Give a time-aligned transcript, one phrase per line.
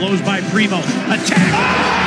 [0.00, 0.78] blows by Primo.
[1.12, 1.52] Attack!
[1.52, 2.00] Oh!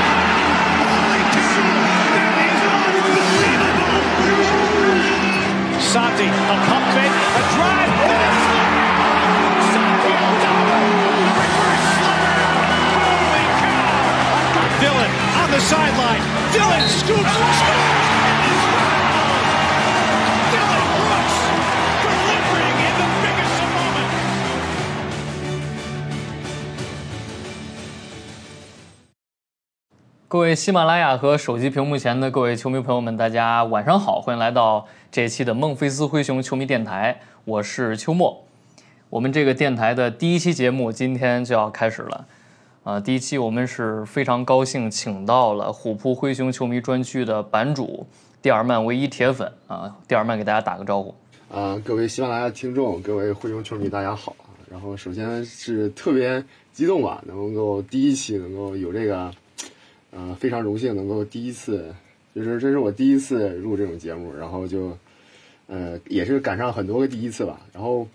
[5.77, 8.97] Santi, a pump fake, a drive, and a slam!
[9.69, 10.89] Santi oh, double!
[11.37, 12.33] Reverse slam!
[12.97, 14.81] Holy cow!
[14.81, 16.23] Dillon on the sideline.
[16.49, 18.22] Dillon scoops, scores,
[30.33, 38.43] 各位喜马拉雅和手机屏幕前的各位球迷朋友们，大家晚上好，欢迎来到这一期的孟菲斯灰熊球迷电台，我是秋末。
[39.11, 42.25] 我们这个电台的第一期节目今天就要开始了，
[42.83, 48.07] 啊、第一期我们是非常高兴请到了虎扑灰熊球迷专区的版主
[48.41, 51.13] 蒂尔曼唯一铁粉啊，蒂尔曼给大家打个招呼。
[51.51, 54.35] 啊、各位喜马拉雅听众，各位灰熊球迷，大家好。
[54.71, 59.31] 然后首先是特别激动吧，能够第一期能够有这个，
[60.15, 61.93] 呃，非常荣幸能够第一次，
[62.35, 64.95] 就是这是我第一次录这种节目，然后就，
[65.65, 67.59] 呃，也是赶上很多个第一次吧。
[67.73, 68.07] 然后，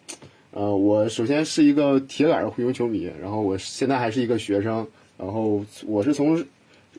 [0.52, 6.38] 呃，我首先是一个铁杆的灰熊球迷，然后我现在还是一个学生，然后我是从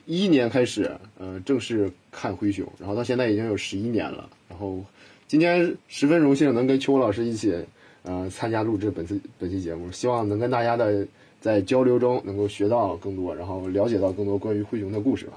[0.05, 4.29] 一一年开始，呃，正式看灰熊，然后到现在已经有十一年了。
[4.49, 4.83] 然后
[5.27, 7.55] 今天十分荣幸能跟邱老师一起，
[8.03, 11.07] 呃，参加录制本次本期节目，希望能跟大家的
[11.39, 15.33] 在交流中能够学到更多，然后了解到更多关于灰熊的故事吧。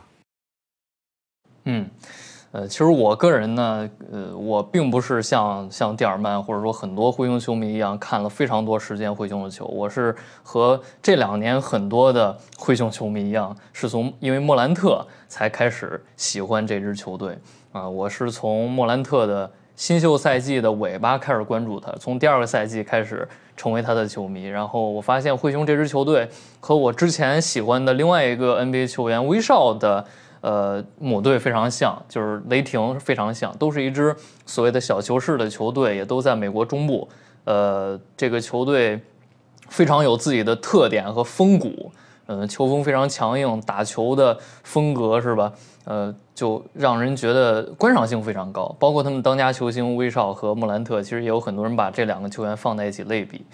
[1.65, 1.89] 嗯，
[2.51, 17.39] 呃，其实我个人呢，呃，我并不是像像蒂尔曼或者说很多灰熊球迷一样看了非常多时间灰熊的球，我是和这两年很多的灰熊球迷一样，是从因为莫兰特才开始喜欢这支球队
[17.71, 23.27] 啊、我是从莫兰特的新秀赛季的尾巴开始关注他，从第二个赛季开始
[23.63, 30.05] 成为他的球迷，然后我发现灰熊这支球队和我之前喜欢的另外一个 NBA 球员威少的。
[30.41, 34.13] 呃，母队非常像，就是雷霆非常像，都是一支
[34.45, 37.09] 所谓的小球式的球队，也都在美国中部。
[37.45, 39.01] 呃，这个球队
[39.69, 41.93] 非常有自己的特点和风骨，
[42.27, 45.53] 嗯、球风非常强硬，打球的风格是吧？
[45.85, 48.75] 呃，就让人觉得观赏性非常高。
[48.79, 53.45] 包括他们当家球星威少和莫兰特，其实也有很多人把这两个球员放在一起类比。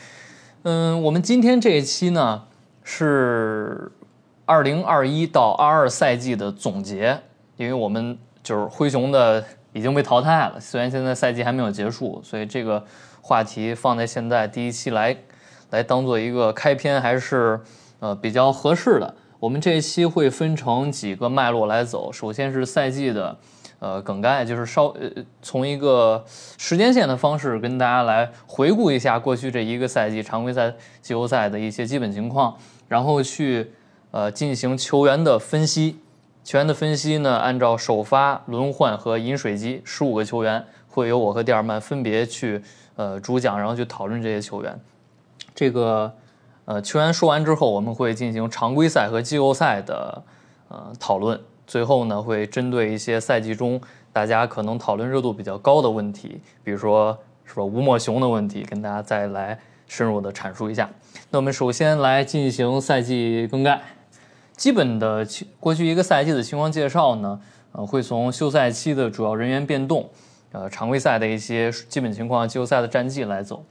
[0.65, 2.43] 嗯，我们今天这一期呢
[2.85, 3.91] 是
[4.45, 7.19] 二零二一到二二赛季的总结，
[7.57, 9.43] 因为我们就是灰熊的
[9.73, 12.85] 已经被淘汰了，虽然现在赛季还没有结束，所以这个
[13.23, 15.17] 话题放在现在第一期来
[15.71, 17.61] 来当做一个开篇还是
[18.01, 19.15] 呃比较合适的。
[19.39, 23.39] 我们这一期会分成几个脉络来走，首先是赛季的
[23.79, 25.09] 呃梗概，就是稍呃
[25.41, 26.25] 从一个
[26.57, 32.57] 时间线的方式跟大家来回顾一下过去这一个赛季常规赛、季后赛的一些基本情况，
[32.89, 33.71] 然后去
[34.11, 35.99] 呃进行球员的分析。
[36.43, 42.61] 球员的分析呢，按照首发、轮换和饮水机十五个球员，会由我和蒂尔曼分别去
[42.97, 44.81] 呃主讲，然后去讨论这些球员。
[45.55, 46.11] 这个
[46.69, 50.23] 呃球员说完之后，我们会进行常规赛和季后赛的
[50.69, 51.41] 呃讨论。
[51.67, 53.81] 最后呢，会针对一些赛季中
[54.13, 60.91] 大家可能讨论热度比较高的问题，比如说是吧吴莫雄的问题，跟大家再来深入的阐述一下。
[61.31, 63.81] 那我们首先来进行赛季更改。
[64.55, 65.27] 基本的
[65.59, 67.41] 过去一个赛季的情况介绍呢，
[67.73, 70.11] 呃，会从休赛期的主要人员变动，
[70.53, 73.65] 呃，常规赛的一些基本情况、季后赛的战绩来走。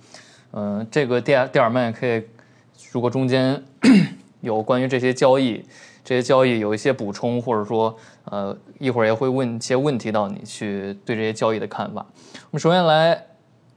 [0.53, 2.24] 嗯、这个蒂尔蒂尔曼可以，
[2.91, 3.63] 如果中间
[4.41, 5.63] 有关于这些交易，
[6.03, 7.95] 这些交易有一些补充，或者说
[8.25, 12.05] 呃，一会儿也会问一些问题到你去对这些交易的看法。
[12.33, 13.25] 我们首先来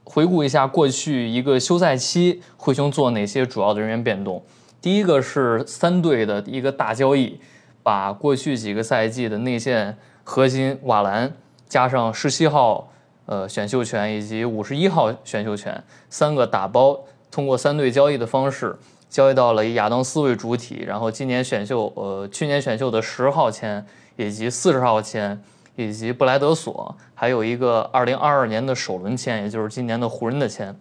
[0.03, 4.41] 回顾一下过去一个休赛期灰熊做哪些主要的人员变动。
[4.81, 7.39] 第一个是三队的一个大交易，
[7.83, 11.33] 把过去几个赛季的内线核心瓦兰
[11.67, 12.91] 加上十七号
[13.25, 16.99] 呃选秀权以及五十一号选秀权三个打包，
[17.31, 18.77] 通过三队交易的方式
[19.09, 23.83] 交易到了以亚当斯为主体，然后今年选秀呃去年选秀的十号签
[24.17, 25.41] 以及四十号签
[25.75, 30.77] 以及布莱德索，还有一个二零二二年的首轮签，也就是今年的湖人的签。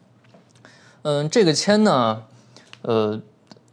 [1.03, 2.25] 嗯，这个签呢，
[2.83, 3.21] 呃。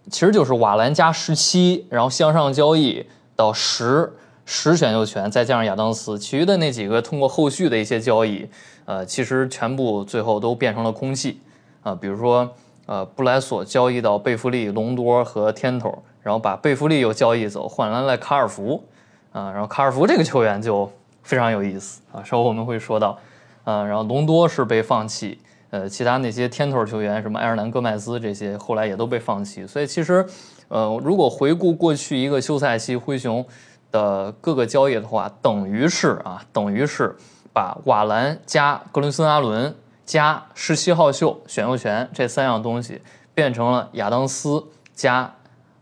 [0.09, 3.05] 其实就是瓦兰加十七，然后向上交易
[3.35, 4.13] 到十
[4.45, 8.47] 十选秀权，再加上亚当斯，其余的那几个通过后续的一些交易，
[8.85, 11.41] 呃，其实全部最后都变成了空气
[11.83, 12.49] 啊、比如说
[12.87, 18.83] 呃布莱索交易到贝弗利、隆多和天头，然后把贝弗利又交易走，换来了卡尔福
[19.31, 20.91] 啊、然后卡尔福这个球员就
[21.21, 23.15] 非常有意思啊，稍后我们会说到
[23.63, 25.37] 啊、然后隆多是被放弃，
[25.69, 29.67] 呃，其他那些天头球员，什么埃尔南戈麦斯这些，后来也都被放弃。
[29.67, 30.25] 所以其实，
[30.69, 33.45] 呃，如果回顾过去一个休赛期灰熊
[33.91, 37.13] 的各个交易的话，等于是啊，等于是
[37.53, 39.75] 把瓦兰加格伦森阿伦
[40.07, 42.99] 加十七号秀选秀权这三样东西
[43.35, 44.65] 变成了亚当斯
[44.95, 45.31] 加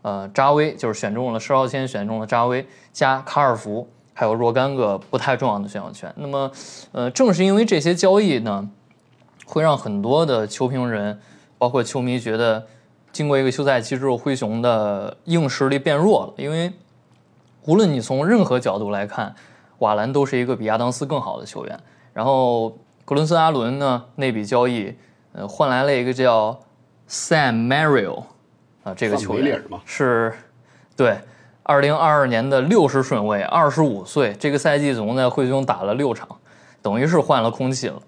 [0.02, 3.88] 呃扎威，就是选中了施浩谦，选中了扎威加卡尔福。
[4.18, 6.10] 还有若干个不太重要的选秀权。
[6.16, 6.50] 那么，
[6.92, 8.66] 呃，正是因为这些交易呢，
[9.44, 11.20] 会让很多的球评人，
[11.58, 12.66] 包括球迷觉得，
[13.12, 16.32] 经过一个休赛期之后，灰熊的硬实力变弱了。
[16.38, 16.72] 因为
[17.66, 19.34] 无论你从任何角度来看，
[19.80, 21.78] 瓦兰都是一个比亚当斯更好的球员。
[22.14, 22.74] 然后
[23.06, 24.94] 格伦森阿伦呢，那笔交易，
[25.32, 26.60] 呃，换来了一个叫
[27.08, 28.24] Sam Merrill
[28.82, 30.34] 啊，这个球员是，
[30.94, 31.16] 对。
[31.68, 36.28] 二零二二年的六十顺位，二十五岁，这个赛季总共在灰熊打了六场，
[36.80, 38.00] 等于是换了空气了，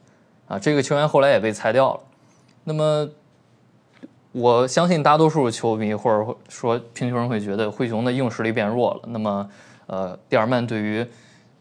[0.47, 2.01] 啊，这个球员后来也被裁掉了。
[2.63, 3.09] 那么，
[4.31, 9.01] 我相信大多数球迷或者说评球人会觉得灰熊的硬实力变弱了。
[9.09, 9.51] 那么，
[9.89, 11.05] 呃，蒂尔曼对于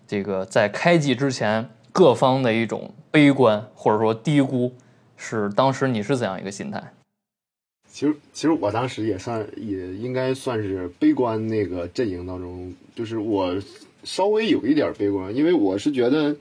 [0.06, 1.68] 这个在开季之前
[1.98, 4.72] 各方的一种悲观或者说低估，
[5.16, 6.94] 是当时你是怎样一个心态？
[7.92, 13.60] 其实，其实我当时也算，也应该算是悲观那个阵营当中，就是我
[14.04, 16.36] 稍微有一点悲观，因为我是觉得，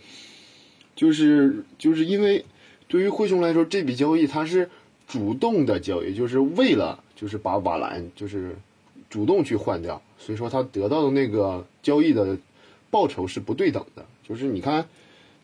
[0.94, 2.44] 就是就是因为
[2.86, 4.68] 对于灰熊来说，这笔交易它是
[5.08, 8.54] 主动的交易，就是为了就是把瓦兰就是
[9.08, 12.36] 主动去换掉，所以说他得到的那个交易的
[12.90, 14.04] 报酬是不对等的。
[14.22, 14.84] 就是你看，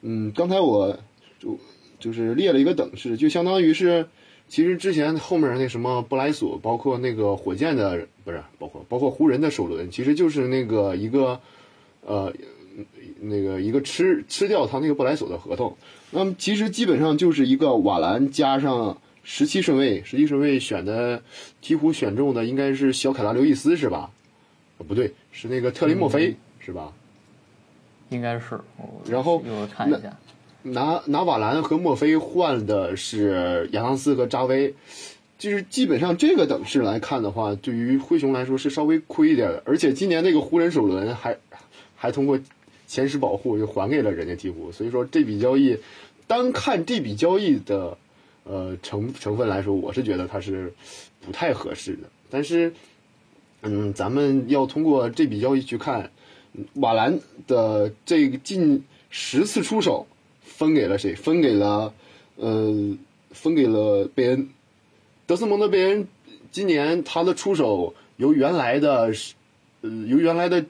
[0.03, 0.99] 嗯，刚才我
[1.41, 1.59] 就
[1.99, 4.07] 就是列了一个等式，就相当于是。
[4.49, 11.41] 其实之前后面那什么布莱索，包括那个火箭的，不是包括包括湖人的首轮，其实就是那个一个，
[12.03, 12.31] 呃，
[13.19, 15.75] 那个一个吃吃掉他那个布莱索的合同。
[16.11, 21.23] 那么其实基本上就是一个瓦兰加上十七顺位，十七顺位选的
[21.63, 24.11] 鹈鹕选中的应该是小凯拉刘易斯是吧？
[24.77, 26.93] 不对，是那个特林莫菲是吧？
[28.13, 28.61] 应该是。
[29.09, 30.17] 然后我看一下。
[30.65, 34.73] 拿拿瓦兰和墨菲换的是亚当斯和扎威，
[35.37, 39.61] 就是基本上这个等式来看的话，对于灰熊来说是稍微亏一点的。
[39.67, 41.37] 而且今年那个湖人首轮还
[41.97, 42.39] 还通过
[42.87, 45.77] 前十保护又还给了人家鹈鹕，所以说这笔交易
[46.29, 47.99] 单看这笔交易的
[48.45, 50.73] 呃成成分来说，我是觉得它是
[51.27, 52.09] 不太合适的。
[52.31, 52.73] 但是
[53.63, 56.09] 嗯，咱们要通过这笔交易去看
[56.75, 60.07] 瓦兰的这个近十次出手。
[60.45, 61.15] 分给了谁？
[61.15, 61.93] 分给了，
[62.37, 62.97] 呃，
[63.31, 64.49] 分给了贝恩。
[65.27, 66.07] 德斯蒙德·贝恩
[66.53, 69.13] 今年他的出手由原来的，
[69.81, 70.65] 呃，由原来的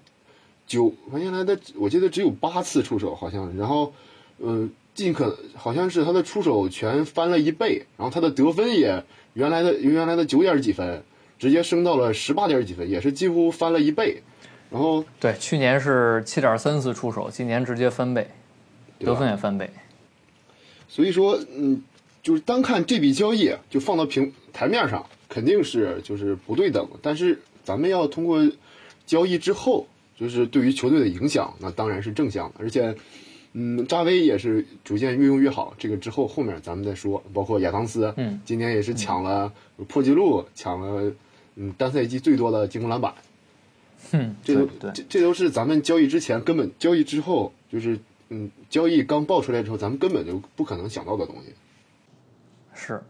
[0.66, 3.92] 九，原来的我记得只有八次出手好像，然后，
[4.38, 11.02] 呃，尽可好像是他的出手全翻了一倍，然后他的得分也原来的由原来的九点几分
[11.38, 14.22] 直接升到了十八点几分，也是几乎翻了一倍。
[14.72, 18.26] 然后对，去年是七点三次出手，今年直接翻倍，
[18.98, 19.68] 得分也翻倍。
[20.88, 21.82] 所以说，嗯，
[22.22, 26.88] 就是单看这笔交易，就放到平台面上，肯定是就是不对等。
[27.02, 28.40] 但是咱们要通过
[29.04, 29.86] 交易之后，
[30.18, 32.54] 就是对于球队的影响，那当然是正向的。
[32.58, 32.94] 而且，
[33.52, 35.74] 嗯，扎威也是逐渐越用越好。
[35.76, 37.22] 这个之后后面咱们再说。
[37.34, 39.52] 包括亚当斯，嗯，今年也是抢了
[39.88, 41.12] 破纪录，抢了
[41.56, 43.12] 嗯单赛季最多的进攻篮板。
[44.18, 47.98] 嗯，这都这这都是咱们交易之前根本交易之后就是。
[48.34, 51.52] 嗯，交易刚爆出来之后，咱们根本就不可能想到的东西。
[52.74, 53.02] 是，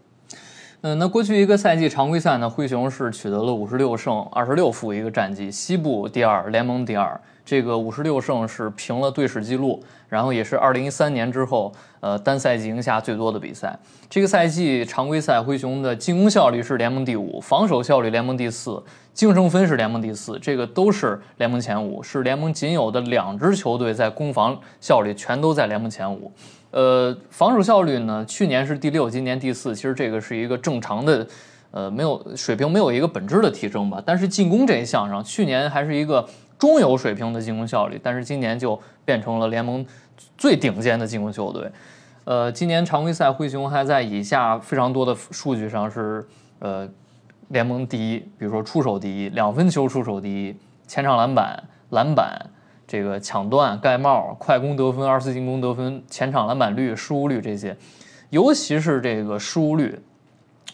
[0.85, 7.17] 嗯，那过去一个赛季常规赛呢，灰熊是取得了五十六胜二十六负一个战绩，西部第二，联盟第二。
[7.45, 11.71] 这个五十六胜是平了队史记录，然后也是二零一三年之后，
[12.01, 13.79] 呃，单赛季赢下最多的比赛。
[14.09, 26.29] 这个赛季常规赛灰熊的进攻效率是联盟第五，防守效率联盟第四，净胜分是联盟第四，这个都是联盟前五，是联盟仅有的两支球队在攻防效率全都在联盟前五。
[26.73, 31.27] 呃，防守效率呢，去年是第六，今年第四，其实这个是一个正常的，
[31.71, 34.03] 呃，没有水平没有一个本质的提升吧。
[34.05, 36.27] 但是进攻这一项上，去年还是一个。
[36.59, 39.85] 中游水平的进攻效率，但是今年就变成了联盟
[40.37, 41.69] 最顶尖的进攻球队。
[42.23, 46.25] 呃，今年常规赛灰熊还在以下非常多的数据上是
[46.59, 46.87] 呃
[47.49, 50.55] 联盟第一，比如说出手第一，两分球出手第一，
[50.87, 52.39] 前场篮板、篮板、
[52.87, 57.75] 这个抢断、盖帽、快攻得分、二次进攻得分、前场篮板率、失误率这些，
[58.29, 59.99] 尤其是这个失误率，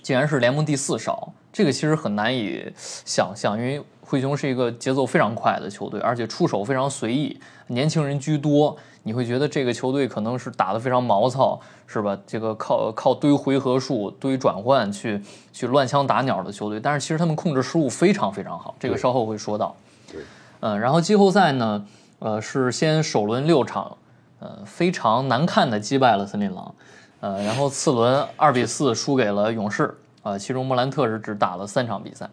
[0.02, 2.72] 竟然是联盟第四少，这个其实很难以
[3.06, 3.82] 想象，因为。
[4.02, 12.18] 灰熊是一个节奏非常快的球队，而且出手非常随意，年轻人居多，你会觉得这个球队可能是打得非常毛糙，是吧？
[12.26, 15.22] 这个靠靠堆回合数、堆转换去
[15.54, 19.76] 去乱枪打鸟的球队，但是其实他们控制失误非常非常好，这个稍后会说到。
[20.12, 20.24] 对，
[20.62, 21.86] 嗯，然后季后赛呢，
[22.20, 23.98] 呃，是先首轮六场，
[24.40, 26.76] 呃，非常难看的击败了森林狼，
[27.22, 32.30] 呃，然后次轮二比四输给了勇士，啊，其中莫兰特是只打了三场比赛。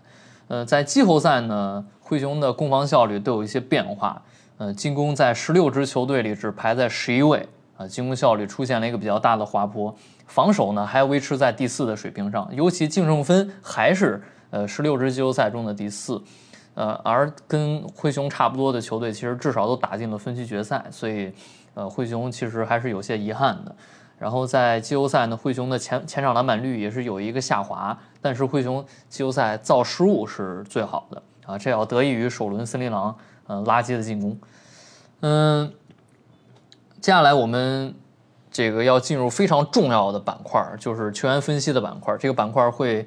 [0.49, 4.21] 呃，在季后赛呢，灰熊的攻防效率都有一些变化。
[4.59, 9.95] 呃，进攻在十六支球队里只排在十一位，啊，进攻效率出现了一个比较大的滑坡。
[10.26, 16.21] 防守呢，还维持在第四的水平上，尤其净胜分还是呃十六支季后赛中的第四。
[16.76, 21.33] 呃，而跟灰熊差不多的球队，其实至少都打进了分区决赛，所以，
[21.73, 23.75] 呃，灰熊其实还是有些遗憾的。
[24.18, 33.16] 然后在季后赛呢，灰熊的前前场篮板率也是有一个下滑，但是灰熊季后赛造失误是最好的啊，这要得益于首轮森林狼
[33.47, 34.38] 嗯垃圾的进攻。
[35.21, 35.73] 嗯，
[37.00, 37.95] 接下来我们
[38.50, 42.14] 这个要进入非常重要的板块，就是球员分析的板块。
[42.18, 43.06] 这个板块会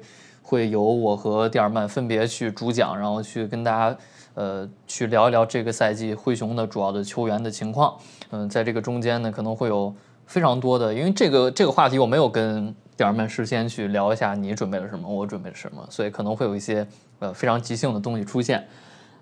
[0.50, 3.96] 会由我和蒂尔曼分别去主讲，然后去跟大家
[4.34, 7.96] 呃去聊一聊这个赛季灰熊的主要的球员的情况。
[8.30, 9.94] 嗯，在这个中间呢，可能会有。
[10.26, 16.86] 非常多的，因为这个这个话题我没有跟蒂尔曼事先去聊一下，你准备了什么，我准备了什么，所以可能会有一些
[17.18, 18.64] 呃非常即兴的东西出现。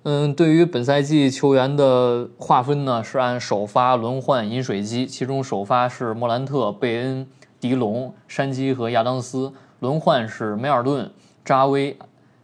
[0.02, 7.26] 嗯，对于本赛季球员的划分呢，是按首发、轮换、饮水机，其中首发是莫兰特、贝恩、
[7.58, 11.10] 迪龙、山鸡和亚当斯，轮换是梅尔顿、
[11.44, 11.96] 扎威、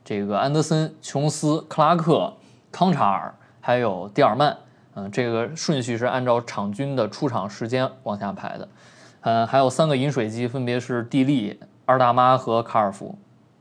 [0.05, 2.33] 这个安德森、琼斯、克拉克、
[2.71, 4.57] 康查尔，还有蒂尔曼。
[4.95, 8.69] 嗯，这个顺序是按照场均的出场时间往下排的。
[9.23, 13.19] 嗯，还有三个饮水机，分别是蒂利、二大妈和卡尔福。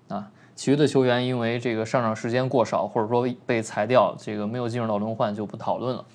[0.10, 6.06] 啊，其余的球员因为这个上场时间过少，或者说被裁掉，这个没有进入到轮换，就不讨论了。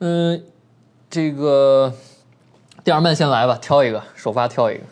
[0.00, 0.44] 嗯，
[1.08, 1.90] 这个
[2.84, 4.82] 蒂尔曼先来吧，挑一个首发，挑一个。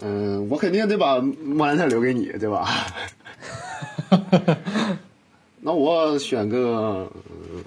[0.00, 2.68] 嗯，我肯定得把莫兰特留给你，对吧？
[5.60, 7.10] 那我选个，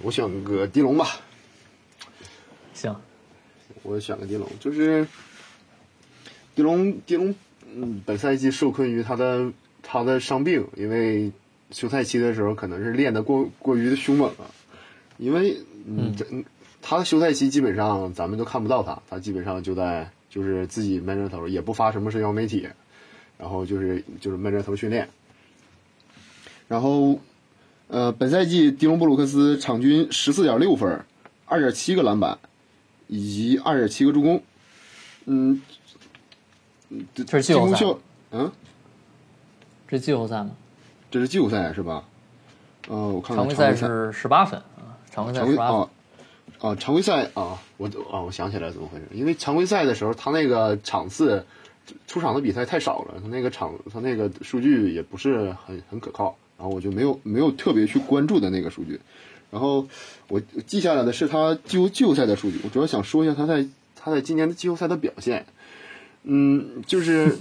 [0.01, 1.07] 我选个迪龙吧。
[2.74, 2.95] 行，
[3.83, 5.05] 我选个迪龙，就是
[6.55, 7.36] 迪龙，迪龙，
[7.75, 9.51] 嗯，本赛季受困于他的
[9.83, 11.31] 他的伤病，因为
[11.71, 14.50] 休赛期的时候可能是练的过过于的凶猛了，
[15.17, 16.25] 因为嗯，这
[16.81, 22.67] 他的休赛期基本上咱们都看不到他，他基本上就在就是自己闷着头，也不发什么社交媒体，
[23.38, 25.09] 然后就是就是闷着头训练，
[26.67, 27.19] 然后。
[27.91, 31.03] 呃，本赛季迪隆布鲁克斯场均十四点六分，
[31.48, 32.38] 二点七个篮板，
[33.07, 34.43] 以及二点七个助攻。
[35.25, 35.59] 嗯，
[37.15, 37.83] 这是季后赛。
[38.29, 38.51] 嗯，
[39.88, 40.51] 这是季后赛吗？
[41.09, 42.03] 这是季后赛是吧？
[42.89, 43.38] 呃，我看看。
[43.38, 45.89] 常规赛是十八分啊，常规赛十八分。
[46.59, 49.05] 啊，常规赛啊，我啊，我想起来怎么回事？
[49.13, 51.45] 因为常规赛的时候，他那个场次
[52.07, 56.37] 出场的比赛太少了，他那个场他那个数据也不是很很可靠。
[56.57, 58.99] 然后我就没有没有特别去关注的那个数据，
[59.49, 59.87] 然后
[60.27, 62.59] 我记下来的是他季后季后赛的数据。
[62.65, 65.45] 我主要想说一下他在他在今年的季后赛的表现。
[66.23, 67.37] 嗯，就是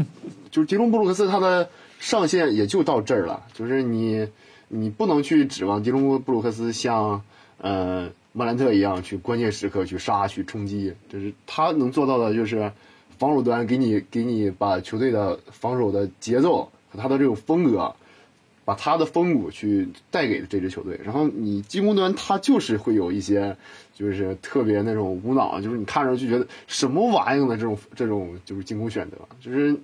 [0.52, 4.28] 就是吉隆布鲁克斯他的上限也就到这儿了，就是你
[4.68, 7.20] 你不能去指望吉隆布鲁克斯像
[7.60, 8.08] 呃
[8.38, 12.71] 莫兰特一样去关键时刻去杀去冲击，就是他能做到的就是
[13.18, 17.92] 防守端给你给你把球队的防守的节奏和他的这种风格。
[18.64, 23.57] 把他的风骨去带给这支球队，然后你进攻端他就是会有一些，
[23.95, 29.75] 就是特别那种无脑，就是你看着就觉得什么玩意儿的这种这种就是进攻选择，就是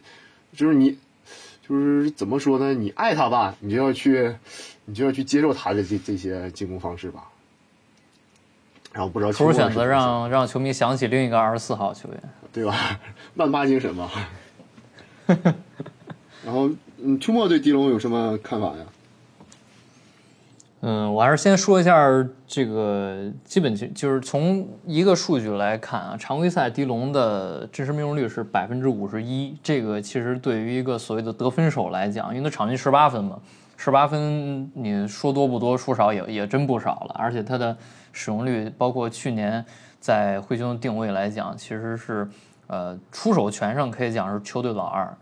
[0.55, 0.99] 就是你
[1.67, 2.75] 就是怎么说呢？
[2.75, 4.35] 你爱他吧，你就要去
[4.85, 7.31] 你就要去接受他的这这些进攻方式吧。
[8.95, 12.75] 然后不知道球选择让让球迷想起另一个二十四号球员，对吧？
[13.35, 14.09] 曼巴精神嘛。
[16.43, 16.71] 然后。
[17.07, 18.85] 嗯，秋末对狄龙有什么看法呀？
[20.81, 22.09] 嗯，我还是先说一下
[22.47, 33.39] 这个基本就就是从一个数据来看啊，常规赛狄龙的真实命中率是百分之五十一，这个其实对于一个所谓的得分手来讲，因为他场均十八分嘛，
[33.77, 37.77] 十八分你说多不多，说少也也真不少了，而且他的
[38.15, 39.63] 使用率，包括去年
[40.01, 42.27] 在灰熊定位来讲，其实是
[42.69, 45.15] 呃出手权上可以讲是球队老二。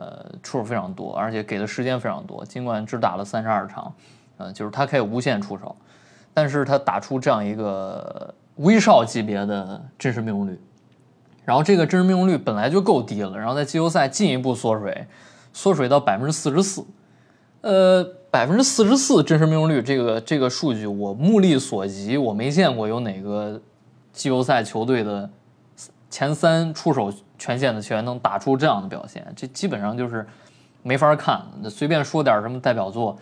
[0.00, 2.44] 呃，出手非常多，而且给的时间非常多。
[2.44, 3.92] 尽管只打了三十二场，
[4.36, 5.74] 呃，就是他可以无限出手，
[6.32, 10.56] 但是他打出这样一个威少级别的真实命中率，
[11.44, 15.04] 然后这个真实命中率本来就够低了，然后在季后赛进一步缩水，
[15.52, 16.86] 缩水到百分之四十四，
[17.60, 23.60] 呃，百分之四十四真实命中率这个这个数据，我目力所及，我没见过有哪个
[24.12, 25.28] 季后赛球队的
[26.08, 30.24] 前三出手权限的球员能打出这样的表现，这基本上就是
[30.82, 31.42] 没法看。
[31.68, 33.18] 随便说点什么代表作，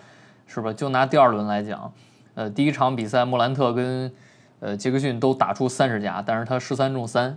[0.47, 0.73] 是吧？
[0.73, 1.90] 就拿第二轮来讲，
[2.35, 4.12] 呃，第一场比赛莫兰特跟
[4.61, 7.37] 呃杰克逊都打出三十加，但是他十三中三，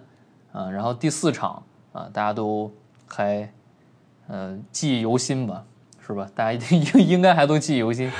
[0.51, 1.63] 啊，然后第四场
[1.93, 2.69] 啊，大家都
[3.07, 3.49] 还
[4.27, 5.63] 呃记忆犹新吧。
[6.09, 6.27] 是吧？
[6.33, 8.11] 大家 应应该还都记忆犹新，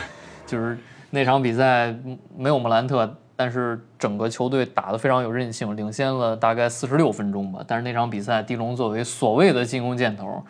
[0.45, 0.77] 就是
[1.09, 1.91] 那场比赛
[2.37, 7.63] 没有莫兰特，但是整个球队打得非常有韧性，领先了大概四十六分钟吧。
[7.67, 10.43] 但是那场比赛，狄龙作为所谓的进攻箭头，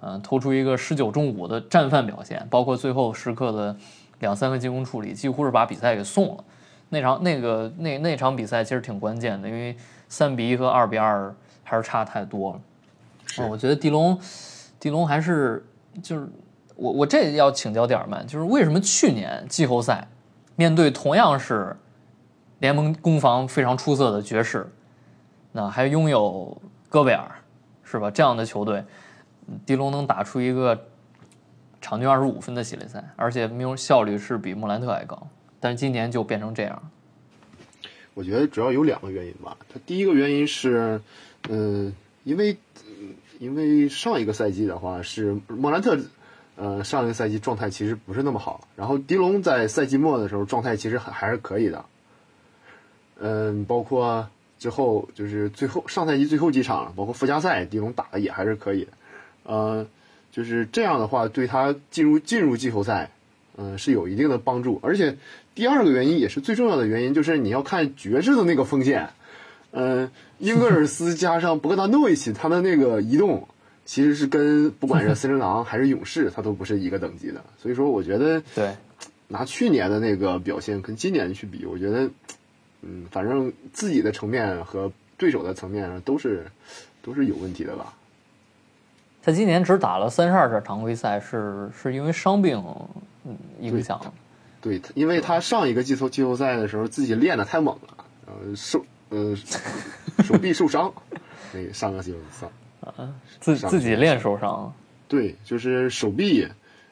[0.00, 3.76] 嗯，投出一个十九中五的战犯表现，包括最后时刻的
[4.18, 6.44] 两三个进攻处理，几乎是把比赛给送了。
[6.88, 9.76] 那场那个那那场比赛其实挺关键的，因为
[10.08, 11.32] 三比一和二比二
[11.62, 12.60] 还是差太多了。
[13.26, 14.18] 是，我觉得狄龙，
[14.80, 15.64] 狄龙还是
[16.02, 16.28] 就是。
[16.80, 20.08] 我我这要请教点儿曼，就是为什么去年季后赛
[20.56, 21.76] 面对同样是
[22.58, 24.66] 联盟攻防非常出色的爵士，
[25.52, 26.58] 那还拥有
[26.88, 27.30] 戈贝尔，
[27.84, 28.10] 是吧？
[28.10, 28.82] 这样的球队，
[29.66, 30.86] 迪龙能打出一个
[31.82, 35.26] 场均二十五分的系列赛，而且命中效率是比莫兰特还高，
[35.60, 36.90] 但是今年就变成这样。
[38.14, 39.54] 我觉得主要有两个原因吧。
[39.68, 40.98] 他第一个原因是，
[41.50, 41.92] 嗯，
[42.24, 42.56] 因为
[43.38, 45.98] 因为上一个赛季的话是莫兰特。
[46.62, 51.86] 呃，上一个赛季状态其实不是那么好，然后迪龙在赛季末的时候状态其实还还是可以的。
[53.18, 58.86] 嗯，包括之后就是最后上赛季最后几场，包括附加赛，迪龙打的也还是可以。
[59.44, 59.86] 呃，
[60.30, 63.10] 就是这样的话，对他进入进入季后赛，
[63.56, 64.78] 嗯，是有一定的帮助。
[64.82, 65.16] 而且
[65.54, 69.08] 第二个原因也是最重要的原因，就是你要看爵士的那个锋线，
[69.70, 73.48] 嗯，英格尔斯 加上博格达诺维奇，他的那个移动。
[73.84, 77.42] 其实是跟不管是 森林狼还是勇士，他都不是一个等级的。
[77.60, 78.74] 所以说，我觉得对
[79.28, 82.10] 拿去年的那个表现跟今年去比，我觉得，
[82.82, 86.46] 嗯，反正自己的层面和对手的层面上都是
[87.02, 87.94] 都是有问题的吧。
[89.22, 92.62] 他今年只打了三十二场常规赛，是是因为伤病
[93.60, 94.00] 影响。
[94.62, 99.36] 对，因为他上一个季后季后赛的时候自己练的太猛了，呃，受呃
[100.24, 100.92] 手臂受伤，
[101.52, 102.48] 那上个季后赛。
[102.80, 104.72] 啊，自自己练受伤，
[105.06, 106.48] 对，就是手臂，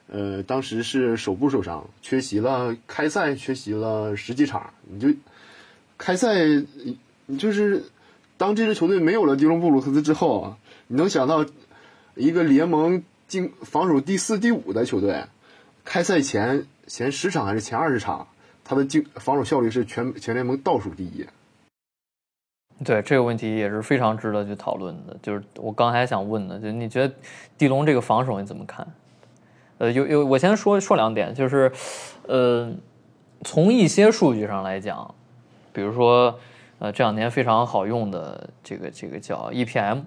[0.09, 4.71] 呃，当时是手部受伤，缺席了开赛，缺席了十几场。
[4.87, 5.09] 你就
[5.97, 6.35] 开赛，
[7.27, 7.85] 你就是
[8.37, 11.47] 当这支球队没有了迪隆布鲁克斯之后啊，你能想到
[12.15, 15.25] 一个联盟进防守第四、第五的球队，
[15.85, 18.29] 开赛前前十场还是前二十场，
[18.63, 21.27] 他的进防守效率是全全联盟倒数第一。
[22.85, 27.13] 对这个问题也是非常值得去讨论的，就是我刚才想问的，就你觉得
[27.57, 28.87] 地龙这个防守你怎么看？
[29.79, 31.73] 呃，有有，我先说说两点，就是，
[32.29, 32.71] 呃，
[33.43, 35.13] 从一些数据上来讲，
[35.73, 36.39] 比如说，
[36.79, 40.03] 呃，这两年非常好用的这个这个叫 EPM，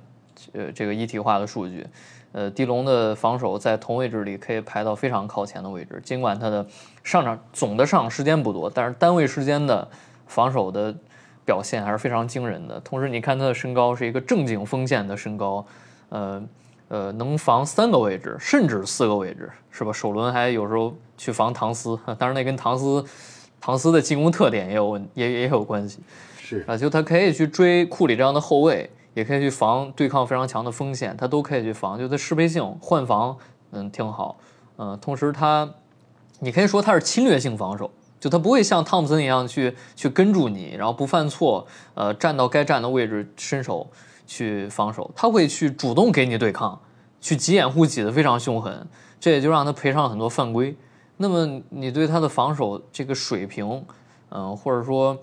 [0.53, 1.85] 呃，这个一体化的数据，
[2.31, 6.65] 呃，地龙的防守在同位置里可以排到非常靠前的位置，尽管他的
[7.03, 9.85] 上场总的上场时间不多，但是单位时间的
[10.25, 10.95] 防守的。
[11.51, 12.79] 表现还是非常惊人的。
[12.79, 15.65] 同时，你看他的身高是一个正经锋线的身高，
[16.07, 16.41] 呃
[16.87, 19.91] 呃，能防三个位置，甚至四个位置，是吧？
[19.91, 23.03] 首轮还有时候去防唐斯， 当然那跟唐斯
[23.59, 25.99] 唐斯的进攻特点也有问也也有关系。
[26.39, 31.99] 是啊，就他可以去追库里这样的后卫，也可以去防对抗非常强的锋线，他都可以去防。
[31.99, 33.35] 就他适配性换防，
[33.71, 34.37] 嗯，挺好。
[34.77, 35.69] 嗯，同时他，
[36.39, 37.91] 你可以说他是侵略性防守。
[38.21, 43.85] 就他不会像汤普森一样去去跟住你，然后不犯错，呃，站到该站的位置伸手
[44.27, 46.79] 去防守，他会去主动给你对抗，
[47.19, 48.87] 去挤掩护挤得非常凶狠，
[49.19, 50.75] 这也就让他赔上了很多犯规。
[51.17, 53.83] 那么你对他的防守这个水平，
[54.29, 55.17] 嗯，或者说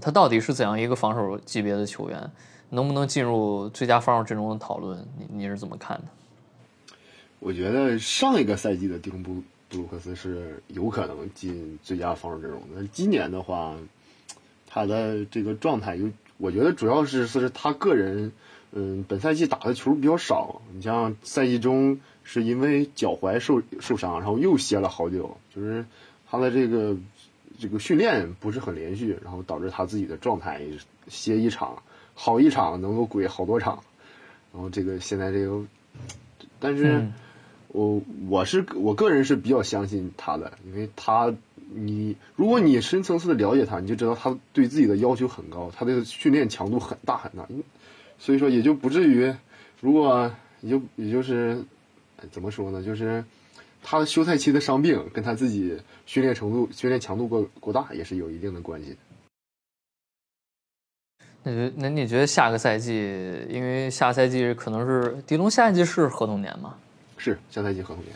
[0.00, 2.30] 他到底是怎样一个防守级别的球员，
[2.70, 4.96] 能不能进入最佳防守阵容的讨论？
[5.18, 6.94] 你你是怎么看的？
[7.40, 9.42] 我觉得上一个赛季的丁布。
[9.74, 12.86] 布鲁克斯是有可能进最佳防守阵容的。
[12.92, 13.74] 今年的话，
[14.68, 18.30] 他的这个状态有，我觉得主要是是他个人，
[18.70, 20.62] 嗯，本赛季打的球比较少。
[20.72, 25.84] 你像赛季中是因为脚踝受受伤，然后又歇了好久，就是
[26.30, 26.96] 他的这个
[27.58, 30.62] 这个训练不是很连续，然后导致他自己的状态
[31.08, 31.82] 歇一场
[32.14, 33.82] 好一场能够鬼好多场，
[34.52, 35.64] 然后这个现在这个，
[36.60, 37.04] 但是。
[37.74, 41.34] 我我是我个人是比较相信他的，因为他
[41.74, 47.44] 你如果你深层次的了解他，你就知道他对自己的要求很高，他的训练强度很大很大，
[48.16, 49.34] 所以说也就不至于，
[49.80, 51.64] 如果也就也就是
[52.30, 53.24] 怎么说呢，就是
[53.82, 58.96] 他的休赛期的伤病跟他自己训练程度、训练强度过过大也是有一定的关系。
[61.42, 62.92] 那觉那你觉得下个赛季，
[63.50, 66.78] 因为下赛季可能是迪龙下一季是合同年吗？
[67.32, 68.14] 是下赛季合同年。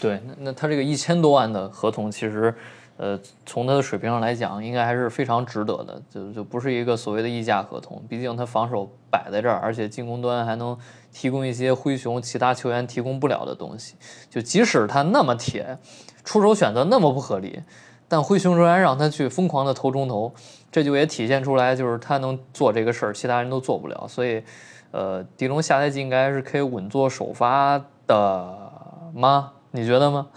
[0.00, 2.54] 对，那那他这个一千多万的合同，其实，
[2.98, 8.02] 呃，从他的水平上来讲，应该还是非常值得的，就就不是一个所谓的溢价合同。
[8.08, 10.76] 毕竟他防守摆在这儿，而且进攻端还能
[11.12, 13.94] 提供一些灰熊其他球员提供不了的东西。
[14.28, 15.78] 就即使他那么铁，
[16.24, 17.62] 出手选择那么不合理，
[18.06, 20.34] 但灰熊仍然让他去疯狂的投中投，
[20.70, 24.06] 这就也体现出来，就是他能做这个事儿，其他人都做不了。
[24.06, 24.42] 所以，
[24.90, 29.52] 呃，迪龙下赛季应该是可以稳坐首发的吗？
[29.70, 30.28] 你觉得吗？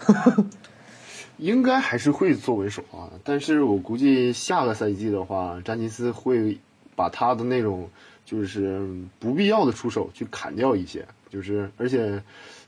[1.38, 6.58] 应该还是会作为首发，但是我估计下个赛季的话，詹尼斯会
[6.94, 7.88] 把他的那种
[8.26, 8.86] 就是
[9.18, 12.22] 不必要的出手去砍掉一些，就是而且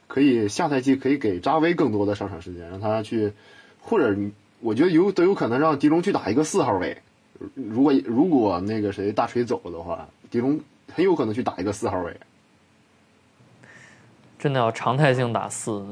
[0.09, 3.31] 可以下赛季可以给扎威更多的上场时间，让他去，
[3.83, 4.17] 或者
[4.61, 6.97] 我觉得有都有可能让狄龙去打一个四号位，
[7.55, 10.59] 如果如果那个谁大锤走了的话，狄龙
[10.95, 12.17] 很有可能去打一个四号位，
[14.43, 15.87] 真的要常态性打四。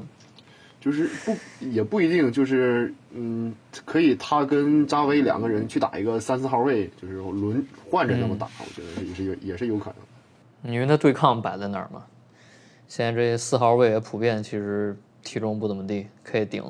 [0.81, 9.95] 就是不也不一定，就是嗯，可以他跟扎威两个人去打一个三四号位，就是轮换着那么打，我觉得也是有也是有可能
[10.65, 10.75] 的。
[10.75, 12.07] 因为他对抗摆在那儿嘛，
[12.89, 16.65] 现在这四号位也普遍其实体重不怎么地，可以顶。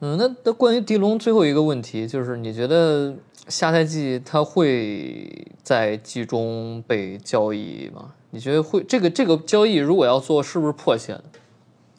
[0.00, 3.14] 嗯，那那关于狄龙最后一个问题就是，你觉得
[3.48, 8.14] 下赛季他会在季中被交易吗？
[8.30, 11.24] 你觉得会这个这个交易如果要做，是不是迫切的？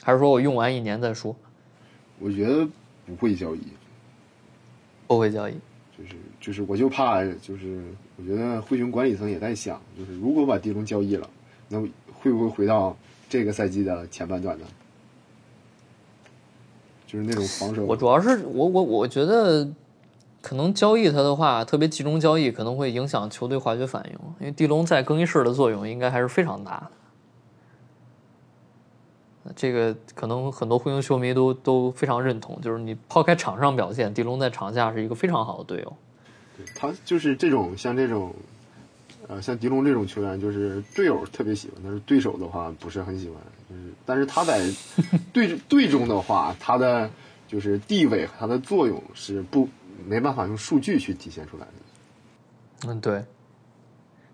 [0.04, 1.36] 还是说我用完一年再说？
[2.20, 2.68] 我觉得
[3.06, 3.62] 不会交易，
[5.08, 5.54] 不会交易。
[5.98, 7.84] 就是就是，我就怕就是，
[8.16, 11.30] 我觉得灰熊管理层也在想，就是如果把狄龙交易了，
[11.68, 11.80] 那
[12.14, 12.96] 会不会回到
[13.28, 14.66] 这个赛季的前半段呢？
[17.06, 17.84] 就是那种防守。
[17.86, 19.68] 我主要是我我我觉得，
[20.42, 26.90] 可能交易他的话，特别集中交易，可能会影响球队化学反应，因为狄龙在更衣室的作用应该还是非常大
[29.46, 29.54] 的。
[29.56, 35.94] 这个可能很多灰熊球迷都都非常认同，就是你抛开场上表现，狄龙在场下是一个非常好的队友。
[36.56, 38.34] 对他就是这种像这种，
[39.28, 43.38] 呃，像狄龙这种球员，就是队友特别喜欢，但是对手的话不是很喜欢。
[43.70, 44.70] 就是，但是他在
[45.34, 47.10] 队队中的话，他的
[47.48, 49.68] 就是地位和他的作用是不
[50.06, 52.90] 没办法用数据去体现出来的。
[52.90, 53.26] 嗯，对，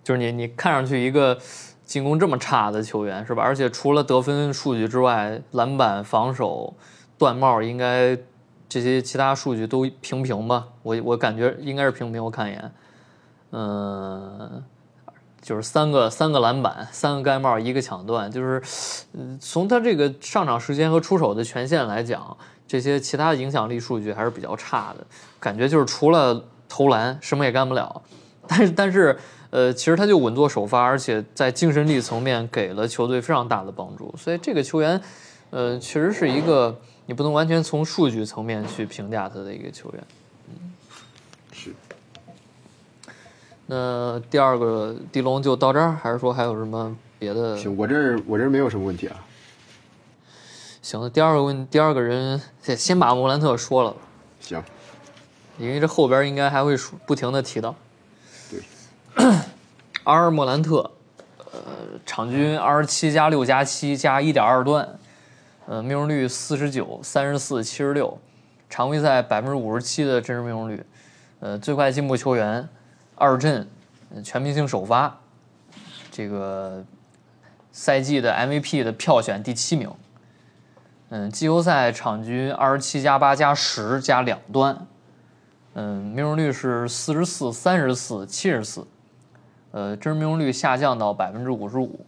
[0.03, 1.37] 就是你你看上去一个。
[1.85, 3.43] 进攻这么差的球员是吧？
[3.43, 6.73] 而且除了得分数据之外，篮板、防守、
[7.15, 8.17] 断帽，应该
[8.67, 10.67] 这些其他数据都平平吧？
[10.81, 12.25] 我我感觉应该是平平。
[12.25, 12.71] 我看一眼，
[13.51, 14.63] 嗯，
[15.43, 18.59] 就是三个三个篮板，三个盖帽，一个抢断，就是
[19.39, 22.35] 从他这个上场时间和出手的权限来讲，
[22.67, 25.05] 这些其他影响力数据还是比较差的。
[25.39, 28.01] 感觉就是除了投篮什么也干不了。
[28.47, 29.17] 但是但是。
[29.51, 34.99] 呃，其实他就稳坐首发，而且在精神力层面给了球队非常大的帮助，所以这个球员，
[35.49, 40.03] 呃，确实是一个你不能完全从数据层面去评价他的一个球员。
[40.49, 40.73] 嗯，
[41.53, 41.71] 是。
[43.67, 47.55] 那第二个狄龙就到这儿，还是说还有什么别的？
[47.55, 49.15] 行，我这儿我这儿没有什么问题啊。
[50.85, 53.95] 行，第二个问第二个人，先把莫兰特说了。
[54.39, 54.63] 行。
[55.57, 57.73] 因为这后边应该还会不停的提到。
[58.51, 58.61] 对
[60.05, 60.91] 阿尔莫兰特，
[61.51, 61.59] 呃，
[62.05, 64.87] 场均二十七加六加七加一点二段，
[65.65, 68.19] 呃，命中率四十九、三十四、七十六，
[68.69, 70.85] 常规赛百分之五十七的真实命中率，
[71.39, 72.69] 呃，最快进步球员，
[73.15, 73.67] 二阵，
[74.23, 75.19] 全明星首发，
[76.11, 76.85] 这个
[77.71, 79.89] 赛季的 MVP 的票选第七名，
[81.09, 84.87] 嗯，季后赛场均二十七加八加十加两端，
[85.75, 88.85] 嗯，命中率是四十四、三十四、七十四。
[89.71, 92.05] 呃，真实命中率下降到百分之五十五。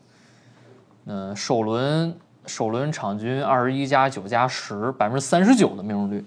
[1.06, 6.26] 嗯，首轮首轮场均二十一加九加十，百分之三十九的命中率。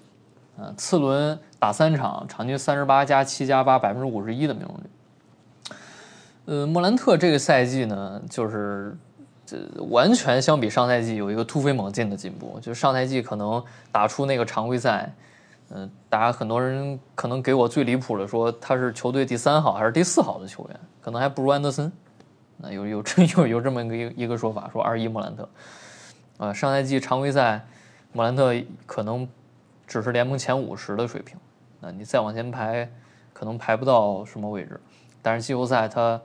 [0.58, 5.74] 嗯，次轮打三场，场均三十八加七加八，百分之五十一的命中率。
[6.44, 8.94] 呃，莫兰特这个赛季呢，就是
[9.50, 12.58] 这完全相比上赛季有一个突飞猛进的进步。
[12.60, 15.12] 就上赛季可能打出那个常规赛。
[15.72, 21.90] 嗯，大家很多人可能给我最离谱的说他是球队第三好还是第四好的球员，可能还不如安德森。
[22.56, 25.48] 那有有这 有有这么一个一个说法，说二一莫兰特。
[26.38, 27.64] 啊，上赛季常规赛
[28.12, 28.52] 莫兰特
[28.84, 29.28] 可能
[29.86, 31.36] 只是联盟前五十的水平，
[31.80, 32.90] 那你再往前排
[33.32, 34.80] 可能排不到什么位置。
[35.22, 36.20] 但是季后赛他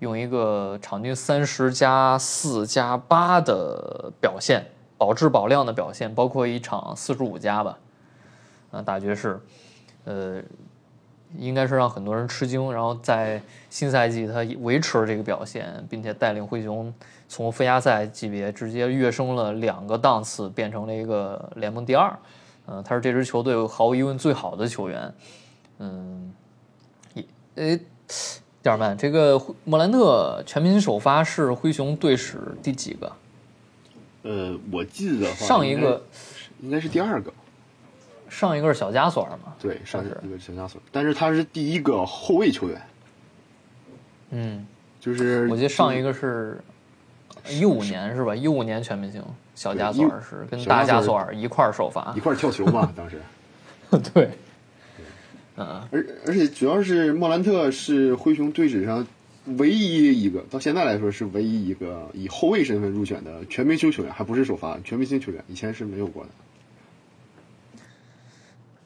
[0.00, 4.66] 用一个场均三十加四加八的表现，
[4.98, 7.78] 保质保量的表现，包括一场四十五加吧，
[8.70, 9.40] 啊，大爵士，
[10.04, 10.42] 呃，
[11.38, 12.72] 应该是让很多人吃惊。
[12.72, 16.92] 然后在新赛季，他维持了这个表现，并且带领灰熊
[17.26, 22.14] 从附加赛级别直接跃升了两个档次，变成了一个联盟第二。
[22.66, 25.14] 嗯，他是这支球队毫无疑问最好的球员。
[25.78, 26.34] 嗯，
[27.54, 27.80] 也，
[28.66, 33.12] 点儿曼，这个莫兰特全明星首发是灰熊队史第几个？
[34.22, 36.02] 呃，我记得上一个
[36.60, 37.32] 应该是第二个，
[38.28, 39.54] 上一个是小加索尔嘛？
[39.60, 42.82] 对，上是一个小加索尔，但是他是第一个后卫球员，
[44.30, 44.66] 嗯，
[44.98, 46.60] 就是我记得上一个是
[47.48, 48.34] 一五年是吧？
[48.34, 49.22] 一五年全明星
[49.54, 53.20] 小加索尔是跟大加索尔一块儿首发一，块儿跳球嘛，当时。
[54.12, 54.30] 对，
[55.56, 59.06] 嗯，而而且主要是莫兰特是灰熊队史上
[59.58, 66.28] 唯一一个到现在来说是唯一一个以后卫身份入选的全明星球员，还不是首发全明星球员，以前是没有过的。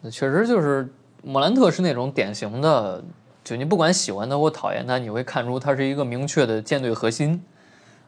[0.01, 0.89] 那确实就是
[1.23, 3.03] 莫兰特是那种典型的，
[3.43, 7.43] 就你不管喜欢他或讨厌他，你会看出他是一个明确的舰队核心。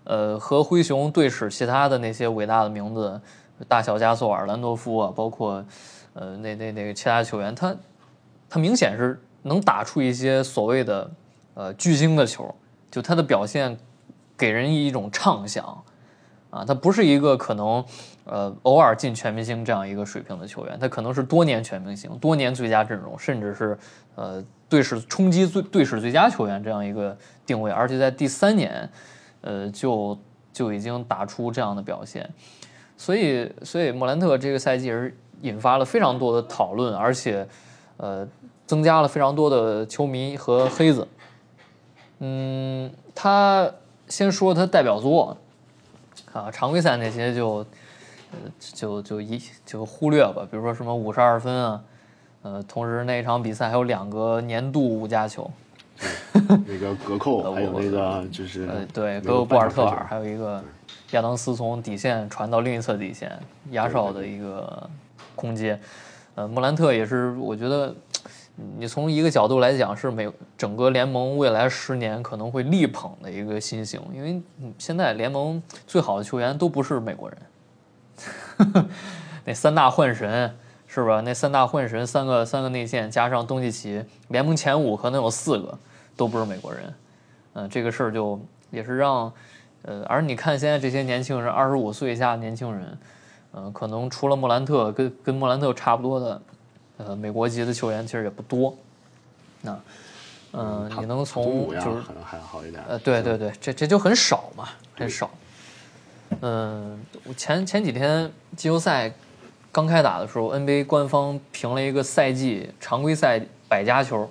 [0.04, 3.20] 呃，和灰熊队史其他的那些伟大的名字，
[3.68, 5.64] 大小加索尔、兰多夫啊，包括
[6.14, 7.76] 呃那那那个其他球员，他
[8.52, 11.10] 他明显是能打出一些所谓的
[11.54, 12.54] 呃巨星的球，
[12.90, 13.74] 就他的表现
[14.36, 15.64] 给人一种畅想
[16.50, 17.82] 啊，他不是一个可能
[18.26, 23.78] 呃偶尔进全明星这样一个水平的球员，他可能是多年全明星、多年最佳阵容，甚至是
[24.16, 28.86] 呃队史冲击最队史最佳球员这样一个定位，而且在第三年。
[29.44, 30.16] 呃，就
[30.52, 32.30] 就已经打出这样的表现，
[32.96, 37.44] 所以所以莫兰特这个赛季是引发了非常多的讨论，而且
[37.96, 38.24] 呃
[38.72, 41.06] 增加了非常多的球迷和黑子。
[42.20, 43.70] 嗯，他
[44.08, 45.36] 先说他代表作
[46.32, 47.56] 啊，常规赛那些就
[48.30, 51.82] 呃就就一就忽略吧，比如说什么五十二分啊，
[52.40, 55.50] 呃，同时那一场比赛还有两个年度五加球。
[56.66, 60.64] 那个隔扣， 还有那个就是呃，对，格格布尔特尔，还有一个
[61.10, 63.38] 亚当斯从底线传到另一侧底线
[63.72, 64.88] 压哨的一个
[65.36, 65.78] 空接。
[66.34, 67.94] 呃，莫兰特也是，我觉得
[68.56, 74.40] 你从一个角度来讲，是美整个联盟未来十年可能会力捧的一个新星，因为
[74.78, 78.86] 现在联盟最好的球员都不是美国人，
[79.44, 80.54] 那三大幻神
[80.86, 81.20] 是吧？
[81.20, 85.78] 那三大幻神，三个三个内线加上东契奇，联盟前五可能有四个。
[86.14, 86.94] 都不是美国人，
[87.54, 88.38] 嗯，这个事儿就
[88.70, 89.32] 也是让，
[89.80, 92.98] 呃，而你看现在这些年轻人，二十五岁以下的年轻人，
[93.54, 96.40] 嗯，可能除了莫兰特跟跟莫兰特差不多的，
[96.98, 98.76] 呃，美国籍的球员其实也不多，
[99.60, 99.80] 那，
[100.52, 105.30] 嗯，你能从就是可能还好一点，呃，对对对，这这就很少嘛，很少，
[106.40, 109.12] 嗯，我前前几天季后赛
[109.70, 114.30] 刚开打的时候，NBA 官方评了一个赛季常规赛百家球。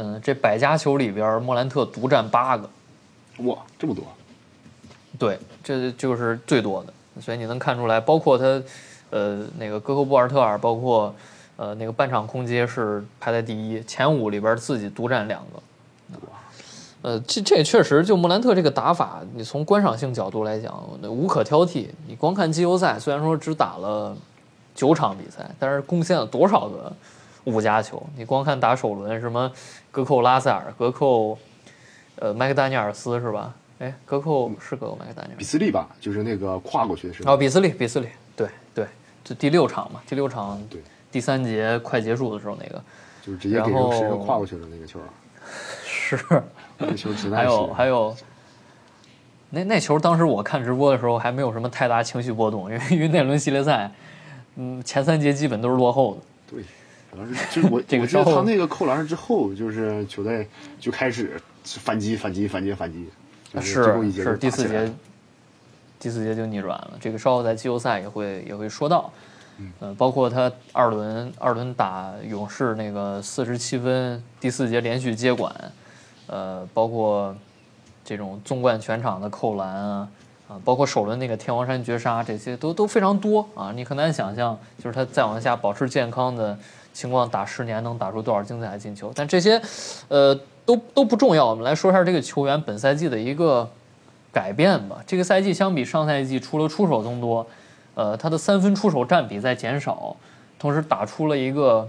[0.00, 2.70] 嗯，这百家球里边，莫兰特独占八个，
[3.38, 4.04] 哇，这么多！
[5.18, 8.62] 对，这就是最多的，所以你能看出来，包括他，
[9.10, 11.14] 呃，那个格克布尔特尔，包括
[11.56, 15.62] 呃那个半场空接是排在第一，前五里边自己独占两个。
[17.02, 21.86] 呃，这这也确实，就莫兰特这个打法，你从观赏性角度来讲，无可挑剔。
[22.06, 24.16] 你光看季后赛，虽然说只打了
[24.74, 26.92] 九场比赛，但是贡献了多少个？
[27.44, 29.50] 五加球，你光看打首轮什么
[29.90, 31.38] 隔扣拉塞尔、隔扣，
[32.16, 33.54] 呃麦克丹尼尔斯是吧？
[33.78, 37.32] 哎，隔扣是隔扣麦克丹尼尔斯，比斯利吧，就是那个跨过去的时候。
[37.32, 38.08] 哦，比斯利，比斯利，
[39.28, 40.80] 就第六场嘛，第六场对
[41.12, 42.82] 第三节快结束的时候那个，
[43.22, 44.98] 就是直接给人身上跨过去的那个球。
[45.84, 46.18] 是，
[46.78, 47.42] 那球实在是。
[47.42, 48.16] 还有还有，
[49.50, 53.92] 那那球当时我看直播的时候还没有什么太大情绪波动，因为因为那轮系列赛，
[54.56, 56.20] 嗯，前三节基本都是落后的。
[56.56, 56.64] 对。
[57.10, 60.46] 主要是，就是我， 这个我觉得他那个扣篮之后，就是球队
[60.78, 63.06] 就开始反击、反击、反击、反击。
[63.62, 64.92] 是是，第四节，
[65.98, 66.92] 第四节就逆转了。
[67.00, 69.10] 这个稍后在季后赛也会也会说到。
[69.80, 75.52] 嗯，包括他二轮二轮打勇士那个四十七分，第四节连续接管，
[76.26, 77.34] 呃，包括
[78.04, 80.08] 这种纵贯全场的扣篮啊，
[80.48, 83.72] 啊，包括首轮那个天王山绝杀，这些都都非常多啊。
[83.74, 86.56] 你很难想象，就是他再往下保持健康的。
[86.94, 89.12] 情况打十年能打出多少精彩的进球？
[89.14, 89.62] 但这些，
[90.08, 91.46] 呃，都都不重要。
[91.46, 93.70] 我们来说一下这个球员本赛季的一个
[94.38, 95.02] 改变吧。
[95.04, 97.44] 这个赛季相比上赛季，除了出手增多，
[97.96, 100.14] 呃，他的三分出手占比在减少，
[100.60, 101.88] 同时打出了一个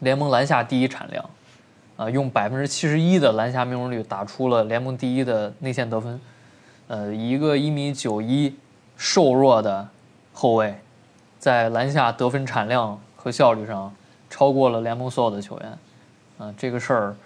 [0.00, 1.24] 联盟篮下第一产量，
[1.96, 6.20] 啊，用百分之七十一的篮下命中率打出了联盟第一的内线得分，
[6.88, 8.52] 呃，一个一米九一
[8.96, 9.88] 瘦弱的
[10.32, 10.74] 后卫，
[11.38, 13.94] 在篮下得分产量和效率上
[14.28, 15.78] 超过了联盟所有的球员。
[16.38, 17.16] 啊，这个事儿，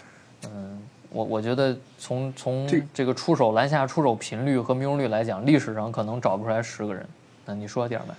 [0.44, 0.79] 嗯，
[1.10, 7.06] 我我觉得从从这这个出手篮下出手频率和命中率来讲，历史上可能找不出来十个人。
[7.46, 8.14] 那你说点儿呗？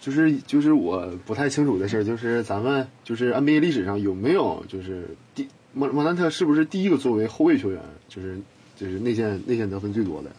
[0.00, 8.38] 就是就是我不太清楚的事儿，就是咱们就是 NBA 历史上有没有就是第莫莫兰特是不是第一个作为后卫球员，就是
[8.76, 10.36] 就是内线内线得分最多的呀？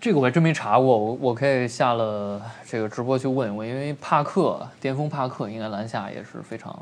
[0.00, 6.76] 这个我还真没查过，我我可以下了这个直播去问一问，因为帕克巅峰帕克应该篮下也是非常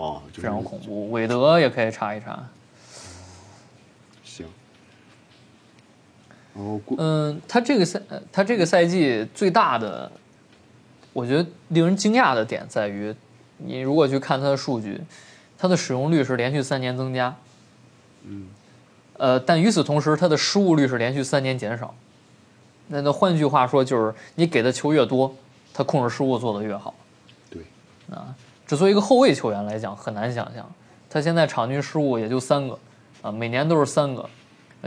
[0.00, 2.42] 哦，就是非常恐怖，韦德也可以查一查。
[4.24, 4.46] 行。
[6.54, 10.10] 然后过嗯，他这个赛呃他这个赛季最大的，
[11.12, 13.14] 我觉得令人惊讶的点在于，
[13.58, 15.00] 你如果去看他的数据，
[15.58, 17.36] 他的使用率是连续三年增加，
[18.24, 18.48] 嗯，
[19.18, 21.94] 呃，但与此同时，他的失误率是连续三年减少。
[22.88, 25.32] 那那换句话说，就是你给的球越多，
[25.72, 26.94] 他控制失误做的越好。
[27.48, 27.62] 对，
[28.10, 28.34] 啊，
[28.70, 30.64] 这作为一个后卫球员来讲，很难想象，
[31.08, 32.78] 他现在场均失误也就三个，
[33.20, 34.24] 啊，每年都是三个，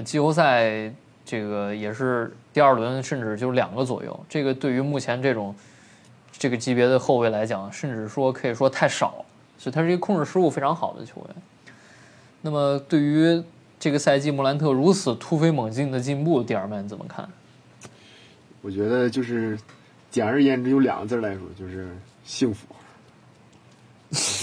[0.06, 0.90] 季后赛
[1.26, 5.54] 这个也是第二轮甚至就两个左右，这个对于目前这种
[6.32, 9.26] 这个级别的后卫来讲，甚至说可以说太少，
[9.58, 11.36] 所以他是一个控制失误非常好的球员。
[12.40, 13.44] 那么对于
[13.78, 17.28] 这个赛季莫兰特如此突飞猛进的进步，蒂尔曼怎么看？
[18.62, 19.60] 我觉得就是
[20.10, 21.90] 简而言之有两个字来说，就是
[22.24, 22.66] 幸福，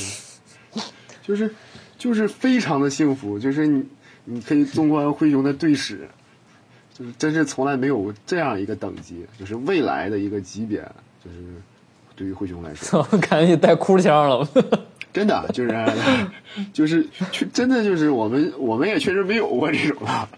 [1.22, 1.54] 就是就是
[1.98, 3.84] 就是非常的幸福，就是你
[4.24, 6.08] 你可以纵观灰熊的队史，
[6.92, 10.80] 就是真是从来没有这样一个等级，就是未来的一个级别，
[11.24, 11.36] 就是
[12.16, 14.48] 对于灰熊来说， 感觉你带哭腔了。
[15.12, 15.86] 真的就是
[16.72, 20.28] 就是确真的就是我们我们也确实没有过这种的。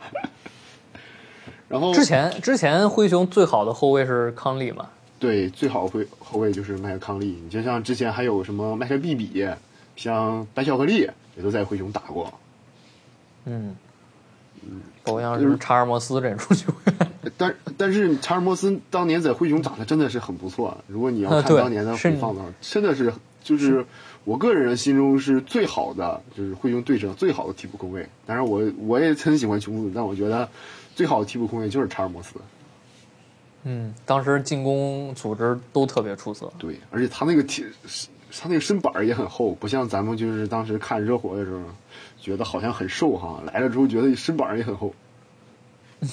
[1.69, 4.89] 然后之前之前灰熊最好的后卫是康利嘛？
[5.23, 7.39] 对，最好会后卫就是麦克康利。
[7.45, 9.47] 你就像之前还有什么麦克毕比，
[9.95, 12.35] 像白巧克力也都在灰熊打过。
[13.45, 13.77] 嗯，
[15.05, 20.77] 包括像什么查尔莫斯这种球员， 但但是查尔莫斯当年在灰熊打的真的是很不错。
[20.89, 23.87] 如果你要看当年的回放的话，真的是就是
[24.25, 28.05] 我个人心中是最好的，就是灰熊队上最好的替补控卫。
[28.27, 30.49] 当然我我也很喜欢琼斯，但我觉得
[30.97, 32.35] 最好的替补控卫就是查尔莫斯。
[33.65, 36.53] 嗯，当时进攻组织都特别出色。
[36.59, 37.65] 对，而且他那个体，
[38.31, 41.61] 他那个身板儿也很厚，不像咱们就是当时看热火的时候，
[42.21, 44.95] 觉得好像很瘦哈，来了之后觉得身板儿也很厚。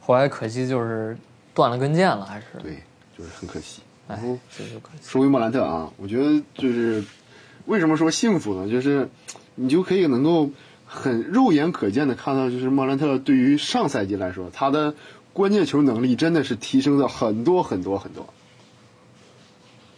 [0.00, 1.16] 后来可惜就是
[1.54, 2.76] 断了根腱了，还是对，
[3.16, 3.80] 就是很可惜。
[4.08, 5.08] 然哎后，这就可惜。
[5.08, 7.02] 说回莫兰特啊，我觉得就是
[7.66, 8.68] 为什么说幸福呢？
[8.68, 9.08] 就是
[9.54, 10.50] 你就可以能够
[10.84, 14.92] 很肉眼可见的看到，就是莫兰特对于上赛季来说，他的
[15.32, 18.32] 关键球能力真的是提升了很多很多很多。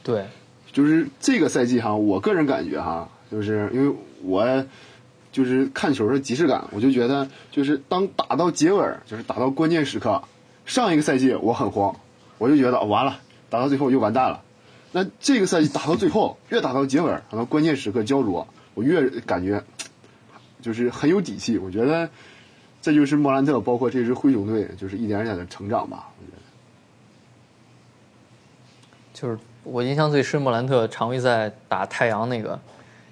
[0.02, 0.26] 对，
[0.72, 4.66] 就是这个赛季哈，我个人感觉哈，就是因为我
[5.32, 10.22] 就是看球的即视感，我就觉得就是当打到结尾，就是打到关键时刻，
[10.66, 11.96] 上一个赛季我很慌，
[12.38, 13.20] 我就觉得、哦完了，
[13.50, 14.42] 打到最后就完蛋了。
[14.92, 19.64] 那这个赛季打到最后，越打到结尾儿，打到关键时刻焦灼，我越感觉
[20.62, 21.58] 就是很有底气。
[21.58, 22.10] 我觉得
[22.84, 26.06] 这就是莫兰特，包括这支灰熊队，就是一点一点的成长吧。
[26.20, 26.42] 我觉得
[29.14, 32.60] 就是我印象最深，莫兰特常规赛打太阳那个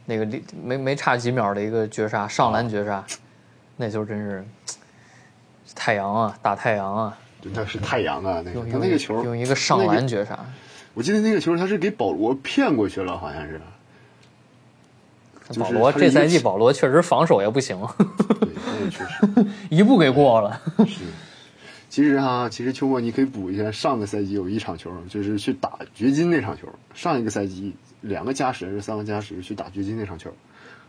[0.04, 3.02] 那个离没没差几秒的一个绝杀，上篮绝杀，
[3.78, 4.44] 那球真是
[5.74, 10.38] 太阳啊，打太阳啊，真的是太阳啊，那个他那个球用一个上篮绝杀。
[10.92, 13.58] 我记得那个球他是给保罗骗过去了，好像是。
[15.52, 20.60] 就是保罗这赛季保罗确实防守也不行，对，那个确实 一步给过了。
[20.86, 21.02] 是。
[21.88, 26.66] 其实哈，其实秋末你可以补一下，上个赛季有一场球，就是去打掘金那场球。
[26.94, 30.32] 上一个赛季两个加时还是三个加时去打掘金那场球，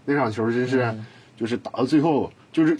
[0.05, 0.95] 那场球真是、
[1.35, 2.77] 就是打到最后，就是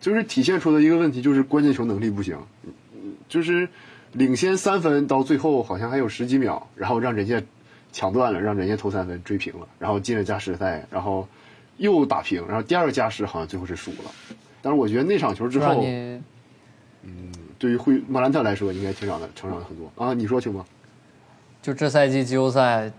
[0.00, 3.68] 就是体现出的一个问题，就是关键球能力不行，嗯就是
[4.12, 7.42] 领先三分到最后好像还有十几秒，然后让人家
[7.96, 11.26] 抢断了，让人家投三分追平了，然后进了加时赛，然后
[11.78, 14.10] 又打平，然后第二个加时好像最后是输了。
[14.60, 16.20] 但是我觉得那场球之后，让你
[17.58, 20.12] 对于会莫兰特来说，应该成长的成长了很多啊！
[20.12, 20.62] 你说行吗？
[21.62, 22.92] 就这赛季季后赛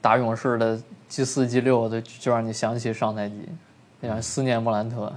[0.00, 3.34] 打勇士的 G 四 G 六的，就让你想起上赛季，
[4.00, 5.12] 让人思念莫兰特。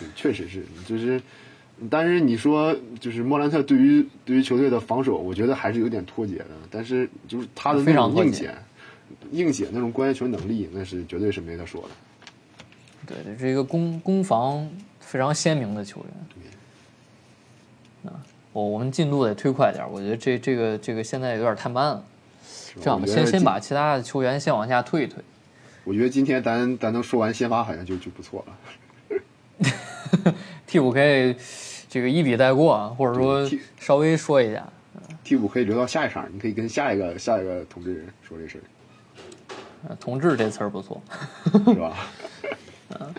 [0.00, 1.22] 对，确实是，就是，
[1.90, 6.48] 但是你说就是莫兰特对于对于球队的防守，我觉得还是有点脱节的。
[6.70, 8.54] 但是就是他的那种硬解，
[9.30, 11.88] 硬解那种关键球能力，那是绝对是没得说的。
[13.06, 14.68] 对的，是一个攻攻防
[15.00, 16.04] 非常鲜明的球
[18.04, 18.12] 员。
[18.12, 18.22] 啊，
[18.52, 22.04] 我我们进度得推快点，我觉得这这个这个现在有点太慢了。
[22.80, 25.22] 这样吧，先先把其他的球员先往下推一推。
[25.84, 28.56] 我觉得今天咱咱能说完先发好像就就不错了。
[30.66, 31.34] 替补可以
[31.88, 33.48] 这个一笔带过啊，或者说
[33.78, 34.66] 稍微说一下。
[35.22, 38.62] 替补可以留到下一场，你可以跟下一个下一个统治人说这事儿，
[39.88, 41.00] 呃同志这词儿不错。
[41.52, 41.96] 是吧？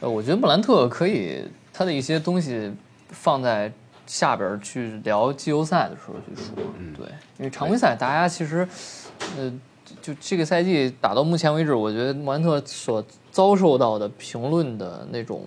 [0.00, 2.72] 呃，我觉得穆兰特可以他的一些东西
[3.08, 3.72] 放在
[4.06, 6.54] 下边去聊季后赛的时候去说，
[6.96, 7.06] 对，
[7.38, 8.66] 因为常规赛大家其实，
[9.36, 9.52] 呃，
[9.84, 15.44] 就就这个赛季打到目前为止，我觉得穆兰特所遭受到的评论的那种。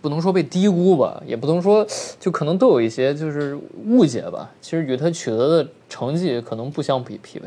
[0.00, 1.86] 不能说被低估吧，也不能说
[2.20, 4.50] 就可能都有一些就是误解吧。
[4.60, 7.46] 其实与他取得的成绩可能不相匹匹配，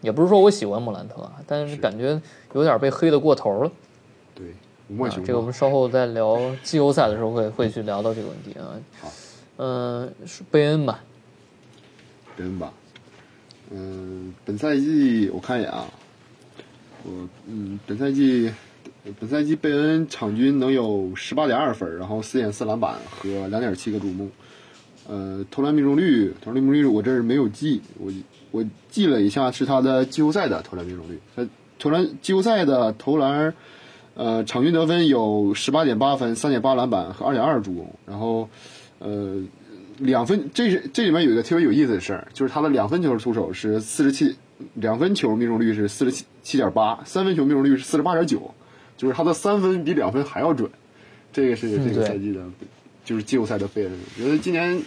[0.00, 2.20] 也不是说我喜欢莫兰特，啊，但是感觉
[2.54, 3.70] 有点被黑的过头了。
[4.34, 4.46] 对，
[4.88, 8.66] 莫啊，这个我们稍后在聊季后赛的时候会会去聊到这个问题啊。
[9.00, 9.12] 好，
[9.58, 11.00] 嗯、是贝恩吧？
[12.36, 12.72] 贝恩吧，
[13.70, 15.86] 嗯，本赛季我看一眼啊，
[17.04, 17.10] 我
[17.46, 18.50] 嗯，本赛季
[19.18, 24.30] 本赛季贝恩场均能有十八点二分，然后四点四篮板和两点七个助攻，
[25.08, 28.12] 呃，投篮命中率，投篮命中率我这儿没有记，我
[28.50, 31.46] 我记了一下是他的季后赛的投篮命中率，他
[31.78, 33.54] 投篮季后赛的投篮，
[34.14, 38.48] 呃，场均得分有十八点八分、三点八篮板和二点二助攻，然后
[38.98, 39.42] 呃。
[39.98, 44.34] 两分，这是这里面有一个特别有意思的事儿，就是他的两分球出手是四十七，
[44.74, 48.52] 两分球命中率是四十七七点八，三分球命中率是四十八点九，
[49.02, 50.70] 就是他的三分比两分还要准。
[51.32, 52.40] 这个是这个赛季的，
[53.04, 53.92] 就是季后赛的贝恩。
[54.16, 54.80] 我觉得今年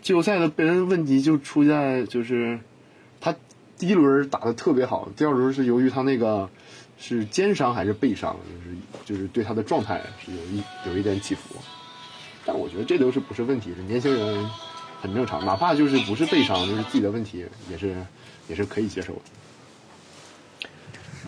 [0.00, 2.58] 季后赛的贝恩问题就出在就是
[3.20, 3.32] 他
[3.78, 6.50] 第一轮打的特别好，第二轮是由于他那个
[6.98, 8.36] 是肩伤还是背伤，
[9.04, 11.54] 就是就是对他的状态是有一有一点起伏。
[12.44, 14.50] 但我觉得这都是不是问题，是年轻人
[15.00, 17.94] 很正常，哪怕就是不是背伤，就是自己的问题，也是
[18.48, 19.20] 也是可以接受的。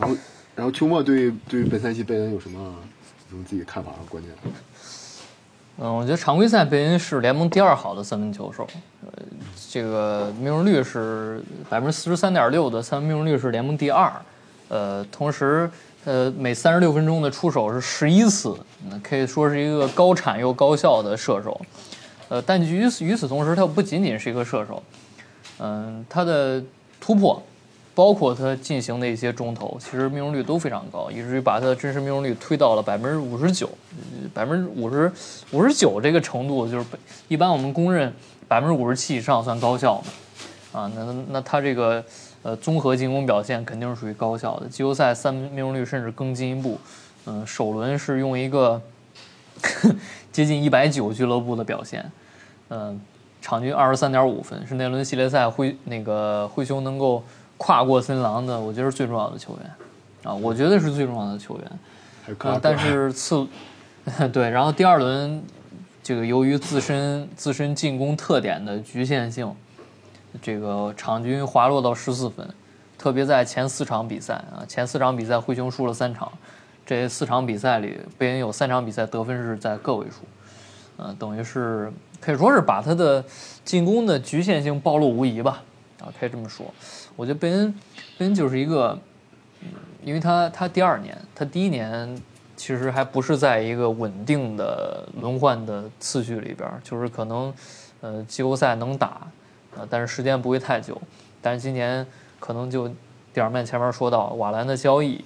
[0.01, 0.17] 然后，
[0.57, 4.35] 然后秋末对对本赛季贝恩有什么有什么自己的看法和观点？
[5.79, 8.65] 嗯，我觉得常规赛贝恩是联盟第二好的三分球手，
[9.05, 9.13] 呃，
[9.69, 14.13] 这个命中率是百分之四十三点六的三分命中率是联盟第二，
[14.69, 15.69] 呃，同时
[16.05, 18.57] 呃每三十六分钟的出手是十一次，
[19.03, 21.61] 可以说是一个高产又高效的射手，
[22.29, 24.81] 呃，但与此与此同时，他不仅仅是一个射手，
[25.59, 26.63] 嗯，他的
[27.01, 27.43] 突破。
[27.95, 33.71] 包括他进行的一些中投，其实命中率都非常高，以至于把他的真实命中率推到了百分之五十九，
[34.35, 35.13] 百分之五十
[35.53, 36.85] 五十九这个程度，就是
[37.29, 38.13] 一般我们公认
[38.49, 40.03] 百分之五十七以上算高效
[40.73, 42.05] 嘛，啊，那那他这个
[42.43, 46.81] 呃综合进攻表现肯定是属于高效的，季后赛三分命中率甚至更进一步，
[47.27, 48.83] 嗯，首轮是用一个
[50.33, 52.11] 接近一百九俱乐部的表现，
[52.71, 53.01] 嗯，
[53.41, 57.23] 场均二十三点五分，是那轮系列赛灰那个灰熊能够。
[57.57, 59.71] 跨过森狼的，我觉得是最重要的球员，
[60.25, 61.71] 啊，我觉得是最重要的球员。
[62.27, 63.47] 嗯，但是次，
[64.33, 65.43] 对，然后第二轮，
[66.03, 69.55] 这个由于自身自身进攻特点的局限性，
[70.41, 72.49] 这个场均滑落到十四分，
[72.97, 76.33] 特别在前四场比赛啊，前四场比赛灰熊输了三场，
[76.87, 80.23] 这四场比赛里，贝恩有三场比赛得分是在个位数，
[80.97, 83.23] 呃，等于是可以说是把他的
[83.67, 85.63] 进攻的局限性暴露无遗吧，
[86.01, 86.67] 啊，可以这么说。
[87.17, 87.73] 我觉得贝恩，
[88.19, 88.99] 贝恩就是一个，
[89.63, 89.69] 嗯
[90.05, 92.21] 因为他他第二年，他第一年
[92.57, 97.55] 其实还不是在一个稳定的轮换的次序里边，就是可能，
[98.01, 99.07] 呃，季后赛能打，
[99.77, 101.01] 啊，但是时间不会太久。
[101.41, 102.07] 但是今年
[102.39, 102.87] 可能就，
[103.33, 105.25] 第二面前面说到瓦兰的交易，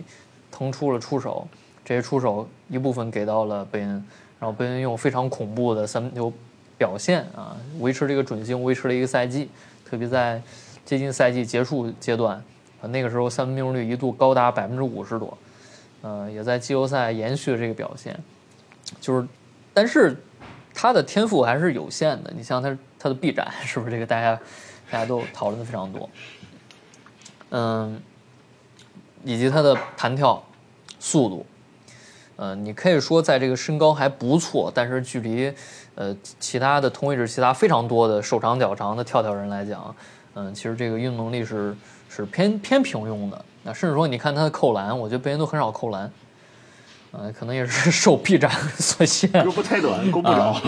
[0.53, 1.49] 腾出了出手，
[1.84, 3.91] 这些出手一部分给到了贝恩，
[4.39, 6.32] 然后贝恩用非常恐怖的三分球
[6.76, 9.49] 表现啊，维持这个准星，维持了一个赛季，
[9.84, 10.41] 特别在。
[10.89, 12.43] 接近赛季结束阶段，
[12.80, 15.36] 啊，那个时候三分命中率一度高达百分之五十多，
[16.01, 18.18] 呃，也在季后赛延续这个表现，
[18.99, 19.28] 就是，
[19.74, 20.16] 但是
[20.72, 22.32] 他的天赋还是有限的。
[22.34, 24.34] 你像他他的臂展，是不是这个大家
[24.91, 26.09] 大家都讨论的非常多？
[27.51, 28.01] 嗯，
[29.24, 30.43] 以及他的弹跳
[30.99, 31.45] 速度，
[32.36, 35.53] 呃，你可以说在这个身高还不错，但是距离
[35.97, 39.95] 呃其他的同位置其他非常多的手长脚长的跳跳人来讲。
[40.35, 41.76] 嗯，其实这个运动能力是
[42.09, 43.45] 是偏偏平庸的。
[43.64, 46.11] 那甚至说，你看他的扣篮，我觉得贝恩都很少扣篮。
[47.12, 50.61] 嗯，可能也是 受臂展所限，胳膊太短，够不着。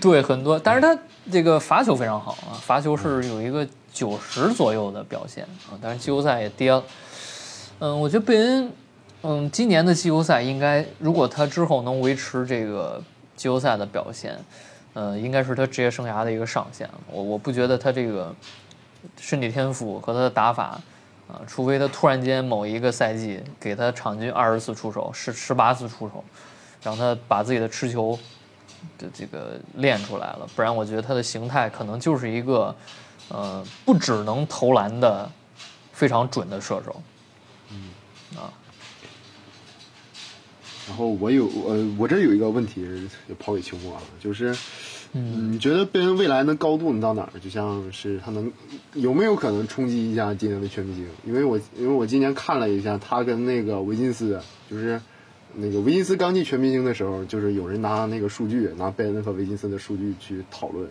[0.00, 0.58] 对，很多。
[0.58, 0.96] 但是他
[1.30, 5.78] 这个罚球非常好啊，罚球是有一个九十左右的表现啊。
[5.80, 6.82] 但是季后赛也跌了。
[7.78, 8.72] 嗯，我觉得贝恩，
[9.22, 13.00] 嗯，今年的季后赛应该，如果他之后能维持这个
[13.36, 14.36] 季后赛的表现，
[14.92, 16.88] 呃，应该是他职业生涯的一个上限。
[17.10, 18.34] 我我不觉得他这个
[19.18, 20.80] 身体天赋和他的打法，
[21.28, 26.24] 啊，除非他突然间某一个赛季给他场均二十次出手，十十八次出手，
[26.82, 28.18] 让他把自己的持球
[28.98, 32.74] 的这个练出来了，不然我觉得他的形态可能就是一个，
[33.28, 35.30] 呃，不只能投篮的
[35.92, 37.02] 非常准的射手。
[40.90, 42.84] 然后我有呃，我这有一个问题
[43.28, 44.52] 就抛给秋末啊，就是，
[45.12, 47.38] 嗯，你觉得贝恩未来的高度能到哪儿？
[47.38, 48.50] 就像是他能
[48.94, 51.06] 有没有可能冲击一下今年的全明星？
[51.24, 55.00] 因为我因为我今年看了一下，他跟那个维金斯，就是
[55.54, 60.88] 那个维金斯刚进全明星的时候，就是有人拿那个数据，拿贝恩和维金斯的数据去讨论。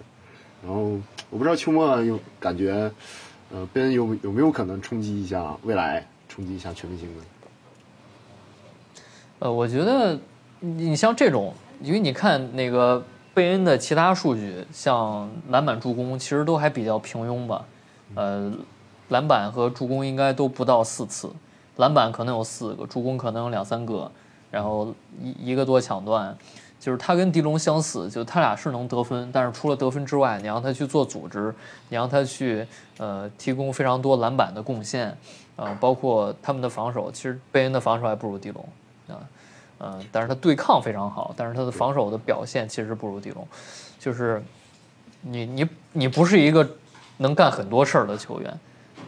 [0.66, 0.98] 然后
[1.30, 2.90] 我不知道秋末有感觉，
[3.52, 7.24] 呃，贝恩有有没有可能冲击一下未来，冲击一下全明星呢？
[9.40, 10.18] 呃，我觉得
[10.60, 13.02] 你像这种，因为你看那个
[13.34, 17.66] 贝恩的其他数据，像篮板、助攻，其实都还比较平庸吧。
[18.16, 18.52] 呃，
[19.08, 21.30] 篮板和助攻应该都不到四次，
[21.78, 24.12] 篮板可能有四个，助攻可能有两三个，
[24.52, 26.36] 然后一一个多抢断，
[26.78, 31.56] 就是他跟迪龙相似，就他俩是能得分，但是除了得分之外，你让他去做组织，
[31.88, 32.68] 你让他去
[32.98, 35.16] 呃提供非常多篮板的贡献，
[35.56, 38.68] 呃，包括他们的防守，其实贝恩的防守还不如迪龙。
[39.10, 39.20] 啊，
[39.80, 43.48] 嗯，但是他对抗非常好，但是他的防守的表现其实不如迪龙，
[44.00, 44.44] 就是
[45.22, 46.68] 你你你不是一个
[47.18, 48.60] 能干很多事儿的球员，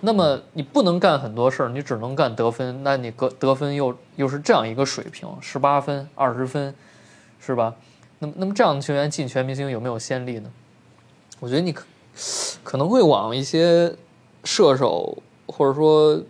[0.01, 6.73] 那么你不能干很多事儿，你只能干得分，那你得得分又又是这样一个水平，十八分、二十分，
[7.39, 7.75] 是吧？
[8.19, 10.51] 那么那么这样的球员进全明星有没有先例呢？
[11.39, 11.85] 我觉得你可
[12.63, 13.93] 可能会往一些
[14.43, 16.21] 射手或者说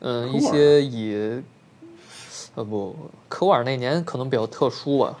[0.00, 1.42] 嗯一些以。
[2.60, 2.94] 呃不，
[3.26, 5.18] 科沃尔那年可能比较特殊吧。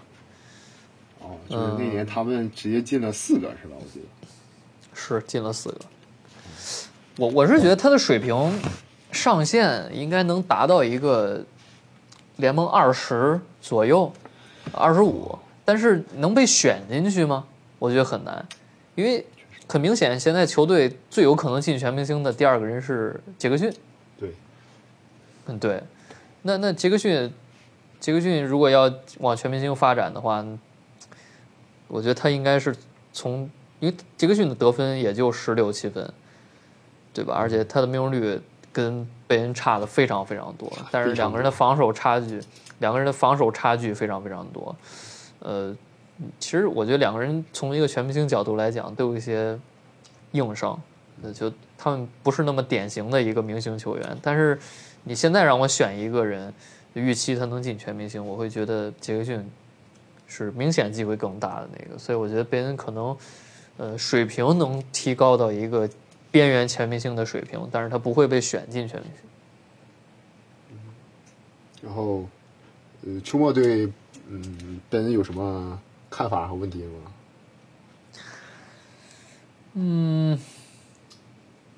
[1.20, 3.76] 哦，就是那年他们直接进了四个，是吧？
[3.78, 4.06] 我记得
[4.92, 5.78] 是进了四个。
[7.16, 8.60] 我我是觉得他的水平
[9.10, 11.42] 上限应该能达到一个
[12.36, 14.12] 联盟二十左右，
[14.72, 17.46] 二十五，但是能被选进去吗？
[17.78, 18.46] 我觉得很难，
[18.94, 19.24] 因为
[19.66, 23.72] 很明显，现在球队最有可能进全明星的第二个人是杰克逊。
[24.18, 24.34] 对，
[25.46, 25.82] 嗯对。
[26.42, 27.30] 那那杰克逊，
[27.98, 30.44] 杰克逊如果要往全明星发展的话，
[31.86, 32.74] 我觉得他应该是
[33.12, 36.10] 从，因为杰克逊的得分也就十六七分，
[37.12, 37.34] 对吧？
[37.36, 38.40] 而且他的命中率
[38.72, 42.40] 跟贝恩差的非常非常多，但是两个人的防守差距，
[42.78, 44.74] 两个人的防守差距非常非常多。
[45.40, 45.76] 呃，
[46.38, 49.58] 其实我觉得两个人从一个全明星角度来讲，都有一些
[50.32, 50.80] 硬伤，
[51.20, 54.58] 那就他们不是那么典型的一个明星球员，但是。
[55.10, 56.54] 你现在让我选一个人，
[56.94, 59.44] 预期他能进全明星，我会觉得杰克逊
[60.28, 63.16] 是明显机会更大的那个，所以我觉得贝恩可能，
[63.76, 65.90] 呃，水平能提高到一个
[66.30, 69.20] 边缘全明星的水平，但是他不会被选进全明星。
[71.82, 72.24] 然后，
[73.04, 73.92] 呃，秋末对
[74.28, 75.76] 嗯贝恩有什么
[76.08, 77.12] 看法和问题吗？
[79.74, 80.38] 嗯，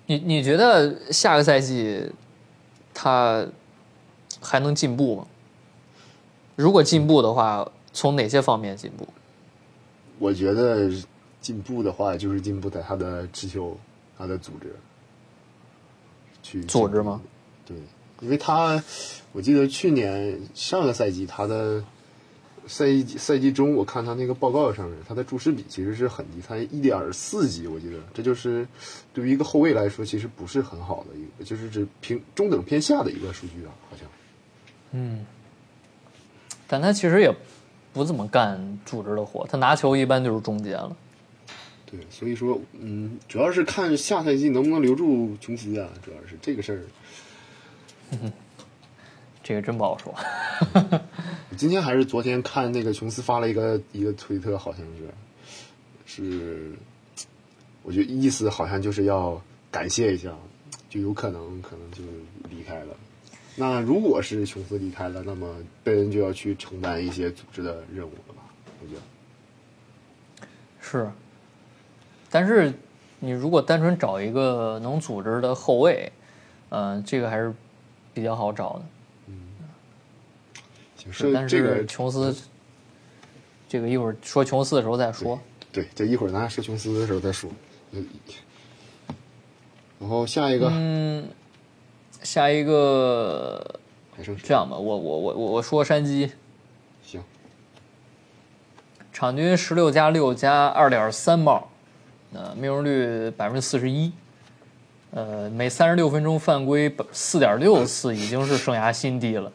[0.05, 2.12] 你你觉得下个赛季？
[2.95, 3.47] 他
[4.40, 5.26] 还能进步吗？
[6.57, 9.07] 如果进步的话，从哪些方面进步？
[10.18, 10.90] 我觉得
[11.40, 13.76] 进步的话，就是进步在他的持球、
[14.16, 14.74] 他的组织。
[16.43, 17.22] 去组织吗？
[17.64, 17.76] 对，
[18.20, 18.82] 因为他，
[19.32, 21.82] 我记得去年上个赛季他的
[22.73, 28.66] 赛季赛季中，我看他那个报告上面，他的注释比其实是很低，才一点四级，我记得，这就是
[29.12, 34.09] 对于一个后卫来说，其实不是很好的一个，就是指平中等偏下的一个数据啊，好像。
[34.93, 35.27] 嗯，
[36.66, 37.31] 但他其实也
[37.93, 40.97] 不怎么干组织的活，他拿球一般就是终结了。
[41.85, 46.81] 对，所以说，嗯，主要是看下赛季能不能留住琼斯啊，主要是这个事儿。
[49.43, 50.14] 这个真不好说。
[51.57, 54.84] 今天还是昨天看那个琼斯发了一个一个推特，好像
[56.07, 56.72] 是，是，
[57.82, 59.40] 我觉得意思好像就是要
[59.70, 60.30] 感谢一下，
[60.88, 62.03] 就有可能可能就
[62.49, 62.95] 离开了。
[63.55, 68.43] 那如果是琼斯离开了，那么贝恩就要去承担一些组织的任务了吧？
[68.82, 69.01] 我觉得
[70.80, 71.11] 是。
[72.30, 72.72] 但是，
[73.20, 76.11] 你如果单纯找一个能组织的后卫，
[76.70, 77.53] 嗯，这个还是
[78.14, 78.84] 比较好找的。
[81.07, 82.37] 嗯，是，但是琼斯，
[83.69, 85.39] 这个一会儿说琼斯的时候再说。
[85.73, 87.51] 对，这一会儿咱说琼斯的时候再说。
[89.99, 91.29] 然后下一个，嗯，
[92.23, 93.81] 下一个
[94.43, 96.31] 这样吧，我我我我我说山鸡，
[97.03, 97.23] 行，
[99.13, 101.71] 场均十六加六加二点三帽，
[102.33, 104.13] 呃，命中率百分之四十一，
[105.13, 109.53] 呃，每三十六分钟犯规四点六次，已经是生涯新低了。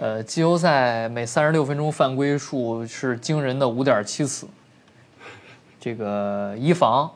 [0.00, 4.46] 呃，季后赛每三十六分钟犯规数是惊人的五点七次。
[5.80, 7.10] 这个一防、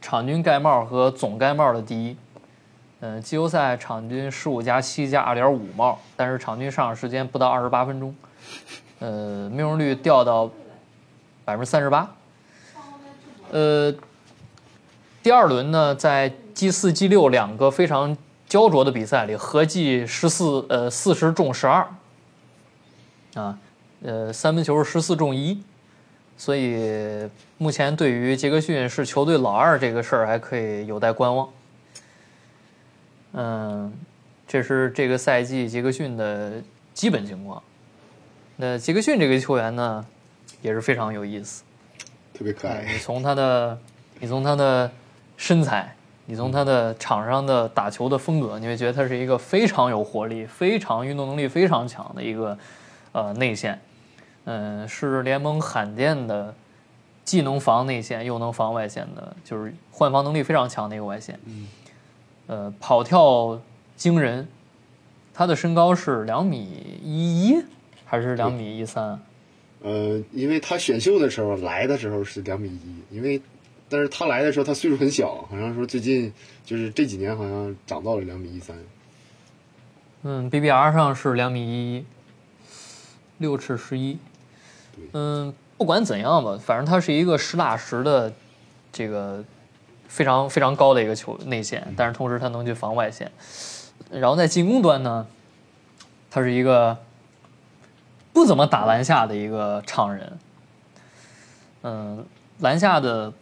[0.00, 2.16] 场均盖帽和总盖帽的第一。
[3.00, 8.14] 嗯、季后赛场均十五加七加二点五帽，但是场均上场时间不到二十八分钟。
[9.00, 10.50] 呃，命中率掉到
[11.44, 12.10] 百分之三十八。
[13.50, 13.94] 呃，
[15.22, 18.16] 第二轮呢，在 G 四、G 六两个非常
[18.48, 21.86] 焦灼的比赛里，合计十四呃四十中十二，
[23.34, 23.58] 啊，
[24.02, 25.62] 呃三分球十四中一，
[26.36, 27.28] 所以
[27.58, 31.48] 目前对于杰克逊是球队老二这个事儿还可以有待观望。
[33.32, 33.92] 嗯，
[34.46, 36.62] 这是这个赛季杰克逊的
[36.92, 37.62] 基本情况。
[38.56, 40.04] 那杰克逊这个球员呢，
[40.60, 41.62] 也是非常有意思。
[42.34, 42.98] 特别可爱，你。
[42.98, 43.78] 从他的，
[44.20, 44.90] 你从他的
[45.38, 52.56] 身材，你从他的场上的打球的风格，你会觉得他是一个非常有活力、非常运动能力非常强的一个
[53.12, 53.80] 呃内线，
[54.44, 56.54] 嗯、是联盟罕见的
[57.24, 61.38] 既能防内线又能防外线的，就是换防能力非常强的一个外线。
[61.46, 61.68] 嗯
[62.48, 63.60] 呃，跑跳
[63.96, 64.48] 惊人，
[65.32, 67.64] 他的身高是两米一一
[68.04, 69.18] 还是两米一三？
[69.80, 73.40] 呃，因为他选秀的时候来的时候是两米一，因为
[73.88, 76.32] 但是他来的时候他岁数很小，好像说最近
[76.64, 78.76] 就是这几年好像长到了两米一三。
[80.24, 82.04] 嗯，BBR 上是两米一一，
[83.42, 84.16] 六尺十一。
[85.12, 88.32] 嗯，不管怎样吧，反正他是一个实打实的
[88.90, 89.44] 这个
[90.06, 93.30] 非常非常高的一个球内线，但是同时他能去防外线。
[94.10, 95.26] 然后在进攻端呢，
[96.30, 96.96] 他是一个
[98.32, 100.38] 不怎么打篮下的一个常人。
[101.82, 102.24] 嗯，
[102.60, 103.32] 篮下的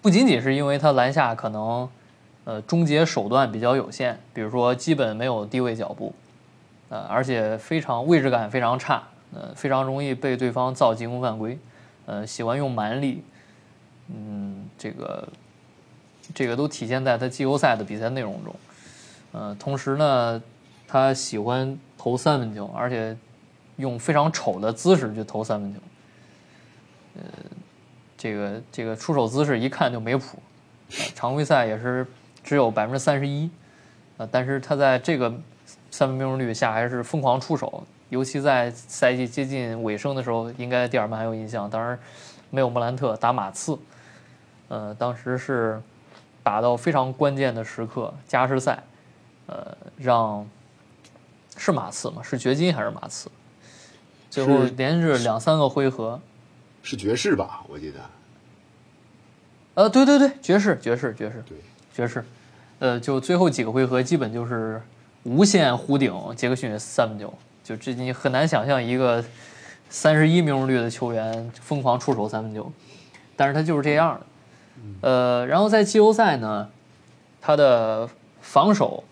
[0.00, 1.88] 不仅仅是因为他篮下可能
[2.44, 6.14] 呃终结手段比较有限，比如说基本没有低位脚步，
[6.88, 9.02] 呃，而且非常位置感非常差，
[9.32, 11.58] 呃，非常容易被对方造进攻犯规，
[12.06, 13.22] 呃，喜欢用蛮力，
[14.08, 15.28] 嗯，这个
[16.34, 18.54] 这个都体现在他季后赛的比赛内容中，
[19.32, 20.42] 呃，同时呢，
[20.88, 23.16] 他喜欢投三分球，而且
[23.76, 25.80] 用非常丑的姿势去投三分球，
[27.16, 27.22] 呃，
[28.18, 30.38] 这个这个出手姿势一看就没谱，
[31.14, 32.06] 常规赛也是
[32.42, 33.48] 只有百分之三十一，
[34.16, 35.32] 呃，但是他在这个
[35.90, 41.98] 三分命中率下还是疯狂出手，尤其在赛季接近尾声的时候，应该蒂尔曼还有印象，当然
[42.50, 43.78] 没有莫兰特打马刺，
[44.68, 45.80] 呃，当时是
[46.42, 48.82] 打到非常关键的时刻，加时赛，
[49.46, 50.46] 呃，让
[51.56, 52.22] 是马刺吗？
[52.22, 53.30] 是掘金还是马刺？
[54.28, 56.20] 最后连着两三个回合，
[56.82, 57.64] 是爵士吧？
[57.68, 57.98] 我记得。
[59.74, 61.56] 呃，对对对，爵士，爵士，爵士，对，
[61.94, 62.24] 爵士，
[62.80, 64.82] 呃，就最后几个回合基本就是
[65.22, 67.32] 无限弧顶杰克逊三分球，
[67.70, 69.24] 就这你很难想象一个
[69.88, 72.72] 三十一命中率的球员疯狂出手三分球，
[73.36, 74.26] 但是他就是这样的。
[75.02, 76.68] 呃，然后在季后赛呢，
[77.40, 78.08] 他的
[78.40, 79.04] 防守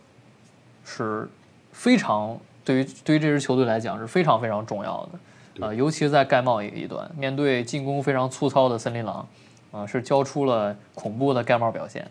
[0.84, 1.28] 是
[1.72, 9.28] 非常对于对于这支球队来讲是非常非常重要的，呃，尤其是在盖帽一一端，面对进攻非常粗糙的森林狼，
[9.70, 12.10] 啊、是交出了恐怖的盖帽表现。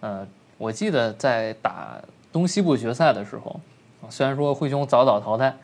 [0.00, 0.26] 呃，
[0.58, 1.98] 我记得在打
[2.30, 3.58] 东西部决赛的时候，
[4.02, 5.56] 啊虽然说灰熊早早淘汰，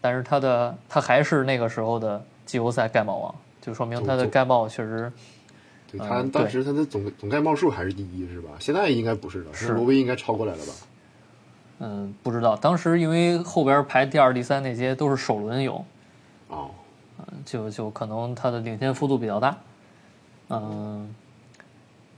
[0.00, 5.12] 但是他的他还是那个时候的季后赛盖帽王，就说明他的盖帽确实
[5.90, 8.50] 对他嗯当时他的总总盖帽数还是第一是吧？
[8.58, 10.72] 现在应该不是了，现在罗威应该超过来了吧？
[11.80, 12.54] 嗯，不知道。
[12.56, 15.82] 当时因为后边排第二、第三那些都是首轮有，
[16.48, 16.70] 哦，
[17.44, 19.56] 就就可能他的领先幅度比较大。
[20.50, 21.14] 嗯，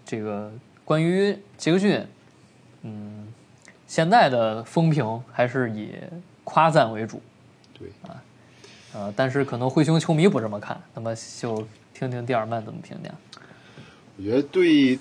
[0.04, 0.50] 这个
[0.84, 2.04] 关于杰克逊，
[2.82, 3.28] 嗯，
[3.86, 5.92] 现在的风评还是以
[6.42, 7.22] 夸赞为主，
[7.82, 8.22] 对啊，
[8.94, 13.10] 呃，但是可能灰熊球迷不这么看，那么就听听蒂尔曼怎么评价。
[14.16, 14.96] 我觉得对，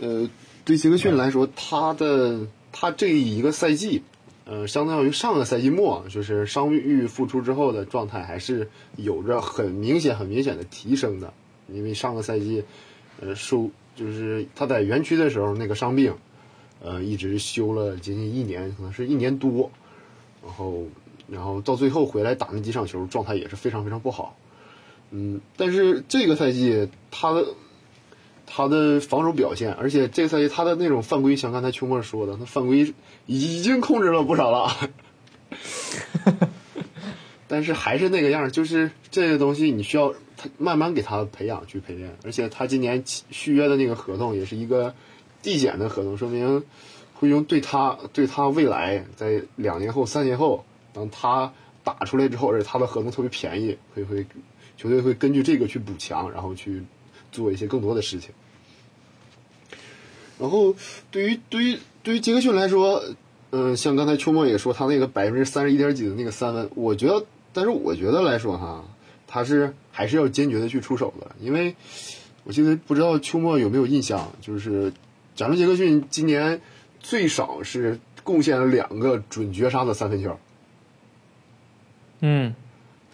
[0.00, 0.26] 呃，
[0.64, 2.40] 对杰克逊来说，他的
[2.72, 4.02] 他这一个赛季，
[4.46, 11.34] 呃，相当于上个赛季末，就是伤愈复出之后的状态，还是有着很明显、很明显的提升的。
[11.68, 12.64] 因为上个赛季，
[13.20, 16.14] 呃，受就是他在园区的时候那个伤病，
[16.80, 19.70] 呃，一直休了接近一年，可能是一年多，
[20.44, 20.84] 然后
[21.32, 24.36] 然后到最后回来打那几场球，状态也是非常非常不好。
[25.10, 27.46] 嗯，但是这个赛季他的
[28.46, 32.94] 他的防守表现，而且这个赛季他的那种犯规，像刚才秋末说的，他犯规
[33.26, 34.90] 已经控制了不少了，
[37.48, 44.94] 但是还是那个样，就是这个东西你需要他慢慢给他培养去培练，而且他今年续约的那个合同也是一个
[45.42, 46.64] 递减的合同，说明
[47.14, 51.52] 会用对他对他未来在两年后、三年后，当他
[51.84, 54.26] 打出来之后，而且他的合同特别便宜，会会
[54.76, 56.82] 球队会根据这个去补强，然后去
[57.30, 58.30] 做一些更多的事情。
[60.38, 60.74] 然后
[61.10, 63.02] 对于对于对于杰克逊来说，
[63.50, 68.84] 嗯，像刚才秋末也说，他那个百分之三十一点几的那个三分，我觉得，但是我觉得来说哈，
[69.26, 71.76] 他是还是要坚决的去出手的，因为
[72.44, 74.92] 我记得不知道秋末有没有印象，就是
[75.36, 76.60] 假如杰克逊今年
[76.98, 80.38] 最少是贡献了两个准绝杀的三分球。
[82.22, 82.54] 嗯，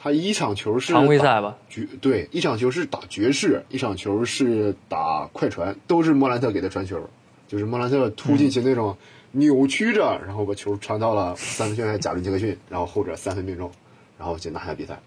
[0.01, 1.59] 他一场球是常规赛吧？
[1.69, 7.11] 绝对，一场球是打爵士，一场球是打快船，都是莫兰特给他传球。
[7.49, 8.97] 就是莫兰特突进去那种
[9.33, 13.73] 扭曲着，然后把球传到了三分线外贾伦杰克逊， 然后后者三分命中，
[14.19, 15.01] 然后就拿下比赛。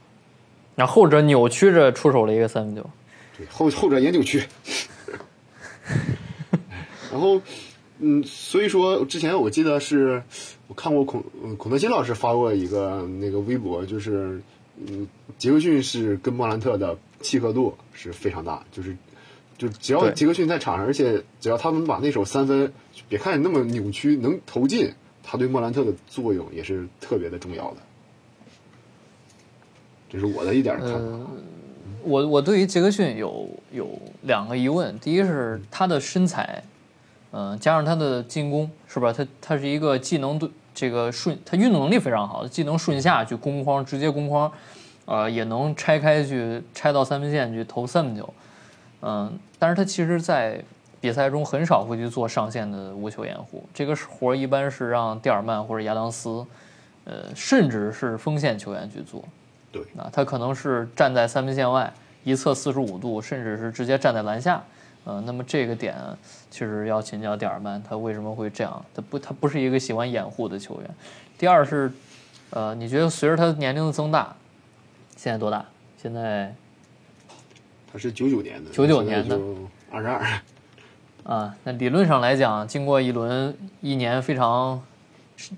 [0.76, 2.90] 然后后者扭曲着出手了一个三分球，
[3.38, 4.44] 对，后后者也扭曲。
[7.12, 7.42] 然后，
[8.00, 10.24] 嗯，所以说之前我记得是
[10.72, 11.22] 我看过孔
[11.58, 14.42] 孔德金老师发过一个那个微博，就是
[14.78, 15.06] 嗯，
[15.38, 18.96] 杰克逊是跟莫兰特的契合度是非常大，就是。
[19.58, 22.74] 就只要杰克逊在场上，而且只要他们把那手三分，
[23.08, 24.92] 别看那么扭曲，能投进，
[25.22, 27.78] 他对莫兰特的作用也是特别的重要的。
[30.10, 31.28] 这是我的一点看法。
[32.02, 33.88] 我我对于杰克逊有有
[34.24, 36.64] 两个疑问，第一是他的身材，
[37.30, 39.14] 嗯，加上他的进攻，是吧？
[39.14, 44.52] 他他是一个技能对这个顺，他运动能力非常好，既能顺下去攻框，直接攻框，
[45.06, 48.34] 呃，也能拆开去拆到三分线去投三分球。
[49.02, 50.64] 嗯，但是他其实，在
[51.00, 56.46] 比赛中很少会去做上线的无球掩护，这个活一般是让蒂尔曼或者亚当斯，
[57.06, 59.24] 呃，甚至是锋线球员去做。
[59.72, 61.92] 对，那他可能是站在三分线外，
[62.24, 64.64] 一侧四十五度，甚至是直接站在篮下。
[65.04, 65.96] 呃，那么这个点
[66.50, 68.86] 其实要请教蒂尔曼，他为什么会这样？
[68.94, 70.90] 他不，他不是一个喜欢掩护的球员。
[71.38, 71.92] 第二是，
[72.52, 74.36] 呃，你觉得随着他年龄的增大，
[75.16, 75.66] 现在多大？
[76.02, 76.54] 现在？
[77.92, 79.38] 他是九九年的，九九年的
[79.92, 80.40] 二十二，
[81.26, 84.82] 啊，那理论上来讲，经过一轮一年非常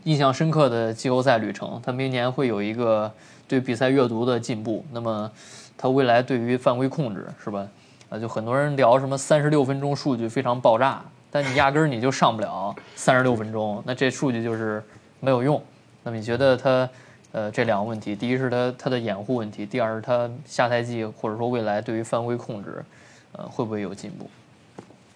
[0.06, 3.12] 印象深刻的季后赛旅程，他明年会有一个
[3.48, 4.84] 对比赛阅读的进步。
[4.92, 5.30] 那么，
[5.78, 7.68] 他未来对于犯规控制是吧？
[8.14, 14.84] 啊，就很多人聊什么三十六分钟数据非常爆炸，但你压根儿你就上不了三十六分钟，那这数据就是
[15.20, 15.60] 没有用。
[16.04, 16.88] 那么你觉得他？
[17.34, 22.86] 呃，这两个问题，第一是他他的掩护问题，第二是他下赛季或者说未来对于犯规控制，
[23.32, 24.30] 呃，会不会有进步？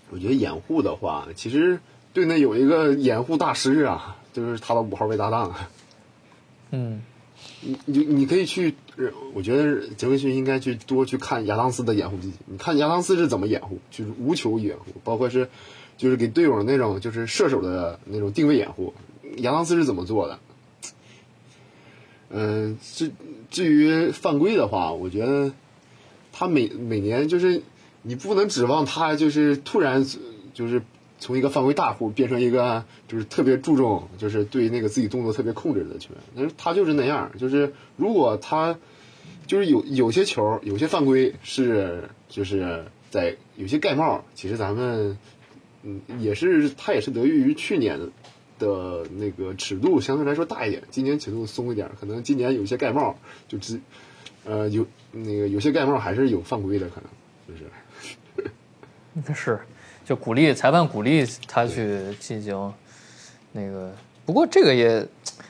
[0.10, 1.80] 我觉得掩护的话，其实
[2.12, 5.54] 队内有一个掩护大师啊，就是他的五号位搭档。
[6.72, 7.00] 嗯，
[7.62, 8.76] 你你你可以去，
[9.34, 12.38] 我觉得杰克逊应该去多去看亚当斯的掩护机器。
[12.46, 15.50] 你看亚当斯是怎么掩护，就是无球掩护，包括是
[15.98, 18.94] 就是给队友那种就是射手的那种定位掩护，
[19.38, 20.40] 亚当斯是怎么做的？
[22.30, 23.12] 嗯，至
[23.50, 25.52] 至于犯规的话，我觉得
[26.32, 27.62] 他每每年就是
[28.02, 30.06] 你不能指望他就是突然
[30.54, 30.82] 就是
[31.20, 36.24] 从一个犯规大户变成一个就是特别注重就是对那个自己动作特别控制的球员。
[36.36, 38.78] 但是他就是那样，就是如果他
[39.46, 45.18] 就是有有些球有些犯规是就是在有些盖帽，其实咱们
[45.84, 48.00] 嗯也是他也是得益于去年。
[48.60, 53.16] 的那个尺度相对来说大一点，今年尺度松一点，可能今年有些盖帽
[53.48, 53.80] 就只，
[54.46, 57.08] 呃，有那个有些盖帽还是有犯规的可能，
[57.48, 57.70] 就是？
[59.14, 59.60] 那是，
[60.08, 62.74] 就鼓励裁判鼓励他去进行
[63.52, 63.92] 那个，
[64.26, 65.06] 不过这个也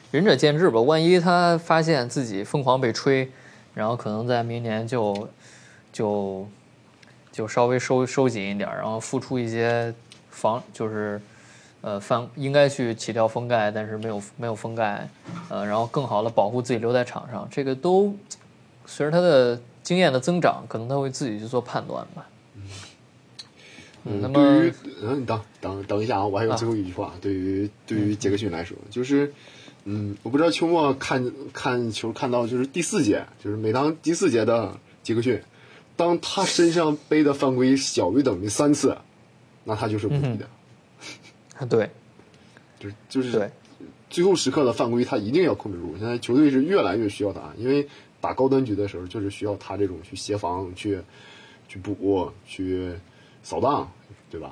[0.09, 3.29] 仁者见智吧，万一他发现自己疯狂被吹，
[3.75, 5.29] 然后可能在明年就
[5.93, 6.47] 就
[7.31, 9.93] 就稍微收收紧一点，然后付出一些
[10.31, 11.21] 防就是。
[11.81, 15.07] 呃，翻应该去起掉封盖，但是没有没有封盖，
[15.47, 18.13] 呃，然后更好的保护自己留在场上，这个都
[18.87, 22.25] 随着他的经验的增长，可能他会自己去做判断吧。
[24.09, 29.33] 嗯，那么对于嗯，你等等等一下啊，我还有最后一句话，对于对于杰克逊来说，就是
[29.83, 35.41] 嗯，我不知道秋末看看球看到就是第四节，就是每当第四节的杰克逊，
[35.95, 38.97] 当他身上背的犯规小于等于三次，
[39.63, 40.47] 那他就是无敌的。
[41.67, 41.89] 对，
[42.79, 43.51] 就是就是
[44.09, 45.95] 最后时刻的犯规，他一定要控制住。
[45.97, 47.87] 现在球队是越来越需要他，因为
[48.21, 50.99] 打高端局的时候，就是需要他这种去协防、去
[51.67, 52.93] 去补、去
[53.41, 53.91] 扫荡，
[54.29, 54.51] 对吧？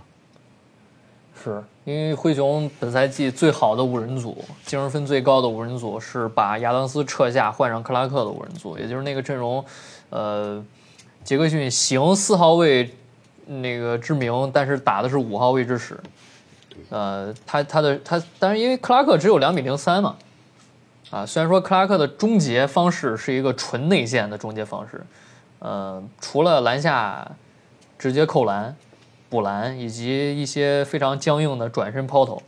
[1.43, 9.63] 是因为灰熊本赛季最好的五人组，净胜分最高的五人组是把亚当斯撤下换上克拉克的五人组，也就是那个阵容，
[10.09, 10.63] 呃，
[11.23, 12.89] 杰克逊行四号位
[13.45, 15.99] 那个之名，但是打的是五号位之使。
[16.89, 20.15] 呃，他他的他，但是因为克拉克只有两米零三嘛，
[21.11, 25.01] 啊，虽然说克拉克的终结方式是一个纯内线的终结方式，
[25.59, 27.29] 呃，除了篮下
[27.99, 28.75] 直接扣篮、
[29.29, 32.41] 补篮以及一些非常僵硬的转身抛投，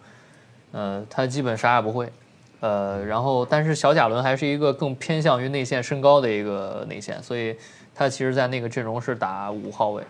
[0.71, 2.11] 呃，他基本啥也不会。
[2.59, 7.55] 呃，然后但是小贾伦还是一个更偏向于内线身高的一个内线，所以
[7.93, 10.03] 他其实在那个阵容是打五号位。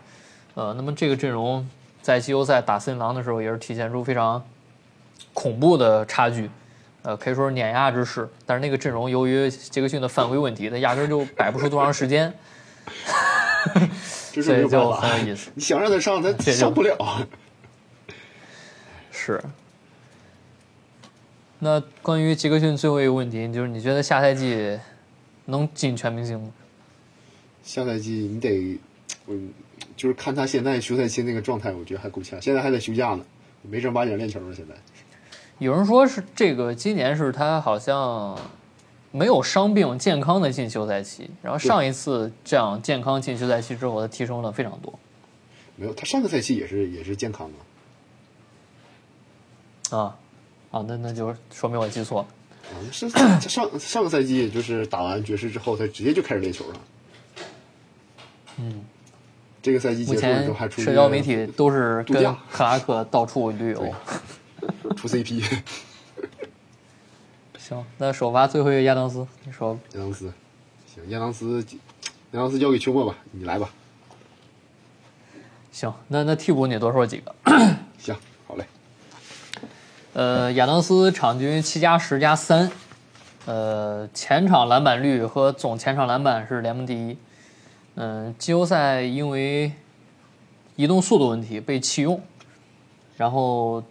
[0.55, 1.67] 呃，那么这个阵容。
[1.99, 4.41] 在季后赛打森林狼的时候，也是体现出非常
[5.33, 6.49] 恐怖的差距，
[7.01, 8.25] 呃，可以说是碾压之势。
[8.45, 12.33] 但是那个阵容由于杰克逊的犯规问题，他压根就摆不出多长时间，
[14.41, 15.51] 所以就很有意思。
[15.55, 17.27] 你想让他上，他上不了。
[19.11, 19.41] 是。
[21.59, 24.79] 那关于杰克逊最后一个问题，就是你觉得下赛季
[25.45, 26.51] 能进全明星吗？
[27.63, 28.79] 下赛季你得，
[29.27, 29.53] 嗯。
[29.95, 32.39] 就是看他现在休赛期那个状态，我觉得还够呛。
[32.39, 33.25] 现在还在休假呢，
[33.63, 34.53] 没正八经练球呢。
[34.55, 34.75] 现在
[35.57, 38.37] 有人说是这个今年是他好像
[39.17, 44.97] 没有伤病、健康的进休赛期，然后上一次这样健康进休赛期之后，他提升了非常多。
[45.75, 47.49] 没有，他上个赛季也是也是健康
[49.89, 49.97] 的。
[49.97, 50.15] 啊
[50.71, 52.27] 啊，那那就说明我记错了。
[52.91, 53.09] 是
[53.49, 56.79] 上上个赛季就是打完爵士之后，他直接就开始练球了。
[58.57, 58.85] 嗯。
[59.59, 63.93] 这个赛季目前社交媒体都是跟克拉克到处旅游，
[64.95, 65.43] 出 CP。
[67.67, 69.79] 行，那首发最后一个亚当斯，你说吧。
[69.95, 70.31] 亚当斯，
[70.87, 71.61] 行，亚当斯，
[72.31, 73.69] 亚当斯交给秋末吧，你来吧。
[75.69, 77.35] 行，那那替补你多说几个。
[77.97, 78.15] 行，
[78.47, 78.65] 好嘞。
[80.13, 82.71] 呃，亚当斯场均七加十加三，
[83.45, 87.17] 呃，前场篮板率和总前场篮板是联盟第一。
[87.95, 89.73] 嗯，季后赛因为
[90.77, 92.21] 移动速度问题被弃用，
[93.17, 93.83] 然后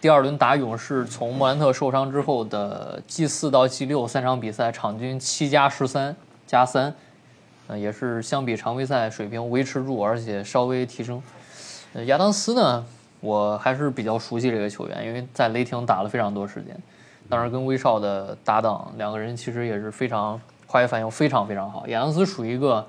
[0.00, 6.94] 第二轮打勇士，从莫兰特受伤之后的 G 四到 G 六三场比赛，场均七加十三加三，
[7.66, 11.22] 呃，也是相比常规赛水平维持住，而且稍微提升。
[11.92, 12.86] 呃，亚当斯呢，
[13.20, 16.74] 我还是比较熟悉这个球员，因为在雷霆打了非常多时间，
[17.28, 21.86] 当时跟威少的搭档，两个人其实也是非常化学反应非常非常好。
[21.88, 22.86] 亚当斯属于一个。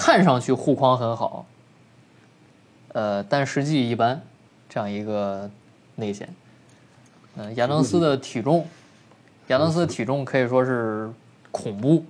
[0.00, 1.44] 看上去护框很好，
[2.92, 4.22] 呃，但实际一般，
[4.68, 5.50] 这样一个
[5.98, 6.28] 内线。
[7.36, 8.66] 嗯，亚当斯的体重，
[9.48, 11.10] 亚当斯的体重可以说是
[11.50, 12.04] 恐怖，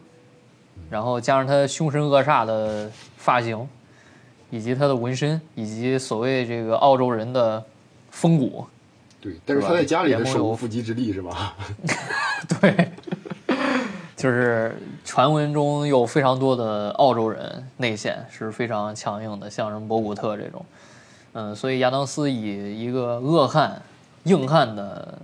[0.88, 3.68] 然后加上他凶神恶煞的发型，
[4.50, 7.64] 以及他的纹身，以及所谓这个澳洲人的
[8.10, 8.66] 风骨。
[9.20, 11.56] 对，但是他在家里的手无缚鸡之力是吧？
[12.60, 12.90] 对。
[14.16, 20.64] 就是传闻中有非常多的澳洲人内线是非常强硬的，像什么博古特这种，
[21.38, 23.80] 嗯，所以亚当斯以一个恶汉、
[24.24, 25.16] 硬汉的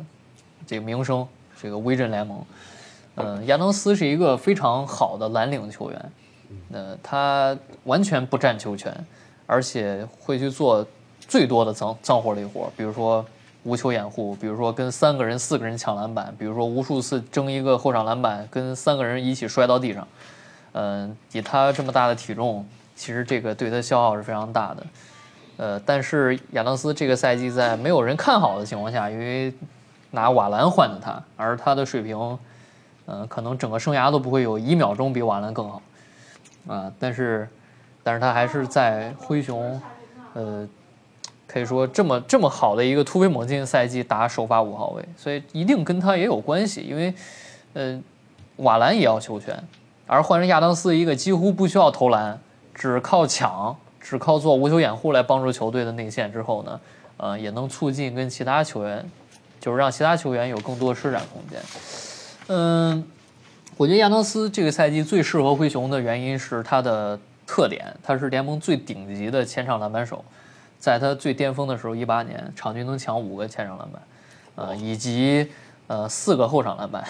[0.65, 1.27] 这个名声，
[1.61, 2.41] 这个威震联盟。
[3.17, 6.12] 嗯，亚当斯是一个非常好的蓝领球员，
[6.71, 8.95] 呃，他完全不占球权，
[9.45, 10.87] 而且会去做
[11.27, 13.25] 最多的脏脏活累活，比如说。
[13.67, 20.07] 无球掩护，比如说跟三个人、四个人抢篮板，比如说无数次争一个后场篮板，跟三个人一起摔到地上。
[20.73, 24.87] 嗯，以他这么大的体重，其实这个对他消耗是非常大的。
[25.57, 29.53] 呃，但是亚当斯这个赛季在没有人看好的情况下，因为
[30.11, 32.39] 拿瓦兰换的他，而他的水平，
[33.07, 35.83] 嗯，可能整个生涯都不会有一秒钟比瓦兰更好。
[36.67, 37.49] 啊，但是，
[38.03, 39.81] 但是他还是在灰熊，
[40.35, 40.69] 呃。
[41.47, 46.81] 可以说这么这么好的一个突飞猛进的赛季打首发五号位，所以一定跟他也有关系。
[46.81, 47.15] 因为，
[47.75, 48.01] 呃，
[48.57, 49.57] 瓦兰也要球权，
[50.05, 52.41] 而换成亚当斯一个几乎不需要投篮，
[52.75, 56.81] 只靠抢，只靠做无球掩护来帮助球队的内线之后呢，
[57.17, 59.11] 呃，也能促进跟其他球员，
[59.59, 61.59] 就是让其他球员有更多施展空间。
[62.49, 63.03] 嗯，
[63.79, 70.23] 我觉得亚当斯这个赛季最适合灰熊的原因是他的特点，他是联盟最顶级的前场篮板手。
[70.79, 74.03] 在他最巅峰的时候，一八年场均能抢五个前场篮板，
[74.57, 75.51] 呃，以及
[75.87, 77.05] 呃四个后场篮板，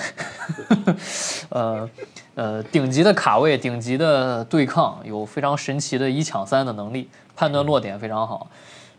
[1.51, 1.91] 呃
[2.35, 8.49] 呃顶级的卡位、顶级的对抗，有非常神奇的一抢三的能力，判断落点非常好。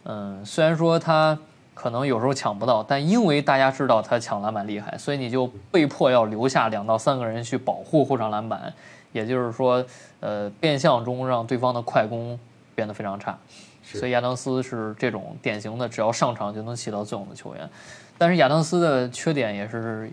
[0.04, 1.38] 嗯，虽然说他
[1.74, 8.74] 可能有时候抢不到，但因为大家知道他抢篮板厉害，所以你就被迫要留下两到三个人去保护后场篮板，
[9.12, 9.84] 也就是说，
[10.22, 12.40] 呃，变相中让对方的快攻
[12.74, 13.38] 变得非常差。
[13.84, 17.70] 所以亚当斯是这种典型的，只要上场就能起到作用的球员。
[18.18, 20.10] 但是亚当斯的缺点也是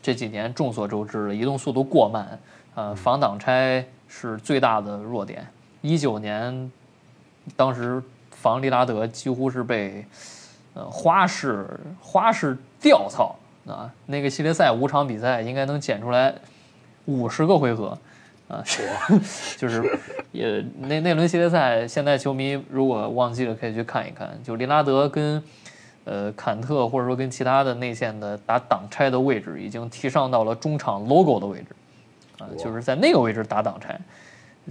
[0.00, 2.38] 这几年众所周知的，移动速度过慢，
[2.74, 5.44] 呃，防挡拆是最大的弱点。
[5.82, 6.70] 一九年，
[7.56, 10.04] 当时防利拉德几乎是被
[10.74, 11.66] 呃花式
[12.00, 13.34] 花式吊操
[13.66, 16.32] 啊，那个系列赛五场比赛应该能剪出来
[17.06, 17.98] 五十个回合
[18.48, 18.88] 啊，是
[19.58, 19.82] 就是
[20.32, 25.42] 也那那轮系列赛，现在球迷如果忘记了可以去看一看，就利拉德跟。
[26.10, 31.66] 呃，坎特或者说跟其他的内线的打挡拆的位置已经提上到了中场 logo 的位置，
[32.40, 33.96] 啊，就是在那个位置打挡拆，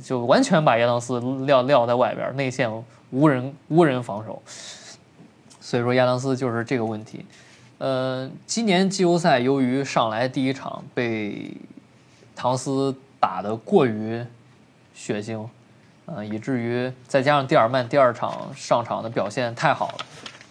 [0.04, 2.70] 就完全把亚当斯撂撂在外边，内线
[3.12, 4.42] 无人无人防守，
[5.62, 7.26] 所以说亚当斯就是这个问题。
[7.78, 11.56] 呃，今年季后赛由于上来第一场被
[12.36, 14.22] 唐斯打得过于
[14.94, 15.48] 血腥，
[16.06, 20.06] 呃，以至于再加上蒂尔曼第二场上场的表现太好了。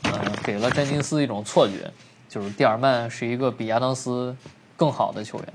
[0.04, 0.12] 嗯，
[0.44, 1.90] 给了詹金斯一种错觉，
[2.28, 4.34] 就是蒂尔曼是一个比亚当斯
[4.76, 5.48] 更好的球员。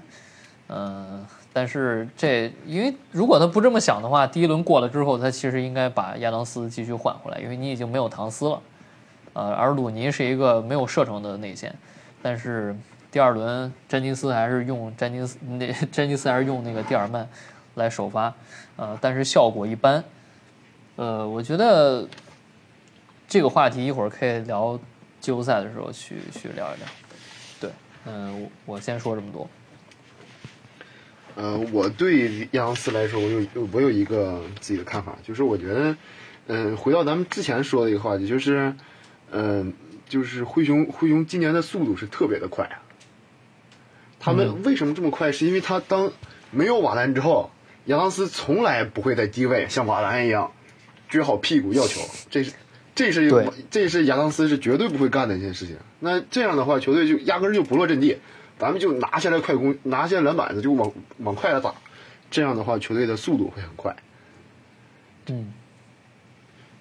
[0.69, 8.61] 嗯，但是这因为如果他不这么想的话，第一轮过了之后，他其实应该把亚当斯继续换回来，因为你已经没有唐斯了。
[9.33, 11.73] 呃，而鲁尼是一个没有射程的内线，
[12.21, 12.75] 但是
[13.11, 17.27] 第二轮詹金斯还是用詹金斯那詹金斯还是用那个蒂尔曼
[17.75, 18.33] 来首发，
[18.75, 20.03] 呃，但是效果一般。
[20.95, 22.07] 呃，我觉得。
[23.27, 24.79] 这个话题一会儿可以聊
[25.19, 26.87] 季后赛的时候去去聊一聊。
[27.59, 27.69] 对，
[28.05, 29.49] 嗯，我先说这么多。
[31.35, 35.97] 嗯，我对亚当斯来说，我有我有一个自己的看法，就是我觉得，
[36.45, 38.75] 嗯，回到咱们之前说的一个话题，就是，
[39.31, 39.73] 嗯，
[40.07, 42.77] 就是灰熊灰熊今年的速度是特别的快啊。
[44.19, 45.31] 他们为什么这么快？
[45.31, 46.11] 是因为他当
[46.51, 47.49] 没有瓦兰之后，
[47.85, 50.51] 亚当斯从来不会在低位像瓦兰一样
[51.09, 52.53] 撅好屁股要球，这是。
[52.95, 55.77] 这是这是亚当斯是绝对不会干的一件事情。
[55.99, 58.17] 那这样的话，球队就压根儿就不落阵地，
[58.59, 61.73] 咱们就拿下来快攻，拿下篮板子就往往快了打。
[62.29, 63.95] 这样的话，球队的速度会很快。
[65.27, 65.53] 嗯。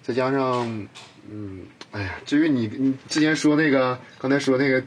[0.03, 0.87] 再加上，
[1.31, 1.61] 嗯，
[1.91, 4.83] 哎呀，至于你你之前说那个刚才说那个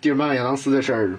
[0.00, 1.18] 蒂尔曼亚当斯的事儿，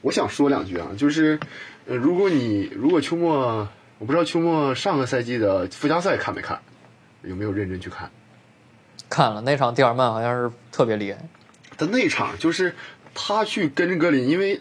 [0.00, 1.40] 我想说两句啊，就是，
[1.86, 3.68] 呃，如果你如果秋末，
[3.98, 6.60] 我不知道秋末上个赛季的附加赛看没看，
[7.22, 8.08] 有没有认真去看？
[9.08, 11.18] 看了那场，蒂尔曼好像是特别厉害。
[11.76, 12.74] 他那场就是
[13.14, 14.60] 他去跟着格林，因为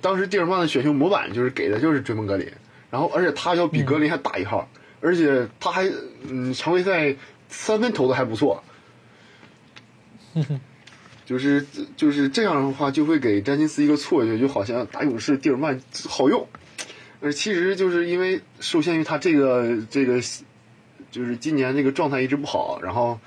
[0.00, 2.50] 当时蒂尔曼的选秀模板就是给的就是追梦格林，
[2.90, 4.66] 然后而且他要比格林还大一号，
[5.02, 5.84] 而且他还
[6.26, 7.14] 嗯常规赛
[7.50, 8.64] 三分投的还不错。
[11.26, 16.48] 就是就是这样的话，就会给詹金斯一个错觉，就好像打勇士蒂尔曼好用，
[17.20, 20.22] 而其实就是因为受限于他这个这个
[21.10, 23.20] 就是今年这个状态一直不好，然后。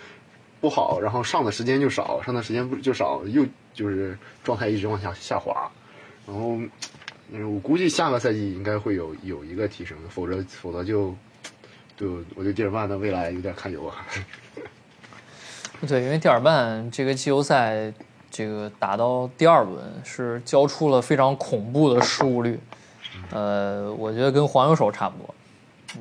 [0.64, 5.70] 不好，然后上的时间就少，上的时间不就少，又就是状态一直往下下滑，
[6.26, 6.57] 然后，
[7.53, 11.14] 我估计下个赛季应该会有有一个提升，否则否则就，
[11.97, 14.07] 就我对蒂尔曼的未来有点看忧啊。
[15.86, 17.91] 对，因为蒂尔曼这个季后赛
[18.32, 22.57] 这个打到第二轮是交出了非常恐怖的失误率，
[23.32, 25.36] 呃，我觉得跟黄油手差不多。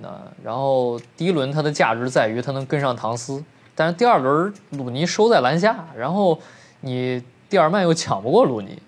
[0.01, 0.09] 那
[0.45, 3.45] 然后第一轮它的价值在于它能跟上唐斯。
[3.75, 6.39] 但是第二轮鲁尼收在篮下，然后
[6.81, 8.79] 你蒂尔曼又抢不过鲁尼，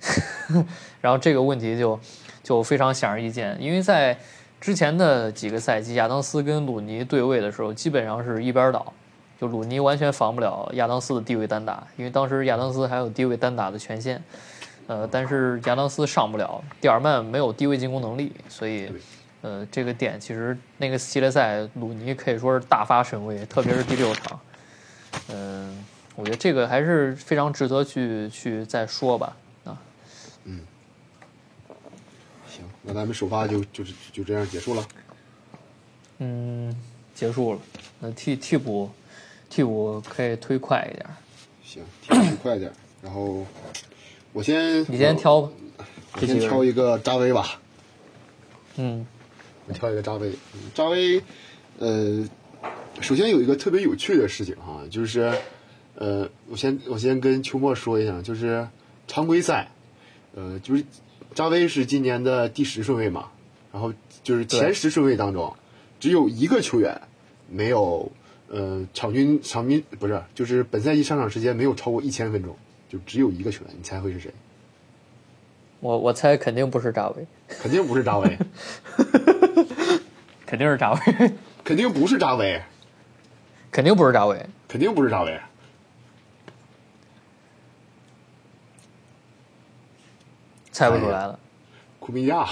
[1.00, 1.98] 然后这个问题就
[2.42, 3.56] 就非常显而易见。
[3.60, 4.18] 因为在
[4.60, 8.92] 之前的几个赛季，亚当斯跟鲁尼对位的时候，基本上是一边倒，
[9.40, 14.20] 就鲁尼完全防不了亚当斯的低位单打，因为当时亚当斯还有低位单打的权限，
[14.88, 18.90] 呃，但是亚当斯上不了，蒂尔曼没有低位进攻能力，所以。
[19.46, 24.40] 呃，这个点其实那个系列赛鲁尼可以说是大发神威，特别是第六场。
[25.28, 25.84] 嗯，
[26.16, 29.36] 我觉得这个还是非常值得去去再说吧。
[29.64, 29.80] 啊，
[30.46, 30.62] 嗯，
[32.48, 34.84] 行，那咱们首发就就是就这样结束了。
[36.18, 36.74] 嗯，
[37.14, 37.60] 结束了。
[38.00, 38.90] 那替替补
[39.48, 41.06] 替补可以推快一点。
[41.62, 42.72] 行，替补推快点。
[43.00, 43.46] 然后
[44.32, 45.50] 我先你先挑吧，
[46.14, 47.60] 我先挑一个扎威吧。
[48.74, 49.06] 嗯。
[49.68, 50.32] 我挑一个扎威，
[50.74, 51.22] 扎威，
[51.78, 52.24] 呃，
[53.00, 55.32] 首先有一个特别有趣的事情哈，就是，
[55.96, 58.68] 呃，我先我先跟秋末说一下，就是
[59.08, 59.72] 常规赛，
[60.34, 60.84] 呃，就是
[61.34, 63.30] 扎威是今年的第十顺位嘛，
[63.72, 63.92] 然后
[64.22, 65.56] 就是前十顺位当中，
[65.98, 67.02] 只有一个球员
[67.50, 68.12] 没有，
[68.48, 72.56] 呃，场均场均不是，就是本赛季上场时间没有超过一千分钟，
[72.88, 74.30] 就只有一个球员，你猜会是谁？
[75.80, 77.26] 我我猜肯定不是扎威，
[77.60, 78.38] 肯定不是扎威。
[80.46, 81.00] 肯定是扎威，
[81.64, 82.62] 肯定不是扎威，
[83.70, 85.40] 肯定不是扎威，肯定不是扎威，
[90.70, 91.38] 猜不出来了。
[91.98, 92.46] 库明加，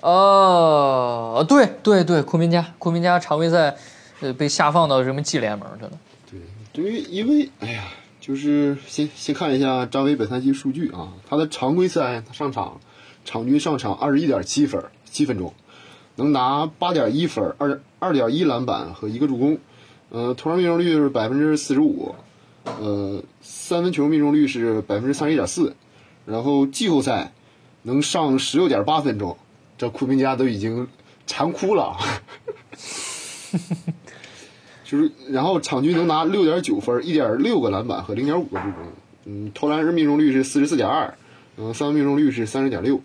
[0.00, 3.76] 哦，对对对，库明加，库明加常规赛，
[4.20, 5.90] 呃，被下放到什么 G 联盟去了？
[6.30, 6.40] 对，
[6.72, 7.82] 对于因为哎呀，
[8.26, 12.80] 就是先先看一下张伟本赛季数据啊，他的常规赛他上场，
[13.24, 15.54] 场均上场二十一点七分，七分钟，
[16.16, 19.58] 能拿八点一分，二二点一篮板和一个助攻，
[20.10, 22.16] 呃，投篮命中率是百分之四十五，
[22.64, 25.76] 呃，三分球命中率是百分之三十一点四，
[26.24, 27.32] 然后季后赛
[27.82, 29.38] 能上十六点八分钟。
[29.78, 30.88] 这库明加都已经
[31.28, 31.96] 馋哭了，
[34.86, 38.74] 就是，然后场均能拿六点九分，一点六个篮板和零点五个助攻，
[39.24, 41.14] 嗯，投篮是命中率是四十四点二，
[41.56, 43.00] 嗯，三分命中率是三十点六，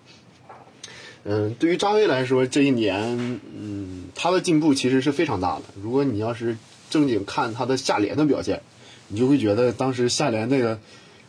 [1.23, 5.63] 嗯，对于扎威来说，这一年，嗯，他的进步其实是非常大的。
[5.81, 6.55] 如果你要是
[6.89, 8.61] 正经看他的下联的表现，
[9.07, 10.79] 你就会觉得当时下联那个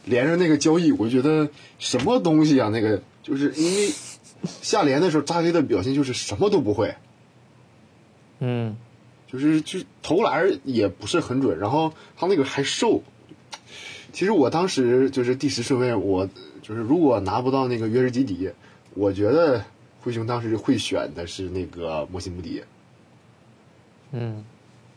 [0.05, 1.49] 连着那个交易，我觉得
[1.79, 2.69] 什么东西啊？
[2.69, 3.91] 那个就是因为。
[4.61, 6.97] 下联的时候，扎威的表现就是什么都不会，
[8.41, 8.77] 嗯，
[9.33, 13.03] 就是就投篮也不是很准，然后他那个还瘦。
[14.13, 16.29] 其实我当时就是第十顺位，我
[16.61, 18.51] 就是如果拿不到那个约什基迪，
[18.95, 19.65] 我觉得
[20.03, 22.63] 灰熊当时会选的是那个莫西穆迪。
[24.11, 24.45] 嗯，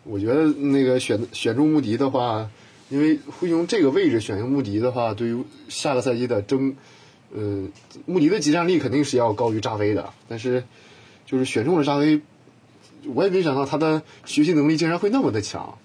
[0.03, 2.49] 我觉得那个选选中穆迪的话，
[2.89, 6.75] 因为灰熊这个位置选用穆迪的话，对于下个赛季的争。
[7.37, 7.71] 嗯，
[8.05, 10.63] 穆迪的集战力肯定是要高于扎威的，但是
[11.25, 12.21] 就是选中了扎威，
[13.13, 15.77] 我也没想到他的学习能力竟然会那么的强。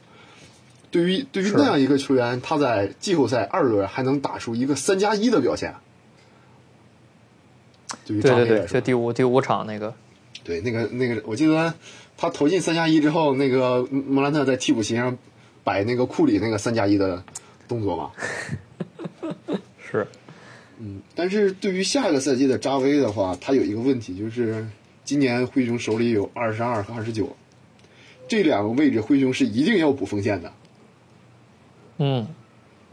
[0.91, 5.75] 对于对于那样一个球员，他在季后赛二轮还能打出一个三加一的表现。
[8.07, 9.95] 对对对，就第五第五场那个，
[10.43, 11.73] 对那个那个，我记得
[12.17, 15.17] 他投进三加一之后，那个莫兰特在替补席上
[15.63, 17.23] 摆那个库里那个三加一的
[17.69, 18.11] 动作嘛。
[19.79, 20.07] 是。
[20.79, 24.67] 嗯，但是对于下个赛季的扎威的话，他有一个问题，就是
[25.11, 27.35] 今年灰熊手里有二十二和二十九
[28.29, 30.53] 这两个位置，灰熊是一定要补锋线的。
[31.99, 32.29] 嗯，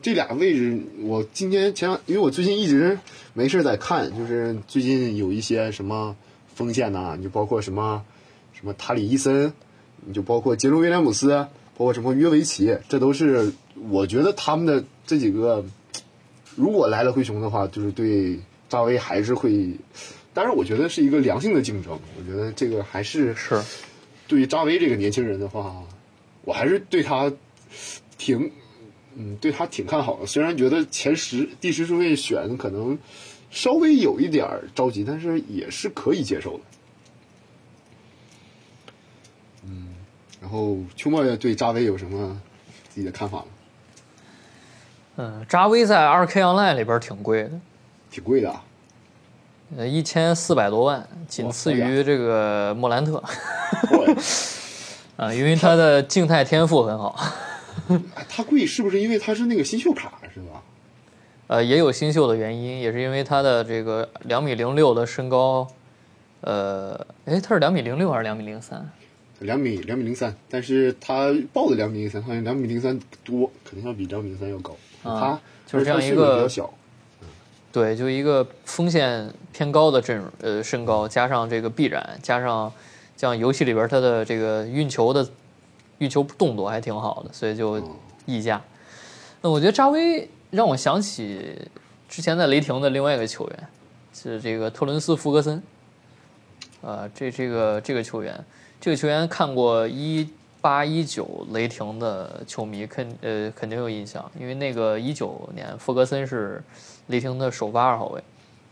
[0.01, 2.97] 这俩位置，我今天前因为我最近一直
[3.35, 6.15] 没事在看，就是最近有一些什么
[6.55, 8.03] 锋线呐，你就包括什么
[8.51, 9.53] 什么塔里伊森，
[10.03, 11.35] 你就包括杰伦威廉姆斯，
[11.77, 13.53] 包括什么约维奇，这都是
[13.91, 15.63] 我觉得他们的这几个。
[16.55, 19.69] 如果来了灰熊的话，就是对扎威还是会，
[20.37, 21.99] 当然我觉得是一个良性的竞争。
[22.15, 23.59] 我觉得这个还是是，
[24.27, 25.83] 对于扎威这个年轻人的话，
[26.43, 27.33] 我还是对他
[28.19, 28.51] 挺，
[29.15, 30.27] 嗯，对他挺看好的。
[30.27, 32.95] 虽然觉得前十第十顺位选可能
[33.49, 36.63] 稍微有一点着急，但是也是可以接受的。
[39.63, 39.95] 嗯，
[40.39, 42.39] 然后秋末对扎威有什么
[42.89, 43.45] 自己的看法吗？
[45.15, 47.59] 嗯，扎威在二 K Online 里边挺贵的，
[48.11, 48.61] 挺贵的，
[49.75, 53.21] 呃，一千四百多万，仅次于这个莫兰特。
[55.17, 57.19] 啊，因为他的静态天赋很好。
[58.29, 60.63] 他贵是不是因为他是那个新秀卡是吧？
[61.47, 65.67] 呃，也有新秀的原因，也是因为他的这个两米零六的身高。
[66.41, 68.89] 呃，哎，他是两米零六还是两米零三？
[69.39, 74.75] 两米两米零三，但是他报的两米零三，好像两米零三多，肯定要比两米零三要高。
[75.03, 76.47] 啊，就是这样一个，
[77.77, 82.73] 对，就一个风险偏高的阵容，呃，身高加上这个臂展，加上
[83.15, 85.29] 像游戏里边他的这个运球的
[85.99, 87.79] 运球动作还挺好的，所以就
[88.25, 88.59] 溢价。
[89.41, 91.55] 那我觉得扎威让我想起
[92.09, 93.67] 之前在雷霆的另外一个球员，
[94.11, 95.61] 是这个特伦斯·福格森。
[96.81, 98.43] 呃，这这个这个球员，
[98.81, 100.27] 这个球员看过一。
[100.59, 106.61] 八一九雷霆的球迷肯呃肯定有印象，因为那个一九年弗格森是
[107.07, 108.23] 雷霆的首发二号位，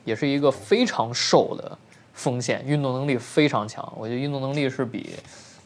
[0.04, 1.78] 也是一个非常瘦的
[2.14, 3.92] 锋线，运动能力非常强。
[3.98, 5.16] 我觉得运动能力是比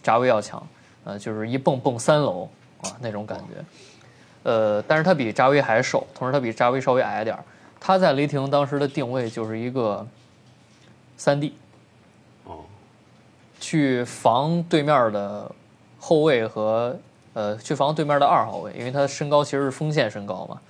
[0.02, 0.66] 扎威要强，
[1.04, 2.50] 呃，就是一蹦蹦三楼
[2.82, 3.64] 啊那种感觉。
[4.44, 7.44] 呃，但是他比扎威还瘦，同时他比扎威稍微矮点儿。
[7.80, 10.06] 他在雷霆当时的定位就是一个
[11.18, 11.54] 三 D，
[12.46, 12.60] 哦，
[13.60, 15.52] 去防对面的。
[16.02, 16.98] 后卫和
[17.34, 20.62] 呃去防对面的二号位，因为他的身高其实是锋线身高嘛，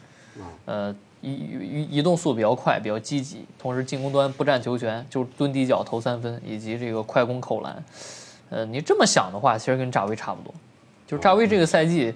[0.66, 7.84] 呃移移移动速度比较快，比较积极，同时进攻端不占球权，就是蹲底角投三分以及这个快攻扣篮。
[8.50, 10.54] 呃，你这么想的话，其实跟扎威差不多。
[11.06, 12.14] 就是扎威这个赛季，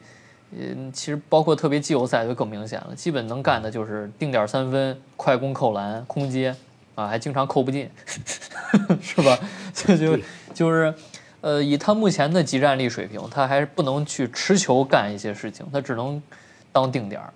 [0.52, 6.56] 嗯，其实包括特别季后赛就更明显了，基本能干的就是定点三分、快攻扣篮、空接
[6.96, 7.90] 啊，还经常扣不进，
[9.02, 9.38] 是吧？
[9.74, 10.18] 这 就
[10.54, 10.94] 就是。
[11.42, 16.24] 呃，以他目前的集战力水平，他还是不能去持球干一些事情，他只能
[16.72, 17.34] 当定点儿。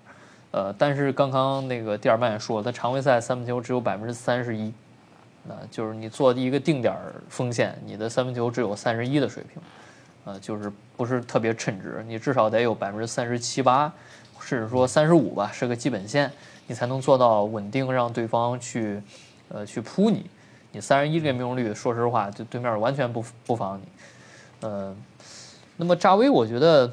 [0.58, 4.74] 呃，但是刚刚那个蒂尔曼也说，他常规赛三分球只有百分之三十一，
[5.44, 6.96] 那就是你做一个定点
[7.30, 9.62] 锋线，你的三分球只有三十一的水平，
[10.26, 13.94] 呃，就是不是特别称职，你至少得有百分之三十七八，
[14.42, 16.32] 甚至说三十五吧，是个基本线，
[16.66, 19.00] 你才能做到稳定让对方去，
[19.50, 20.26] 呃，去扑你。
[20.72, 23.84] 你三十一这个命中率，说实话，就对面完全不不防你。
[24.62, 24.96] 呃，
[25.76, 26.92] 那么扎威，我觉得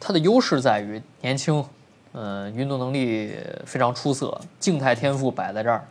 [0.00, 1.64] 他的优势在于年轻，
[2.12, 5.84] 嗯，运动能力非常出色，静态天赋摆在这儿，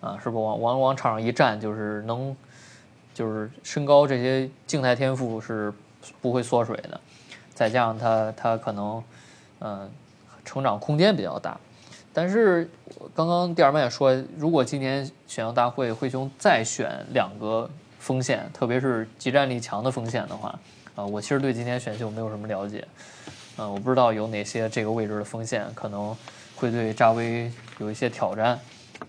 [0.00, 2.34] 啊，是不往往往场上一站就是能，
[3.12, 5.72] 就是身高这些静态天赋是
[6.20, 7.00] 不会缩水的，
[7.54, 9.04] 再加上他他可能，
[9.60, 9.90] 嗯，
[10.44, 11.58] 成长空间比较大。
[12.12, 12.66] 但是
[13.14, 20.58] 刚刚第二麦也说，如果今年选秀大会灰熊再选两个锋线，特别是集战力强的锋线的话，
[20.94, 22.82] 啊，我其实对今天选秀没有什么了解，
[23.58, 26.16] 嗯，我不知道有哪些这个位置的锋线可能
[26.56, 28.58] 会对扎威有一些挑战，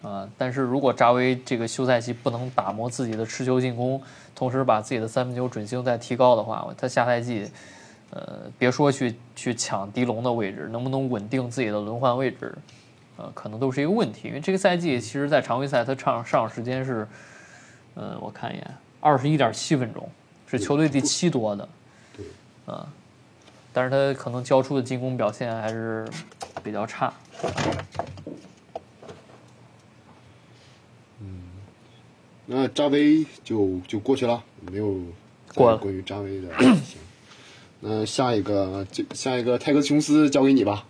[0.01, 4.01] 啊，但是如果扎威这个休赛期不能打磨自己的持球进攻，
[4.33, 7.49] 同时把自己的三分球准星再提高的话，他下赛季，
[8.09, 12.55] 呃，别说去去抢迪龙的位置，能不能稳定自己的轮换位置？
[13.17, 17.07] 呃，可能都是一个问题，因为这个赛季其实，在常规赛他上上场时间是，
[17.95, 20.07] 呃，我看一眼，二十一点七分钟，
[20.45, 21.67] 是球队第七多的，
[22.15, 22.25] 对，
[22.67, 22.87] 啊，
[23.77, 26.03] 但是他可能交出的进攻表现还是
[26.63, 27.13] 比较差。
[32.47, 34.99] 那扎威就就过去了，没有
[35.53, 36.97] 关关于扎威的行。
[37.79, 40.83] 那下一个就下一个泰格琼斯交给你吧。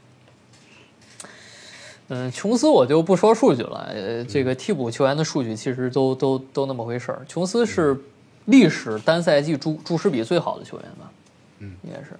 [2.07, 7.26] 嗯，琼斯我就不说数据了，呃，这个替补球员的数据其实都都都那么回事儿。
[7.27, 7.99] 琼斯是
[8.45, 11.11] 历史单赛季注注释比最好的球员吧？
[11.59, 12.11] 嗯，应该是。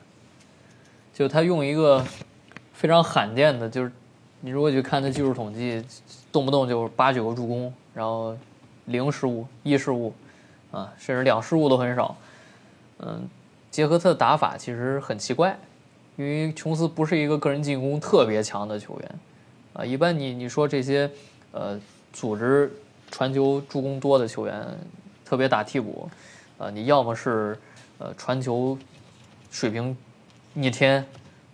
[1.18, 2.06] 就他用一个
[2.73, 3.91] 非常罕见的，就是
[4.39, 5.84] 你如果去看他技术统计，
[6.31, 8.38] 动不动就八九个助攻，然后
[8.85, 10.14] 零失误、一失误，
[10.69, 12.15] 啊，甚至两失误都很少。
[12.99, 13.27] 嗯，
[13.72, 15.57] 结合他的打法，其实很奇怪，
[16.18, 19.15] 因为琼斯不是一个个人进攻特别强的球员。
[19.73, 21.10] 啊，一般你你说这些，
[21.52, 21.80] 呃，
[22.14, 22.72] 组织
[23.10, 24.64] 传球助攻多的球员，
[25.26, 26.07] 特别打替补，
[26.60, 27.57] 啊，你要么是
[27.98, 28.77] 呃传球
[29.49, 29.98] 水平
[30.57, 31.05] 逆天，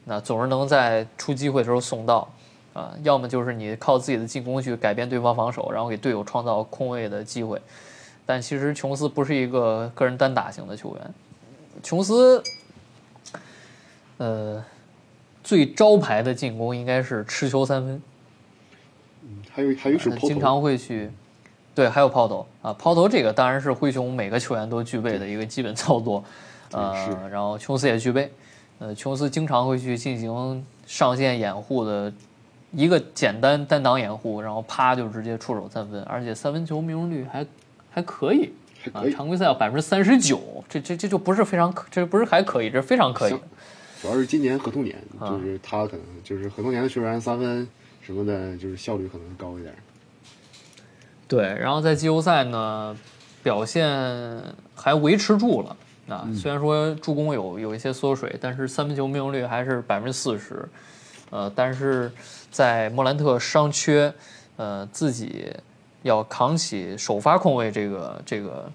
[0.06, 2.26] 那总是能在出机会的时候送到，
[2.72, 7.62] 啊，要么就是你靠自己的进攻去改变对方防守，然后给队友创造空位的机会。
[8.26, 11.14] 但其实琼斯不是一个个人单打型的球员，
[11.84, 12.42] 琼斯，
[14.16, 14.64] 呃，
[15.44, 18.02] 最招牌的进攻应该是持球三分。
[19.52, 21.12] 还有还有一手抛投，经常会去，
[21.76, 26.24] 对，还有抛投啊，抛投这个当然是灰熊每个球员都具备的一个基本操作，
[26.72, 28.32] 呃，然后琼斯也具备，
[28.84, 32.12] 呃，琼斯经常会去进行上线掩护的
[32.74, 37.46] 一个简单单挡掩护，然后啪就直接出手三分，而且三分球命中率还
[37.90, 38.52] 还可以，
[38.92, 43.36] 啊，常规赛要百分之三十九，这这这就不是非常可，这不是还可以，这是非常可以。
[44.02, 47.66] 主要是今年合同年，啊就是他可能就是合同年的球员三分。
[48.02, 49.74] 什么的，就是效率可能高一点。
[51.26, 52.94] 对，然后在季后赛呢，
[53.42, 53.90] 表现
[54.76, 55.74] 还维持住了
[56.08, 56.28] 啊。
[56.36, 60.68] 虽然说助攻有有一些缩水，但是三分球命中率还是百分之四十。
[61.30, 62.12] 呃，但是
[62.52, 64.14] 在莫兰特伤缺，
[64.56, 65.52] 呃，自己
[66.04, 68.72] 要扛起首发控卫这个这个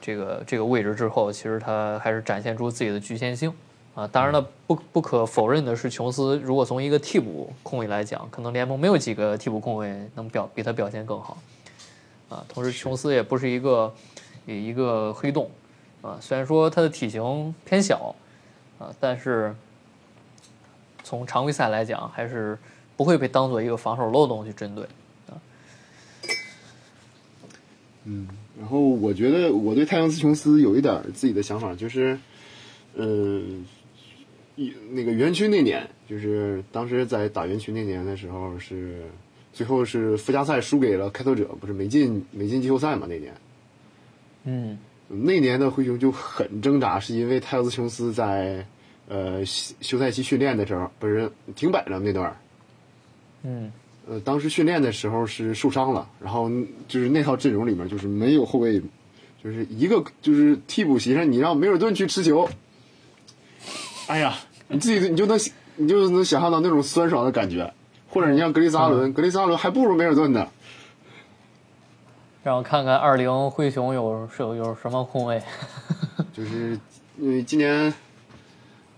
[0.00, 3.52] 这个这个位置之后，其实他还是展现出自己的局限性。
[3.94, 11.38] 啊，当然了，不不可否认的是，琼斯如果从一个替补控卫来讲，可能联盟没有几个替补控卫能表比他表现更好。
[12.28, 13.94] 啊，同时琼斯也不是一个
[14.46, 15.48] 一个黑洞，
[16.04, 18.14] 啊，虽然说他的体型偏小，
[18.78, 19.54] 啊，但是
[21.02, 22.58] 从常规赛来讲，还是
[22.96, 24.84] 不会被当做一个防守漏洞去针对。
[25.28, 25.40] 啊，
[28.04, 28.28] 嗯，
[28.60, 32.18] 然后我觉得我对太阳斯琼斯有一点自己的想法，就是，
[32.94, 33.64] 嗯。
[34.56, 39.02] 一那个园区那年，就是当时在打园区那年的时候，是
[39.52, 43.04] 最后是附加赛输给了开拓者，不是没进没进季后赛嘛？
[43.08, 43.34] 那年，
[44.44, 44.78] 嗯，
[45.08, 48.66] 那年的灰熊就很挣扎，是因为泰勒斯琼斯在
[49.08, 52.34] 呃休赛期训练的时候不是停摆了那段
[53.42, 53.70] 嗯，
[54.08, 56.50] 呃，当时训练的时候是受伤了，然后
[56.88, 58.80] 就是那套阵容里面就是没有后卫，
[59.42, 62.48] 就是一个就是替补席上你让梅尔顿去持球。
[64.06, 64.36] 哎呀，
[64.68, 65.38] 你自己你就能
[65.76, 67.72] 你就能想象到那种酸爽的感觉，
[68.08, 70.48] 或者你像格雷斯阿伦，格雷斯阿伦还不如梅尔顿呢。
[72.44, 75.42] 让我看看二零灰熊有是有有什么空位，
[76.30, 76.78] 就是
[77.16, 77.92] 因为今年，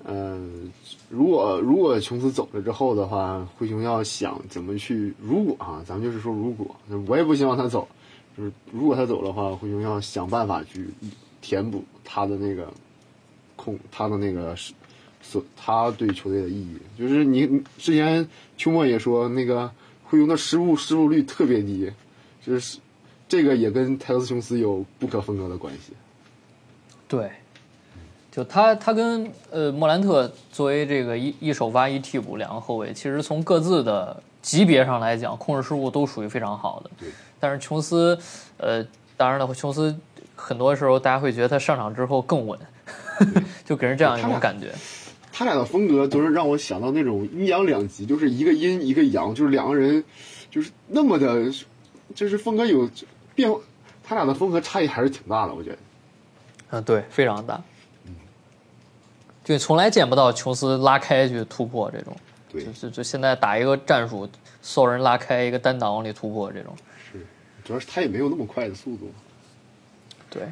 [0.04, 0.68] 嗯，
[1.08, 6.74] 如果如果琼斯走了之后的话，灰熊要想怎么去，如果啊，咱们就是说如果，
[7.06, 7.86] 我也不希望他走。
[8.36, 10.90] 就是如果他走的话，灰熊要想办法去
[11.40, 12.68] 填补他的那个
[13.54, 14.74] 空，他的那个是
[15.22, 16.76] 所他对球队的意义。
[16.98, 17.46] 就是你
[17.78, 19.70] 之前秋末也说，那个
[20.02, 21.90] 灰熊的失误失误率特别低，
[22.44, 22.78] 就是
[23.28, 25.92] 这个也跟泰勒斯琼斯有不可分割的关系。
[27.08, 27.30] 对，
[28.30, 36.90] 就他他跟呃莫兰特作为这个一一手发一替补两个后卫，其实从各自的级别上来讲，控制失误都属于非常好的。
[36.98, 37.08] 对。
[37.38, 38.18] 但是琼斯，
[38.56, 38.84] 呃，
[39.16, 39.94] 当然了，琼斯
[40.34, 42.58] 很多时候大家会觉得他上场之后更稳，
[43.64, 44.72] 就给人这样一种感觉。
[45.32, 50.02] 他俩的风格都是让我想到那种阴阳两极，就是一个阴一个阳，就是两个人
[50.50, 51.52] 就是那么的，
[52.14, 52.88] 就是风格有
[53.36, 53.48] 变，
[54.02, 55.78] 他俩的风格差异还是挺大的，我觉得。
[56.70, 57.62] 嗯，对，非常大。
[58.06, 58.14] 嗯
[59.44, 62.16] 就从来见不到琼斯拉开去突破这种，
[62.50, 64.28] 对，就就现在打一个战术，
[64.60, 66.76] 所有人拉开一个单挡往里突破这种。
[67.12, 67.24] 是，
[67.62, 69.12] 主要是他也没有那么快的速度。
[70.28, 70.42] 对。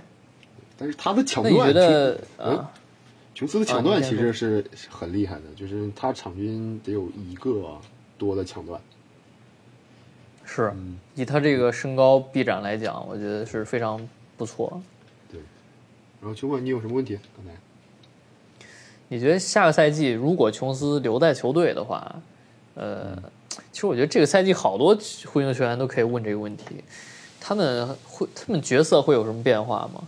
[0.78, 2.70] 但是他的抢断你觉断，得嗯啊，
[3.34, 7.76] 琼斯的抢断其实是很厉害的，就是他场均得有一个
[8.16, 8.80] 多的抢断。
[10.54, 10.72] 是
[11.14, 14.00] 以他这个身高臂展来讲，我觉得是非常
[14.36, 14.80] 不错。
[15.30, 15.40] 对
[16.20, 17.18] 然后秋末，你有什么问题？
[17.36, 17.52] 刚才
[19.08, 22.14] 你觉得下个赛季如果琼斯留在球队的话，
[22.74, 23.16] 呃，
[23.72, 24.94] 其实我觉得这个赛季好多
[25.26, 26.82] 灰熊球员都可以问这个问题，
[27.40, 30.06] 他们会他们角色会有什么变化吗？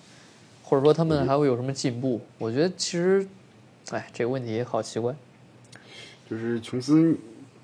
[0.62, 2.20] 或者说他们还会有什么进步？
[2.38, 3.26] 我觉得其实，
[3.90, 5.14] 哎，这个问题好奇怪。
[6.28, 7.16] 就是琼斯，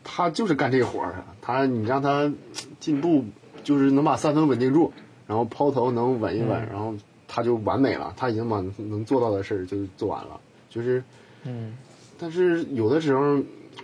[0.04, 1.24] 他就是干这个活儿的。
[1.40, 2.32] 他你让他
[2.78, 3.24] 进步，
[3.64, 4.92] 就是能把三分稳定住，
[5.26, 6.94] 然后抛投能稳一稳，然后
[7.26, 8.12] 他就完美了。
[8.16, 10.40] 他已经把能做到的事儿就做完了。
[10.70, 11.02] 就是，
[11.44, 11.76] 嗯，
[12.18, 13.42] 但是有的时候，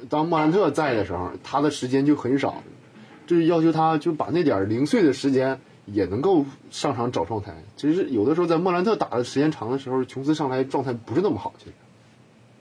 [0.09, 2.63] 当莫兰特在的时候，他的时间就很少，
[3.27, 7.55] 就是要求他就把那点儿零碎的时间也能够上场找状态。
[7.77, 11.73] 其实有的时候在莫兰特打的时间长的时候，琼斯上来状态不是那么好，其实。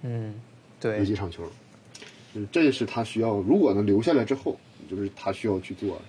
[0.01, 0.33] 嗯，
[0.81, 1.43] 有对几，场球，
[2.51, 4.57] 这是他需要，如果能留下来之后，
[4.89, 6.01] 就是他需要去做的。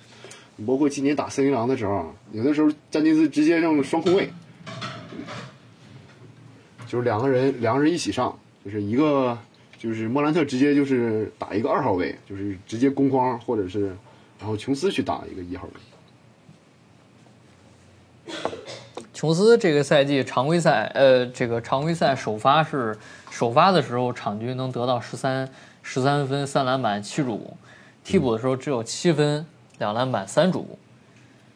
[0.66, 4.28] 包括今年打森林狼的时候，有的时候詹金斯直接让双控卫，
[6.86, 9.38] 就是两个人两个人一起上，就是一个
[9.78, 13.96] 就是莫兰特直接就是打一个二号位，就是直接攻框，或者是
[14.40, 15.68] 然后琼斯去打一个一号
[18.26, 18.34] 位。
[19.14, 22.96] 琼斯这个赛季常规赛，呃，这个常规赛首发是
[23.30, 25.48] 首发的时候场均能得到十三
[25.90, 27.56] 十三分、三篮板、七助攻，
[28.04, 29.46] 替补的时候只有七分、
[29.78, 30.78] 两篮板、三助攻，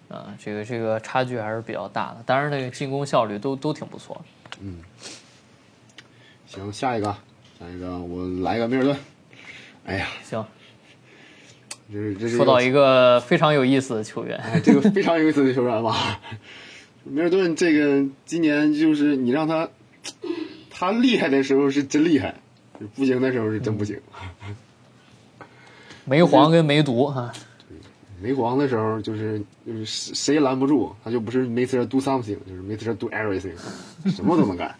[0.08, 2.22] 啊、这个这个差距还是比较大的。
[2.24, 4.18] 当然，那个进攻效率都都挺不错。
[4.62, 4.78] 嗯
[6.46, 7.14] 行，下一个，
[7.60, 8.96] 下一个我来一个米尔顿。
[9.84, 10.42] 哎呀，行，
[11.92, 16.18] 这是这是说到一个非常有意思的球员，哎，这个非常有意思的球员吧。
[17.04, 19.68] 米尔顿这个今年就是你让他，
[20.70, 22.36] 他厉害的时候是真厉害，
[22.94, 23.98] 不行的时候是真不行。
[26.04, 27.32] 梅黄跟梅毒哈、
[28.20, 31.86] 没黄的时候就是就是谁拦不住，他就不是 Mr.
[31.86, 32.96] Do Something，就是 Mr.
[32.96, 33.54] Do Everything，
[34.10, 34.74] 什么都能干。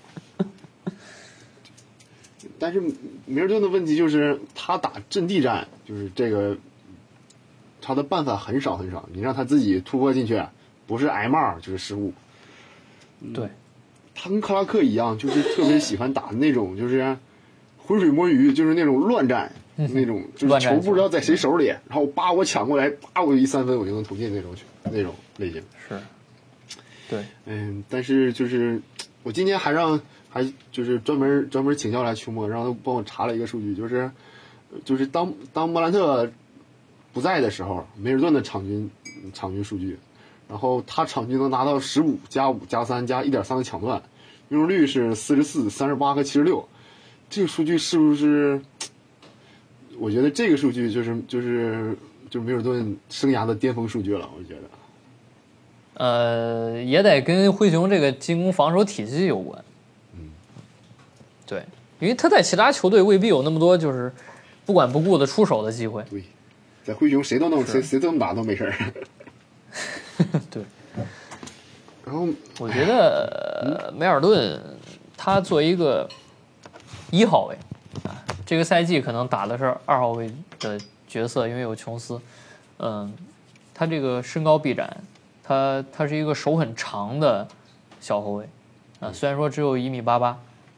[2.59, 2.81] 但是
[3.27, 6.57] 米尔顿的问题就是他打阵地战，就是这个
[7.81, 9.09] 他的办法很少很少。
[9.13, 10.41] 你让他自己突破进去，
[10.87, 12.13] 不是挨骂就是失误。
[13.35, 13.49] 对，
[14.15, 17.17] 他跟克拉克一样，就是特别喜欢打那种就是
[17.93, 25.63] 浑水摸鱼，就是那种乱战，那种就是球不知道在谁手里，然后叭我抢过来，叭我一三分我就能投进那种球 那种类型。
[25.87, 26.01] 是，
[27.11, 28.81] 对，嗯，但是就是
[29.23, 30.01] 我今天还让
[30.31, 34.11] 还就是专门专门请教来秋末，让他帮我查了一个数据，就是
[34.87, 36.33] 就是当当莫兰特
[37.13, 38.91] 不在的时候，梅尔顿的场均
[39.35, 39.99] 场均数据，
[40.49, 44.03] 然后他场均能拿到十五加五加三加一点三的抢断，
[44.49, 46.67] 命中率是四十四、三十八和七十六，
[47.33, 48.61] 这个数据是不是？
[49.99, 51.97] 我觉得这个数据就是就是
[52.29, 54.61] 就是梅尔顿生涯的巅峰数据了，我觉得。
[55.95, 59.65] 呃，也得跟灰熊这个进攻防守体系有关。
[60.15, 60.31] 嗯，
[61.47, 61.63] 对，
[62.01, 64.13] 因为他在其他球队未必有那么多就是
[64.67, 66.05] 不管不顾的出手的机会。
[66.11, 66.23] 对，
[66.85, 68.75] 在灰熊谁都能谁谁都能打都没事儿。
[70.51, 70.63] 对，
[72.05, 72.29] 然后
[72.59, 74.61] 我觉得、呃梅尔顿
[75.17, 76.07] 他作为一个
[77.13, 77.55] 一号位
[78.09, 82.19] 啊，这个赛季可能打的是二号位的角色，因为有琼斯。
[82.79, 83.13] 嗯，
[83.75, 84.97] 他这个身高臂展，
[85.45, 87.47] 他他是一个手很长的
[88.01, 88.49] 小后卫
[88.99, 90.37] 啊，虽然说只有一米八八，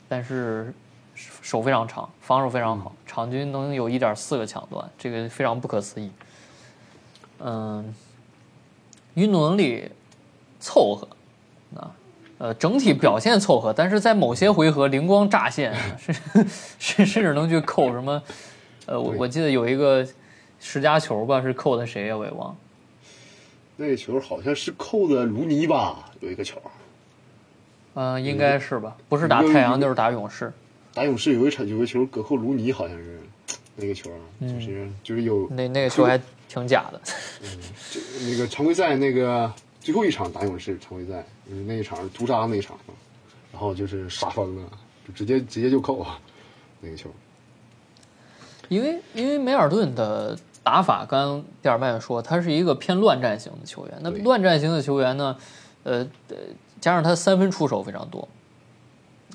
[0.09, 0.75] 但是
[1.15, 6.11] 手非常长，防守非常好，场均能有一点四个抢断，这个非常不可思议。
[7.39, 7.95] 嗯，
[9.15, 9.89] 运动能力
[10.59, 11.14] 凑合啊，
[12.39, 16.15] 呃，整体表现凑合，但是在某些回合灵光乍现，甚
[16.79, 18.23] 甚甚至能去扣什么，
[18.87, 20.07] 呃，我我记得有一个
[20.61, 22.17] 十佳球吧，是扣的谁呀？
[22.17, 22.57] 我也忘了。
[23.77, 26.61] 那个球好像是扣的卢尼吧，有一个球。
[27.95, 30.53] 嗯，应该是吧，不是打太阳就是打勇士。
[30.93, 33.21] 打勇士有一场有个球，隔扣卢尼好像是
[33.77, 37.01] 那个球，就是就是有那那个球还挺假的。
[37.43, 37.49] 嗯，
[37.91, 39.53] 就那个常规赛那个
[39.85, 42.75] 最后一场打勇士常规赛，就是那一场屠杀那一场，
[43.53, 44.63] 然后就是杀疯了，
[45.07, 46.19] 就直接直接就扣啊
[46.81, 47.11] 那个球。
[48.71, 53.95] 因为因为梅尔顿的打法，刚刚蒂尔曼说他是一个偏乱战型的球员。
[54.01, 55.37] 那乱战型的球员呢，
[55.83, 55.99] 呃
[56.31, 56.37] 呃，
[56.81, 58.27] 加上他三分出手非常多。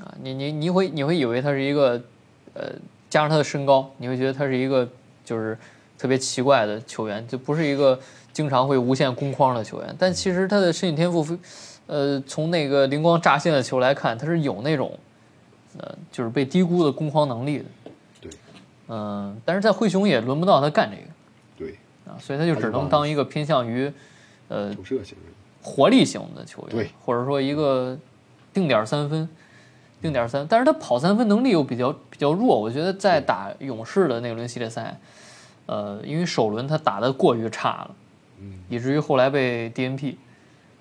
[0.01, 2.01] 啊，你你你会你会以为他是一个，
[2.55, 2.71] 呃，
[3.07, 4.89] 加上他的身高，你会觉得他是一个
[5.23, 5.55] 就是
[5.95, 7.99] 特别奇怪的球员，就不是一个
[8.39, 9.93] 经常会无限攻框的球员。
[9.99, 11.37] 但其实他的身体天赋，
[11.87, 14.97] 呃，从那个灵光乍现的球来看，他是有那种，
[15.77, 17.65] 呃，就是被低估的攻框能力的。
[18.21, 18.31] 对。
[18.87, 21.03] 嗯，但是在灰熊也轮不到他干这个。
[21.57, 21.77] 对。
[22.07, 23.91] 啊，所以他就只能当一个偏向于，
[24.47, 25.25] 呃，投射型的
[25.61, 27.97] 活力型的球员，对，或者说一个
[28.53, 29.27] 定点三分。
[30.01, 34.97] 定点三，但是他跑三分能力又比较比较弱，我觉得在打勇士的那轮系列赛，
[35.65, 38.08] 呃，因为首轮他打的过于差了，嗯，
[38.69, 40.15] 以至于后来被 DNP，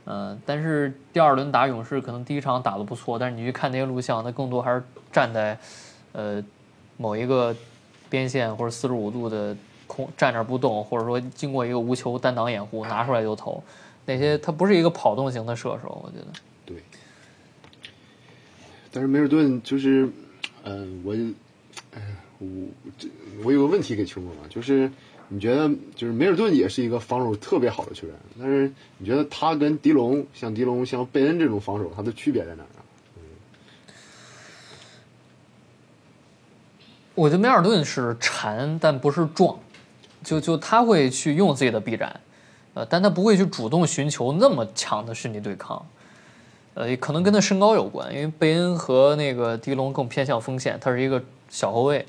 [0.07, 4.83] 嗯，但是第二轮打勇士可能第一场打的不错，但是你去看那些录像，他更多还是
[5.13, 5.59] 站在，
[6.13, 6.43] 呃，
[6.97, 7.55] 某一个
[8.09, 9.57] 边线或者四十五度的
[9.87, 13.63] 空站那不动，或者说经过一个无球单挡掩护拿出来就投，
[14.07, 16.27] 那些他不是一个跑动型的射手，我觉得。
[16.65, 16.77] 对。
[18.91, 20.09] 但是梅尔顿就是，
[20.65, 21.13] 嗯，我，
[21.95, 22.03] 哎，
[22.39, 22.49] 我
[22.97, 23.07] 这
[23.45, 24.91] 我有个问题给球哥嘛，就是
[25.29, 32.81] 你觉得就是梅尔顿也是一个防守特别好的球员，但是你觉得他跟迪龙像迪龙像贝恩这种防守，他的区别在哪儿啊？
[37.15, 39.59] 我觉得梅尔顿是缠，但不是撞，
[40.23, 42.21] 就就他会去用自己的臂展，
[42.75, 45.85] 呃，但他不会去主动寻求那么强的身体对抗。
[46.75, 52.07] 呃，可能跟他身高有关，因为贝恩和那个迪龙更偏向锋线，他是一个小后卫，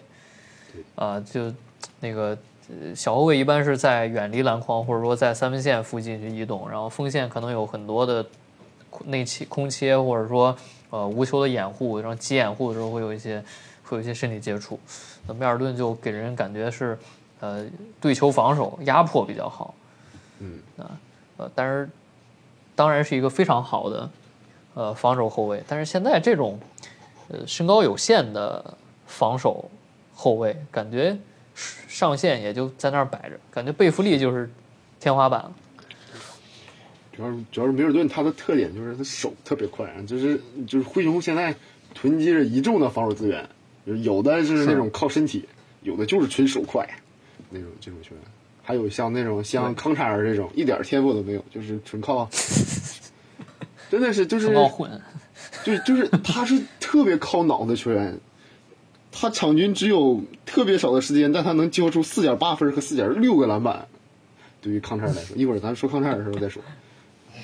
[0.94, 1.52] 啊，就
[2.00, 2.38] 那个
[2.96, 8.26] 小后卫一般是在远离篮筐或者说在三分线附近去移动，然后锋线可能有很多的
[9.06, 10.56] 内切、空切或者说
[10.90, 13.44] 呃无球的掩护，然后急掩护的时候会有一些
[13.84, 14.80] 会有一些身体接触。
[15.28, 16.98] 那米尔顿就给人感觉是
[17.40, 17.66] 呃
[18.00, 19.74] 对球防守压迫比较好，
[20.40, 20.92] 嗯啊
[21.38, 21.90] 呃，但是
[22.76, 24.10] 当然是一个非常好的。
[24.76, 26.58] 呃，防守后卫，但是现在这种，
[27.28, 28.64] 呃，身高有限的
[29.08, 29.66] 防守
[30.14, 31.18] 后卫，感觉
[31.88, 34.50] 上限也就在那儿摆着，感觉贝弗利就是
[35.00, 35.52] 天花板了。
[37.12, 41.54] 主要主要是梅尔顿他的特点就是他手特别快，就是就是灰熊现在
[41.94, 43.48] 囤积着一众的防守资源，
[44.04, 45.48] 有的是那种靠身体，
[45.82, 46.88] 有的就是纯手快
[47.50, 48.24] 那种这种球员，
[48.64, 52.30] 还有像那种像康查尔这种一点天赋都没有，就是纯靠。
[53.90, 54.54] 真的是就是，
[55.64, 58.16] 就就是他是特别靠脑子球员，
[59.12, 63.88] 他场均只有特别少的时间，但他能交出四点八分和四点六个篮板。
[64.62, 66.62] 对于康泰尔来说，一会儿咱说康泰尔的时候再说。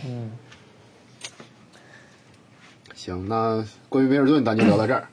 [0.05, 0.31] 嗯，
[2.93, 5.07] 行，那关于威尔顿咱就聊到这儿。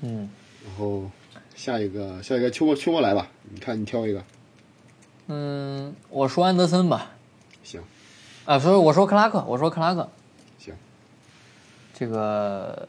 [0.00, 0.28] 嗯，
[0.64, 1.08] 然后
[1.54, 4.24] 下一个下一个秋末秋末来吧，你看你挑一个。
[5.28, 7.12] 嗯，我说安德森吧。
[7.62, 7.80] 行。
[8.44, 10.08] 啊，所以我说克拉克，我说克拉克，
[10.58, 10.74] 行。
[11.94, 12.88] 这个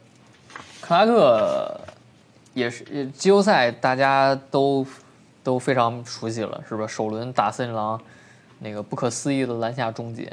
[0.82, 1.80] 克拉克
[2.54, 4.86] 也是季后赛，大家都
[5.44, 6.86] 都非常熟悉了，是吧？
[6.88, 8.02] 首轮打森林狼，
[8.60, 10.32] 那个不可思议的篮下终结，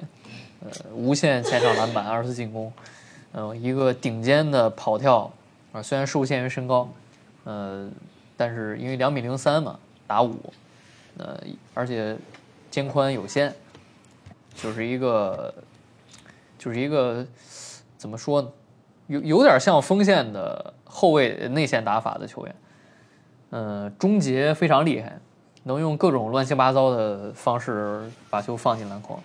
[0.61, 2.73] 呃，无限前场篮板，二次进攻，
[3.33, 5.31] 嗯，一个顶尖的跑跳
[5.73, 6.89] 啊，虽然受限于身高，
[7.45, 7.91] 呃，
[8.37, 10.35] 但是因为两米零三嘛，打五，
[11.17, 11.41] 呃，
[11.75, 12.17] 而且
[12.71, 13.55] 肩宽有限。
[14.61, 15.55] 就是一个，
[16.59, 17.25] 就是一个，
[17.97, 18.49] 怎么说呢？
[19.09, 22.55] 有有点像锋线的后卫内线打法的球员，
[23.51, 25.19] 嗯，终结非常厉害，
[25.65, 29.21] 能用各种乱七八糟的方式把球放进篮筐，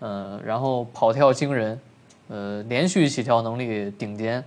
[0.00, 1.80] 嗯，然后跑跳惊人，
[2.28, 4.42] 呃，连续起跳能力顶尖，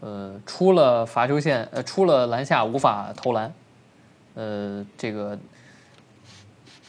[0.00, 3.52] 呃，出了罚球线，呃，出了篮下无法投篮，
[4.34, 5.38] 呃，这个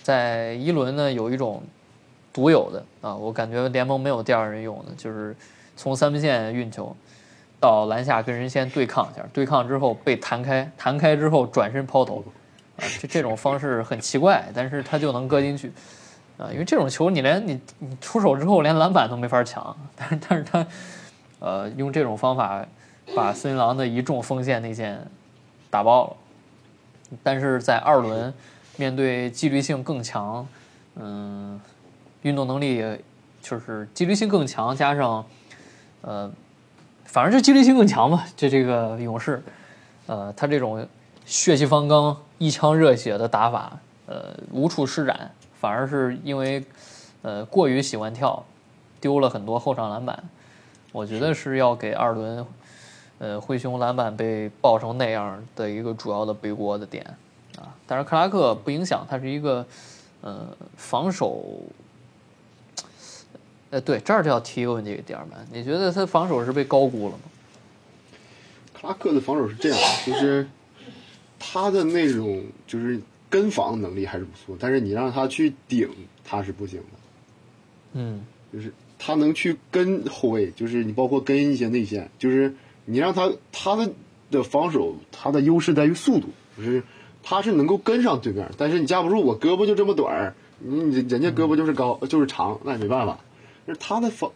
[0.02, 1.62] 在一轮呢有一种。
[2.34, 5.36] 独有的啊，我感觉联盟没有第二人用的，就是
[5.76, 6.96] 从三分线运球
[7.60, 12.24] 到篮下跟人先对抗一下，对抗之后被弹开，弹开之后转身抛投，
[12.78, 15.72] 啊，这这种方式很奇怪，但是他就能搁进去，
[16.38, 20.68] 啊，因为这种球你连你你出手之后连篮板都没法抢，但是但是他
[21.40, 22.66] 呃用这种方法
[23.16, 25.00] 把森林狼的一众锋线内线
[25.70, 26.18] 打爆了，
[27.22, 28.34] 但是在二轮
[28.78, 30.48] 面对纪律性更强，
[30.96, 31.60] 嗯，
[32.24, 32.84] 运动能力
[33.42, 35.24] 就是纪律性更强，加上
[36.02, 36.32] 呃，
[37.06, 39.42] 反正就纪律性更强吧，就这个勇士，
[40.08, 40.88] 呃，他这种
[41.26, 45.32] 血气方刚、一腔热血的打法，呃，无处施展。
[45.60, 46.64] 反而是因为，
[47.22, 48.44] 呃，过于喜欢跳，
[49.00, 50.24] 丢了很多后场篮板。
[50.92, 52.46] 我觉得是要给二轮，
[53.20, 57.06] 呃，灰熊篮板被爆成那样的一个主要的背锅的点
[57.58, 57.70] 啊。
[57.86, 59.64] 但是克拉克不影响，他是一个，
[60.22, 61.44] 呃，防守。
[63.72, 67.24] 呃，对，这儿就要提一个问题，第二曼，你觉得他防守是被高估了吗？
[68.80, 70.48] 克拉克的防守是这样，就是
[71.40, 73.02] 他的那种就是。
[73.32, 75.90] 跟防能力还是不错，但是你让他去顶，
[76.22, 76.86] 他是不行的。
[77.94, 82.54] 嗯，就是他能去跟后卫，就是你包括跟一些内线，就是
[82.84, 83.90] 你让他他的
[84.30, 86.28] 的防守，他的优势在于速度，
[86.58, 86.84] 就是
[87.24, 93.18] 他是能够跟上对面，但是你架不住我胳膊就这么短儿，你人家胳膊就是高就是长，那也没办法。
[93.68, 94.32] 是他的防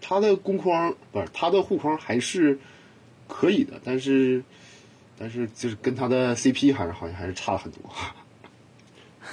[0.00, 2.58] 他的攻框不是他的护框还是
[3.28, 4.42] 可以的，但是
[5.18, 7.82] 但是就是跟他的 CP 还是好像还是差了很多。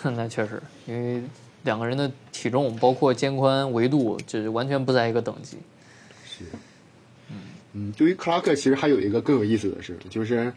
[0.11, 1.21] 那确实，因为
[1.63, 5.57] 两个人的体重，包括肩宽、维度，就是完全不在一个等级。
[6.23, 6.45] 是，
[7.29, 7.37] 嗯
[7.73, 10.53] 嗯，对于克拉克，其实还有一个更有意思的事，就是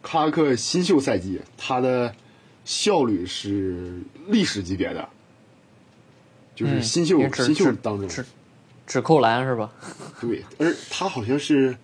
[0.00, 2.14] 克拉克新秀赛季他的
[2.64, 3.98] 效率是
[4.28, 5.06] 历史级别的，
[6.56, 8.24] 就是新秀新秀当中只
[8.88, 9.72] 只扣篮是吧？
[10.20, 11.76] 对，而他好像是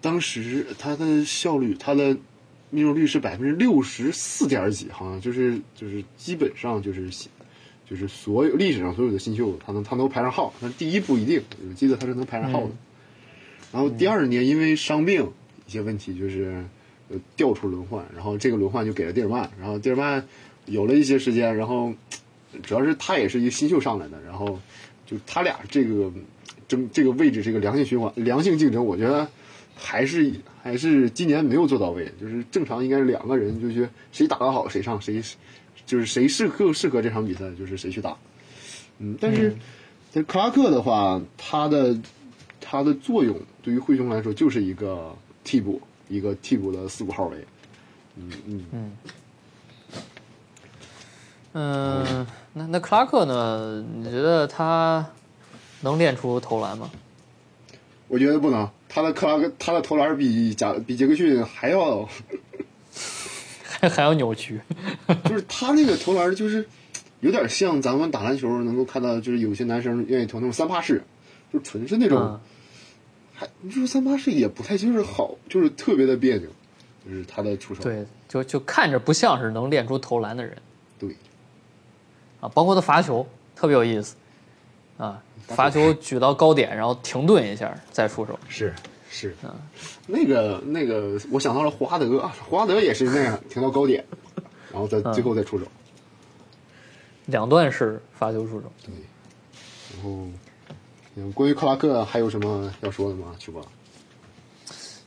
[0.00, 2.16] 当时他的效率，他的。
[2.74, 7.10] 命中率是百分之六十四点几，好像就是就是基本上就是
[7.86, 10.54] 就是所有历史上所有的新秀，他能他能排上号。
[10.58, 12.70] 但第一不一定，我记得他是能排上号的。
[13.74, 15.30] 然后第二年因为伤病
[15.66, 16.64] 一些问题，就是
[17.10, 19.50] 呃调出轮换，然后这个轮换就给了蒂尔曼。
[19.60, 20.26] 然后蒂尔曼
[20.64, 21.92] 有了一些时间，然后
[22.62, 24.58] 主要是他也是一个新秀上来的，然后
[25.06, 26.12] 就他俩这个
[26.68, 29.28] 争这个位置，这个良性循环、良性竞争，我觉得。
[29.74, 35.20] 还是还是今年没有做到位，就是正常应该是两个人，就是谁打得好谁上，谁
[35.86, 38.16] 就是谁适更适合这场比赛，就是谁去打。
[38.98, 39.56] 嗯，但是
[40.12, 41.98] 这克拉克的话，他的
[42.60, 47.38] 他的作用对于灰熊来说就是一个替补，一个替补的四五号位。
[48.16, 48.92] 嗯嗯嗯。
[51.54, 53.84] 嗯，那那克拉克呢？
[53.96, 55.06] 你觉得他
[55.82, 56.90] 能练出投篮吗？
[58.08, 58.68] 我觉得不能。
[58.88, 62.06] 他的克拉克，他的投篮比贾比杰克逊还要，
[63.64, 64.60] 还还要扭曲，
[65.24, 66.66] 就是他那个投篮就是
[67.20, 71.02] 有点像咱们打篮球能够看到，就是有些男生愿意投那种三八式，
[71.50, 72.38] 就纯是那种，
[73.32, 76.50] 还你说三八式也不太就是好，就是特别的别扭，
[77.06, 80.54] 就是他的出手，对，就就看着不像是能练出投篮的人，
[80.98, 81.16] 对，
[82.42, 84.16] 啊，包括他罚球特别有意思，
[84.98, 85.22] 啊。
[85.48, 88.38] 罚球举到高点，然后停顿一下再出手。
[88.48, 88.72] 是
[89.10, 89.50] 是，嗯，
[90.06, 94.02] 那个那个，我想到了霍华德，霍华德也是那样停到高点，
[94.72, 95.66] 然后再最后再出手。
[97.26, 98.72] 两段式罚球出手。
[98.84, 98.94] 对。
[99.94, 100.26] 然后，
[101.16, 103.34] 嗯，关于克拉克还有什么要说的吗？
[103.38, 103.60] 去吧。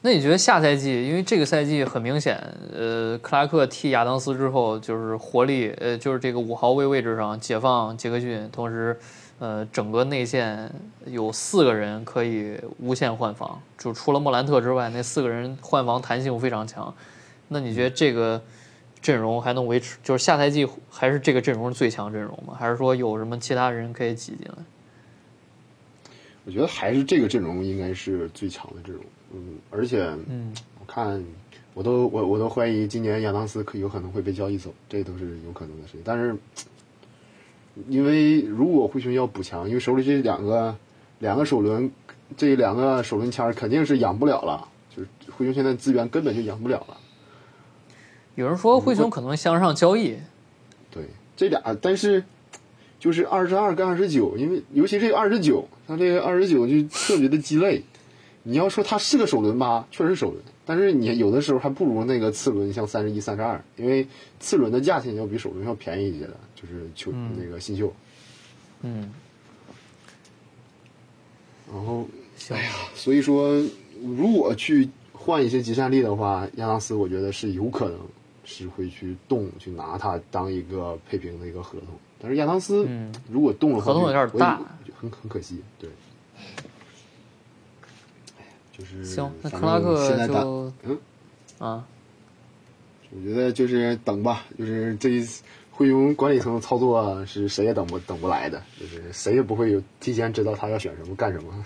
[0.06, 2.38] 那你觉得下赛季，因为这个赛季很明显，
[2.72, 8.96] 呃，克拉克替亚当斯之后，就是活力，呃，就是这个五号位位置上解放杰克逊，同时。
[9.38, 10.72] 呃，整个内线
[11.08, 16.94] 有四个人可以无限换防，就除了莫兰特之外，那四个人换防弹性非常强。
[17.50, 18.42] 那你觉得这个
[19.02, 19.98] 阵容还能维持？
[20.02, 22.56] 就是下赛季还是这个阵容是最强阵容吗？
[22.58, 24.56] 还是说有什么其他人可以挤进来？
[26.46, 29.04] 我觉得还是这个阵容应该是最强的阵容。
[29.36, 31.24] 嗯，而且，嗯，我看
[31.74, 36.02] 我都我我都怀疑今年亚当斯可有可能会被交易走，这都是有可能的事情。
[36.04, 36.36] 但是。
[37.90, 40.74] 因为如果灰熊要补强，因为手里这两个
[41.20, 41.92] 两个首轮，
[42.38, 46.96] 这两个首轮签肯定是养不了了，就是灰熊现在资源根本就养不了了。
[48.36, 50.16] 有人说灰熊可能向上交易，
[50.90, 51.04] 对
[51.36, 52.24] 这俩，但是
[52.98, 57.84] 就是二十二跟二十九，因为尤其这个二十九，他这个二十九就特别的鸡肋。
[58.48, 64.08] 你要说它是个首轮吧，确实是首轮，但是你有的时候还不如那个次轮，像三十一、三十二，因为
[64.40, 66.38] 次轮的价钱要比首轮要便宜一些的。
[66.56, 67.94] 就是球那个新秀，
[68.82, 69.12] 嗯，
[71.72, 72.08] 然后
[72.50, 73.62] 哎呀，所以说
[74.02, 78.00] 如果去换一些集战力的话，亚当斯我觉得是有可能
[78.46, 81.90] 是会去动去拿他当一个配平的一个合同，
[82.20, 83.14] 但是亚当斯嗯。
[83.30, 85.62] 如果动了话，合同有点我大就很很可惜。
[85.78, 85.90] 对，
[86.38, 86.54] 哎
[88.78, 91.00] 就是行，那克拉克就嗯，
[91.60, 91.86] 啊，
[93.12, 101.66] 我觉得就是等吧，就是这一次灰熊管理层的操作啊是谁也等不等不来的，就是谁也不会有提前知道他要选什么干什么。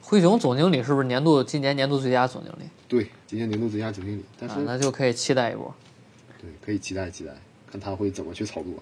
[0.00, 4.62] 灰熊总经理是不是年度今年年度最佳总经理对，今年年度最佳总经理，但是、啊？
[4.64, 5.74] 那就可以期待一波。
[6.40, 7.32] 对可以期待期待，
[7.68, 8.72] 看他会怎么去操作。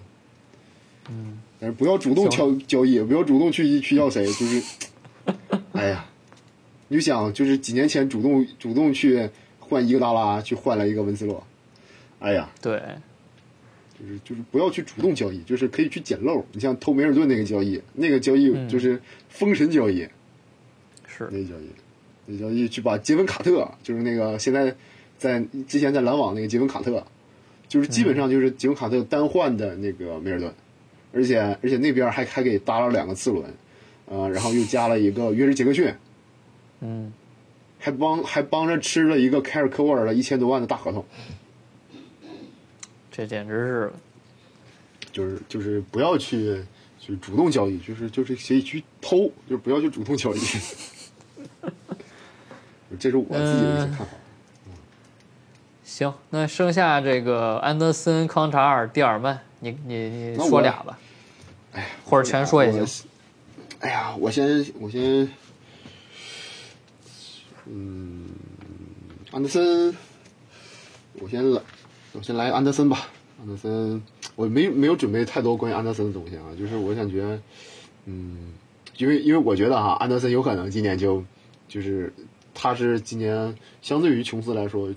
[1.09, 4.63] 嗯，但是不要主动交交易，不要主动去去要谁，就是，
[5.73, 6.05] 哎呀，
[6.95, 11.45] 你就想就是几年前主动主动去换伊戈达拉，去换了一个文斯洛，
[12.21, 12.81] 哎呀，对，
[13.99, 16.47] 就是就是不要去主动交易，就是可以去捡漏。
[16.53, 20.07] 你像偷梅尔顿那个交易，那个交易就是封神交易，
[21.09, 21.29] 是。
[21.33, 21.69] 那个交易，
[22.27, 24.73] 那交易去把杰文卡特，就是那个现在
[25.19, 27.05] 在之前在篮网那个杰文卡特，
[27.67, 30.55] 就是基本上就是杰文卡特单换的那个梅尔顿，
[31.13, 33.53] 而且而且那边还还给搭了两个次轮，
[34.07, 35.93] 呃，然后又加了一个约什杰克逊，
[36.87, 37.11] 嗯，
[37.79, 41.03] 还帮还帮着吃了一个凯尔科沃尔的一千多万的大合同。
[43.11, 43.93] 这简直是
[45.11, 46.63] 就是就是不要去
[47.01, 50.41] 去主动交易，就是就是可以去偷，就是不要去主动交易。
[52.99, 54.07] 这是我自己的一些看法。
[55.85, 56.13] 行。
[56.29, 60.99] 那剩下这个安德森、康查尔、蒂尔曼，你你你说俩吧，
[61.73, 63.07] 哎，或者全说也行。
[63.09, 63.87] 我。
[63.87, 65.29] 哎呀，我先我先，
[67.67, 68.27] 嗯，
[69.31, 69.95] 安德森，
[71.21, 71.61] 我先来，
[72.13, 73.09] 我先来安德森吧。
[73.41, 74.03] 安德森，
[74.37, 77.41] 我没没有准备太多关于安德森的东西啊，就是我感觉，
[78.07, 78.53] 嗯，
[78.97, 81.23] 因为因为我觉得哈，安德森有可能今年就
[81.67, 82.13] 就是
[82.55, 84.89] 他是今年相对于琼斯来说，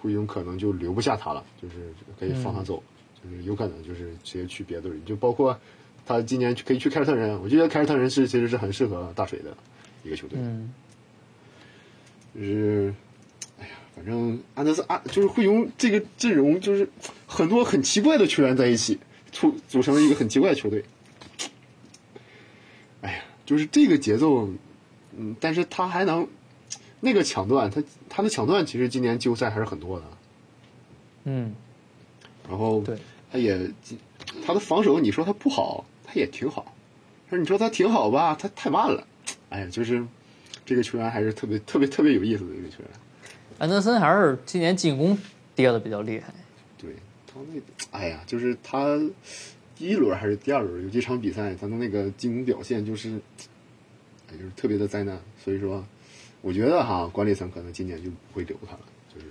[0.00, 2.82] 会有可能就留不下他了，就是可以放他走，
[3.22, 5.58] 就是有可能就是直接去别的队，就包括
[6.06, 9.54] 他今年可以去凯尔特人，我觉得凯尔特人是其实是很适合大水的
[10.04, 10.72] 一个球队，嗯，
[12.34, 12.94] 就是，
[13.58, 16.88] 哎呀，反正安德森啊就是会用这个阵容就是
[17.26, 18.98] 很多很奇怪的球员在一起，
[19.30, 20.84] 组组成了一个很奇怪的球队。
[23.02, 24.48] 哎呀，就是这个节奏，
[25.16, 26.26] 嗯，但是他还能
[27.00, 30.06] 那个抢断，他他的抢断其实今年季后赛还是很多的，
[31.24, 31.54] 嗯，
[32.48, 32.98] 然后对，
[33.30, 33.70] 他也
[34.44, 36.74] 他的防守，你说他不好，他也挺好，
[37.30, 39.06] 但是你说他挺好吧，他太慢了。
[39.50, 40.04] 哎呀，就是
[40.64, 42.88] 这个球员还是特别特别特别有意思的一个球员。
[43.58, 45.16] 安德森还是今年进攻
[45.54, 46.32] 跌的比较厉害。
[46.78, 46.90] 对
[47.26, 48.98] 他那，哎呀，就是他
[49.76, 53.20] 第一轮还是第二轮有几场比赛，他的那个进攻表现就是，
[54.28, 55.18] 哎，就是特别的灾难。
[55.42, 55.84] 所以说，
[56.40, 58.80] 我觉得哈，管理层可能今年就不会留他了，
[59.14, 59.26] 就是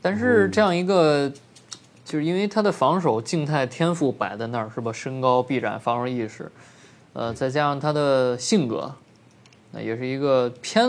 [0.00, 1.32] 但是这样一个，
[2.04, 4.92] 就是因为他的防守静态天赋摆在那儿，是吧？
[4.92, 6.50] 身高、臂展、防守意识，
[7.16, 8.94] 呃，再加上他的性格，
[9.72, 10.86] 那也是一个偏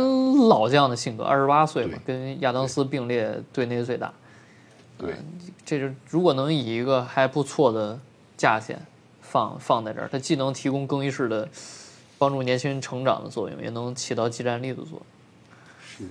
[0.49, 4.13] 老将的性格，二十八岁嘛，跟亚当斯并列队内最大。
[4.97, 5.15] 对，
[5.65, 7.97] 这就如果能以一个还不错的
[8.35, 8.77] 价钱
[9.21, 11.47] 放放在这儿，它既能提供更衣室的
[12.17, 15.01] 帮助年轻人成长的作用，也能起到技战力的作用。
[15.81, 16.03] 是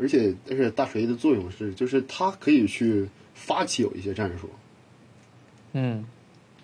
[0.00, 4.48] 而且而且大锤的作用是，就是他可以去发起有一些战术，
[5.74, 6.02] 嗯，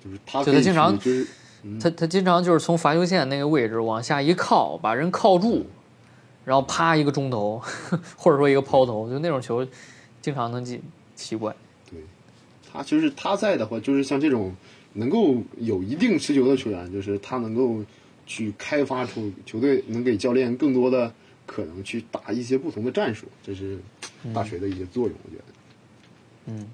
[0.03, 1.27] 就是他可以就他经常去就是
[1.81, 5.67] 他他经常就是从罚球线那个位置往下一靠，把人靠住，
[6.45, 7.61] 然后啪一个中投，
[8.17, 9.67] 或者说一个抛投，就那种球
[10.21, 10.83] 经常能进，
[11.15, 11.55] 奇怪。
[11.91, 11.99] 对，
[12.73, 14.55] 他就是他在的话，就是像这种
[14.95, 17.85] 能够有一定持球的球员，就是他能够
[18.27, 21.13] 去开发出球队，能给教练更多的
[21.47, 23.79] 可能去打一些不同的战术，这是
[24.33, 25.45] 大学的一些作用，我觉得。
[26.47, 26.67] 嗯，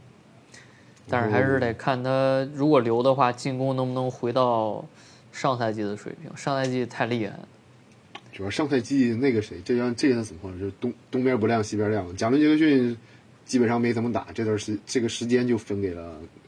[1.09, 4.85] 但是还是得看他如果留的话，进攻能不能回到
[5.33, 6.35] 上赛季的水平。
[6.37, 7.49] 上赛季太厉害了。
[8.33, 12.97] 主要上赛季那个谁，这样这个情况就是东东边不亮西边亮，贾伦杰克逊
[13.45, 16.03] 基本上没怎么打，这段时这个时间就分给了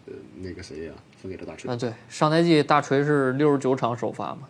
[0.06, 0.92] 呃那个谁呀、
[1.22, 1.70] 分给了大锤。
[1.70, 4.48] 啊，对，上赛季大锤是六十九场首发嘛，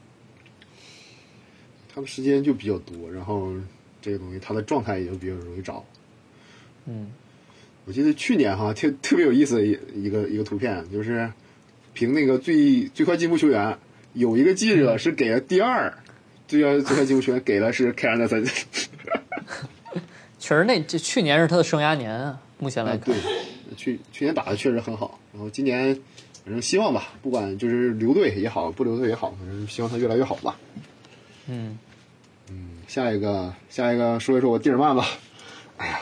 [1.92, 3.52] 他们时间就比较多，然后
[4.00, 5.84] 这个东西他的状态也就比较容易找。
[6.86, 7.10] 嗯，
[7.86, 11.32] 我记得去年哈特特别有意思的一一个一个图片，就是
[11.94, 13.78] 评那个最最快进步球员，
[14.12, 15.96] 有一个记者是给了第二，
[16.48, 18.44] 最佳最快进步球员给了是凯尔特森。
[20.38, 25.94] 确实那这去年是他的生涯年啊，目前来啊，看对，，去去年打的确实很好，然后今年
[26.44, 30.58] 反正希望吧，不管就是留队也好，不留队也好，反正希望他越来越好吧。
[31.46, 31.78] 嗯，
[32.86, 35.06] 下一个下一个说一说我蒂尔曼吧，
[35.78, 36.00] 哎，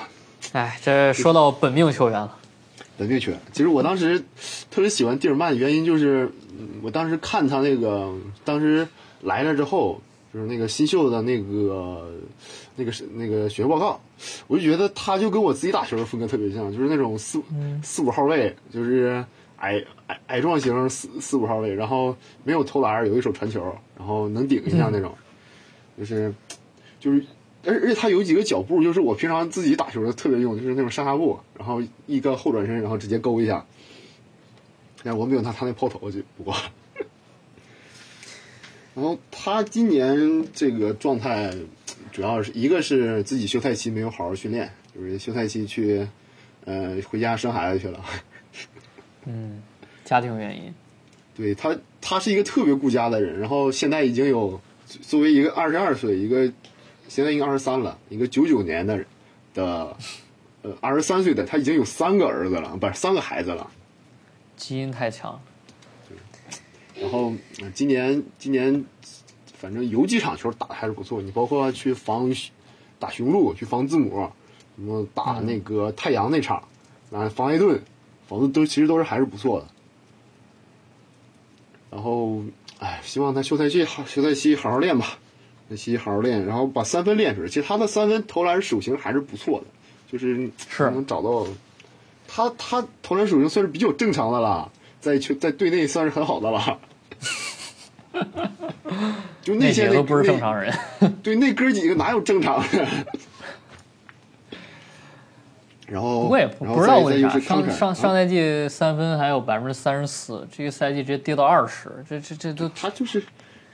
[0.80, 2.38] 这说到本命球员了，
[2.96, 3.40] 本命球员。
[3.52, 4.22] 其实我当时
[4.70, 8.14] 特别喜欢蒂尔曼，原因就是嗯我当时看他那个，
[8.44, 8.86] 当时
[9.22, 10.00] 来了之后，
[10.32, 12.08] 就是那个新秀的那个
[12.76, 14.00] 那个那个选秀报告，
[14.46, 17.42] 我就觉得他就跟我自己打球的风格特别像，就是那种四
[17.82, 19.24] 四五号位，就是
[19.56, 23.60] 矮矮矮壮型四四五号位，然后没有投篮，有一手传球，
[23.98, 25.12] 然后能顶一下那种，
[25.98, 26.32] 就是
[27.00, 27.24] 就是。
[27.66, 33.64] 而而且他有几个脚步，就是我平常自己打球特别用，就是那种上下步，然后一个后转身，然后直接勾一下。
[35.02, 36.54] 但我没有他他那抛投就不过。
[38.94, 41.52] 然后他今年这个状态，
[42.12, 46.06] 主要是一个是自己休赛期没有好好训练，就是休赛期去，
[46.64, 48.04] 呃，回家生孩子去了。
[49.26, 49.62] 嗯，
[50.04, 50.72] 家庭原因。
[51.36, 54.60] 对他，他是一个特别顾家的人，然后现在已经有
[55.02, 56.52] 作为一个二十二岁一个。
[57.08, 59.04] 现在应该二十三了，一个九九年的，
[59.52, 59.96] 的，
[60.62, 63.70] 呃，二十三岁的，他已经有三个儿子了，不是三个孩子了，
[64.56, 65.40] 基因太强。
[66.96, 67.32] 然后
[67.74, 68.84] 今年今年，
[69.58, 71.20] 反正有几场球打的还是不错。
[71.20, 72.32] 你包括去防
[72.98, 74.30] 打雄鹿，去防字母，
[74.76, 76.56] 什么打那个太阳那场，
[77.10, 77.82] 啊，防艾顿，
[78.28, 79.66] 防的都其实都是还是不错的。
[81.90, 82.42] 然后，
[82.78, 85.18] 哎，希望他休赛期好，休赛期好好练吧。
[85.68, 87.48] 练习好好练，然后把三分练出来。
[87.48, 89.66] 其实他的三分投篮手型还是不错的，
[90.10, 91.46] 就是是能找到
[92.28, 94.70] 他他投篮手型算是比较正常的了，
[95.00, 96.78] 在球在队内算是很好的了。
[99.42, 100.72] 就那些都不是正常人。
[101.22, 102.86] 对，那哥几个哪有正常人？
[105.86, 113.22] 然后我也不不知道为啥上上上赛季三分还有百分之三十四，这个赛季直接跌到二十，这这这都他就是。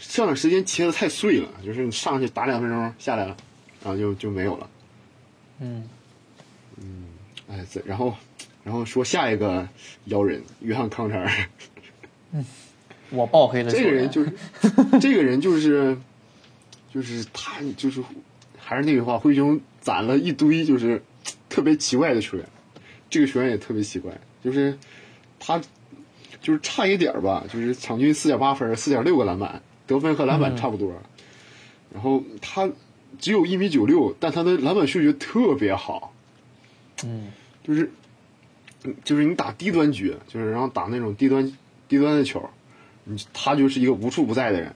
[0.00, 3.36] 上场时间切的太碎了，就是你上去打两分钟下来了，
[3.84, 4.68] 然后就就没有了。
[5.60, 5.86] 嗯，
[6.80, 7.04] 嗯，
[7.48, 8.16] 哎，然后，
[8.64, 9.68] 然后说下一个
[10.06, 11.30] 妖人约翰康查尔。
[12.32, 12.42] 嗯，
[13.10, 14.32] 我爆黑了这个人就是，
[14.98, 15.96] 这个人就是，
[16.92, 18.02] 就是他就是
[18.56, 21.02] 还是那句话，灰熊攒了一堆就是
[21.50, 22.48] 特别奇怪的球员，
[23.10, 24.10] 这个球员也特别奇怪，
[24.42, 24.78] 就是
[25.38, 25.60] 他
[26.40, 29.60] 就是差一点吧，就是场均四点八分，四点六个篮板。
[29.90, 30.92] 得分和篮板差不多，
[31.92, 32.70] 然后他
[33.18, 36.14] 只有一米九六，但他的篮板嗅觉特别好。
[37.04, 37.32] 嗯，
[37.64, 37.90] 就是，
[39.02, 41.56] 就是你打低端局，就是然后打那种低端
[41.88, 42.48] 低端的球，
[43.04, 44.72] 你他就是一个无处不在的人。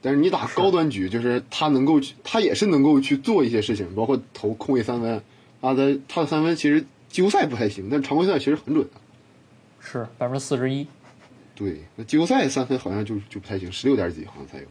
[0.00, 5.22] 但是你打高端局，就是他能够，他也是能够去做一些事情，包括投空位三分。
[5.60, 9.00] 他的他的三分其实季后赛不太行，但常规赛其实很准的。
[9.80, 10.86] 是百分之四十一。
[11.54, 14.66] 对，那季后赛三分好像就就不太行，十六点几好像才有。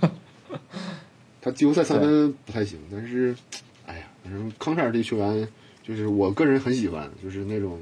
[1.40, 3.34] 他季后赛三分不太行，但是，
[3.86, 5.48] 哎呀，反正康查尔这球员
[5.82, 7.80] 就是我个人很喜欢，就是那种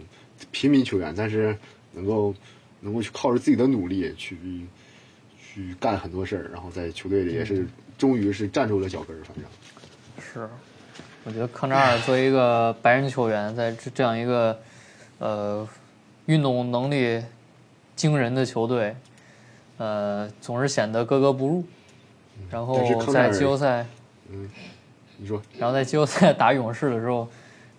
[0.53, 1.57] 平民球员，但是
[1.93, 2.35] 能够
[2.81, 4.37] 能够去靠着自己的努力去
[5.37, 7.67] 去干很多事儿，然后在球队里也是
[7.99, 9.21] 终于是站住了脚跟儿。
[9.25, 9.45] 反正，
[10.21, 10.49] 是，
[11.25, 14.61] 我觉得康查尔作为一个白人球员，在这这样一个
[15.19, 15.69] 呃
[16.27, 17.21] 运动能力。
[17.97, 18.97] 惊人的球队，
[19.79, 21.65] 呃，总是显得格格不入。
[22.51, 22.79] 然后
[23.12, 23.87] 在季后赛，
[24.29, 24.51] 嗯，
[25.19, 27.29] 你说，然后在季后赛打勇士的时候，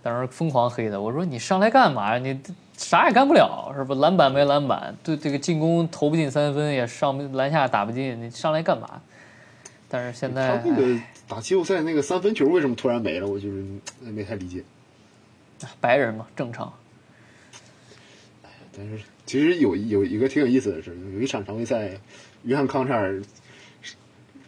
[0.02, 0.98] 当时疯狂黑他。
[0.98, 2.18] 我说你上来干嘛呀？
[2.18, 2.40] 你
[2.78, 3.96] 啥也干不了，是不？
[3.96, 9.02] 篮板没篮板，对这个进攻投不进三分，也上篮下打不进，你上来干嘛？
[9.90, 13.28] 但是现在他那个打季后赛那个三分球为什么突然没了？
[13.28, 13.66] 我就是
[14.00, 14.64] 没太理解。
[15.82, 16.72] 白人嘛，正常。
[18.76, 19.00] 但是。
[19.26, 22.00] 其实有有一个挺有意思的事，有一场常规赛，
[22.44, 23.22] 约翰康查尔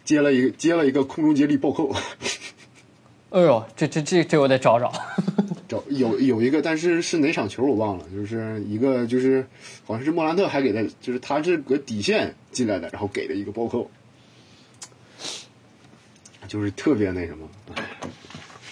[0.04, 1.94] 接了一个接了一个空中接力暴扣。
[3.30, 4.92] 哎呦，这这这这我得找找。
[5.68, 9.46] 找有有一个，但是是哪场球我忘了，就是一个就是
[9.84, 13.90] 好像是莫兰特还给他，就是他是搁底线进来的，然后给了一个暴扣，
[16.46, 17.46] 就是特别那什么，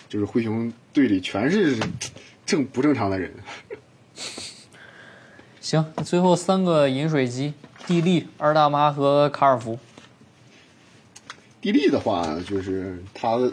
[0.08, 1.76] 就是灰熊队里全是
[2.46, 3.30] 正不正常的人。
[5.66, 7.52] 行，最后三个饮水机：
[7.88, 9.76] 地利、二大妈和卡尔福。
[11.60, 13.52] 地利的话，就是他的，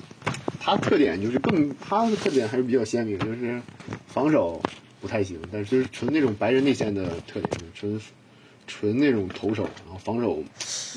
[0.60, 3.60] 他特点就是更，他的特点还是比较鲜明，就是
[4.06, 4.62] 防守
[5.02, 8.00] 不太行，但是纯那种白人内线的特点，纯
[8.68, 10.44] 纯那种投手，然后防守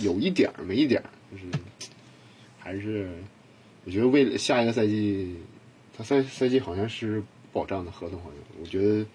[0.03, 1.03] 有一点没一点，
[1.33, 1.45] 就是
[2.59, 3.09] 还是
[3.87, 5.35] 我觉得为了下一个赛季，
[5.97, 7.23] 他赛赛季好像是
[7.55, 9.07] 保障的合同，好像我觉得。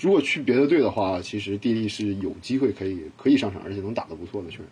[0.00, 4.66] 如果去别的队的话，其实蒂利是有机会可以可以上场，而且能打得不错的球员。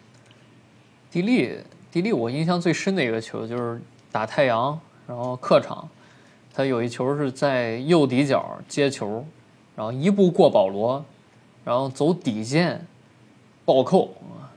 [1.11, 1.55] 蒂利，
[1.93, 3.81] 蒂利，我印象最深的一个球就是
[4.11, 5.87] 打太阳，然后客场，
[6.55, 9.25] 他有一球是在右底角接球，
[9.77, 11.05] 然后一步过保罗，
[11.65, 12.87] 然后走底线，
[13.67, 14.15] 暴扣，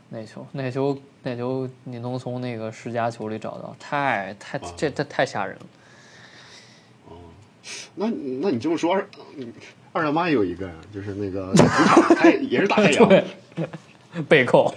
[0.09, 5.65] 那球 那球那球你能从那个十佳球里找到，太太这这太吓人了。
[8.01, 8.09] 那
[8.41, 9.07] 那你这么说，二
[9.93, 13.23] 二大妈也有一个呀，就是那个主 场，他也是大太阳，
[14.27, 14.73] 背扣，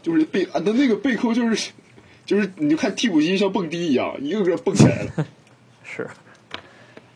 [0.00, 1.72] 就是背啊，那那个背扣就是
[2.24, 5.26] 就是你就看替补席像蹦迪一样，一个个蹦起来了。
[5.82, 6.08] 是。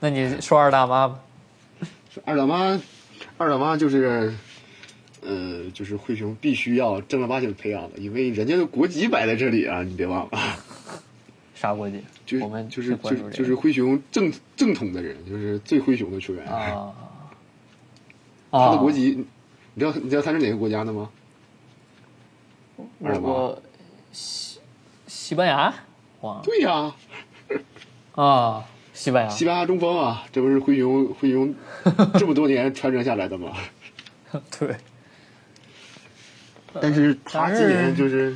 [0.01, 1.21] 那你说二大妈吧？
[2.25, 2.81] 二大妈，
[3.37, 4.35] 二大妈就是，
[5.21, 10.39] 呃，就是灰熊必须要正儿八经培养的，因为人家的国籍摆在这里啊，你别忘了，
[11.61, 12.03] 啥国籍？
[12.25, 16.45] 就我们就是就是就就是灰熊正正统的人，就是最灰熊的球员。
[16.47, 16.91] 啊
[18.51, 18.71] 他啊！
[18.73, 19.25] 的国籍，
[19.75, 21.11] 你知道你知道他是哪个国家的吗？
[22.99, 23.63] 我
[24.11, 24.59] 西
[25.07, 25.73] 西班牙，
[26.23, 26.95] 哇对呀、
[28.15, 28.65] 啊，
[28.95, 31.55] 西班牙，西班牙中锋啊，这不是灰熊灰熊
[32.19, 33.53] 这么多年传承下来的吗？
[34.59, 34.75] 对，
[36.81, 38.35] 但是他今年就是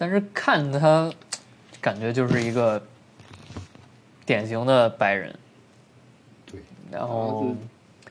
[0.00, 1.12] 但是看他，
[1.78, 2.82] 感觉就是一个
[4.24, 5.38] 典型的白人，
[6.50, 6.58] 对，
[6.90, 7.54] 然后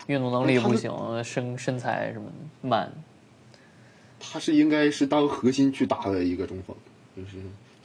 [0.05, 0.91] 运动能力不行，
[1.23, 2.29] 身身材什么
[2.61, 2.91] 慢，
[4.19, 6.77] 他是应该是当核心去打的一个中锋，
[7.17, 7.37] 就是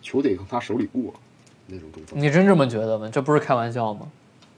[0.03, 1.15] 球得从他手里过
[1.67, 2.21] 那种中锋。
[2.21, 3.09] 你真这么觉得吗？
[3.11, 4.07] 这不是开玩笑吗？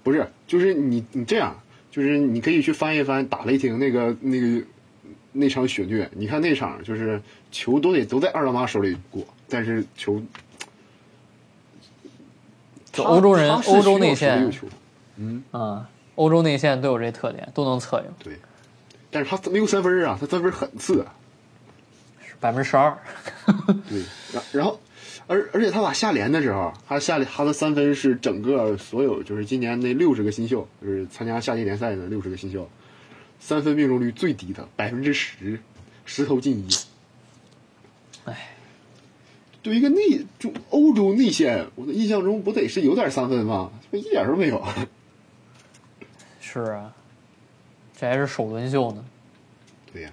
[0.03, 1.57] 不是，就是你你这样，
[1.93, 4.67] 就是你可以去翻一翻打雷霆那个那个
[5.31, 10.23] 那场血虐，你看那场就是球都得都在二大妈手里过，但是球
[12.93, 14.51] 就欧洲人欧洲内线
[15.17, 18.39] 嗯，啊，欧洲内线都有这特点，都能策应，对，
[19.11, 21.15] 但是他没有三分啊，他三分很次啊，
[22.41, 22.97] 百分之十二，
[23.89, 24.03] 对，
[24.33, 24.81] 然然后，
[25.27, 32.69] 而而且他打下联的时候，他下联他的三分是整个所有就是今年那六十个新秀，就是参加夏季联赛的六十个新秀，
[33.39, 35.61] 三分命中率最低的百分之十，
[36.05, 36.69] 十投进一。
[39.67, 43.73] 哎，对一个内就欧洲内线，我的印象中不得是有点三分吗？
[43.91, 44.65] 这一点都没有。
[46.41, 46.95] 是啊，
[47.97, 49.05] 这还是首轮秀呢。
[49.93, 50.11] 对呀、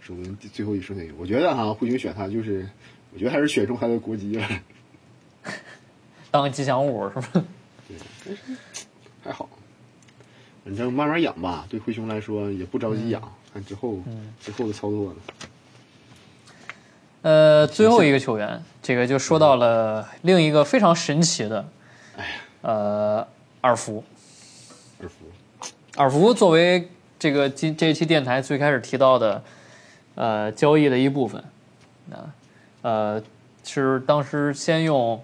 [0.00, 2.66] 首轮最后一顺位，我觉得哈，灰熊选他就是，
[3.12, 4.48] 我觉得还是选中他的国籍了，
[6.30, 7.44] 当吉祥物是吧？
[9.22, 9.48] 还好。
[10.64, 13.20] 反正慢慢养吧，对灰熊来说也不着急养，
[13.52, 13.98] 看之后、
[14.40, 15.20] 之后的操作呢。
[17.22, 21.64] 呃，最后一个球员，这个就说到了另一个非常神奇的，
[22.62, 23.26] 呃，
[23.60, 24.02] 二福。
[25.02, 25.16] 二福，
[25.96, 26.88] 尔福作为
[27.18, 29.42] 这个今这一期电台最开始提到的，
[30.14, 31.42] 呃，交易的一部分，
[32.10, 32.28] 啊，
[32.82, 33.22] 呃，
[33.64, 35.22] 是当时先用，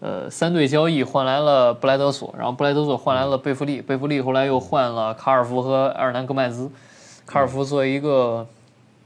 [0.00, 6.70] 呃，三队交易换来了布莱德索，然后布莱德索换来了贝弗利，贝弗利后来又换了卡尔福和埃尔南戈麦兹，
[7.26, 8.46] 卡尔福作为一个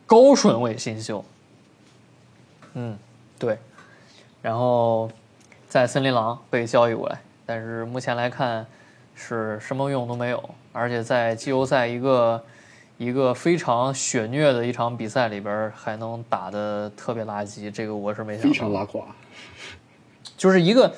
[0.07, 1.23] 高顺位新秀，
[2.75, 2.97] 嗯，
[3.39, 3.59] 对，
[4.41, 5.11] 然后
[5.69, 8.67] 在森林狼被交易过来，但是目前来看
[9.15, 12.43] 是什么用都没有，而且在季后赛一个
[12.99, 18.49] 一个非常血虐的一场比赛里边还能打的特别垃圾，这个我是没想到。
[18.49, 19.03] 非常拉垮。
[20.37, 20.93] 就是一个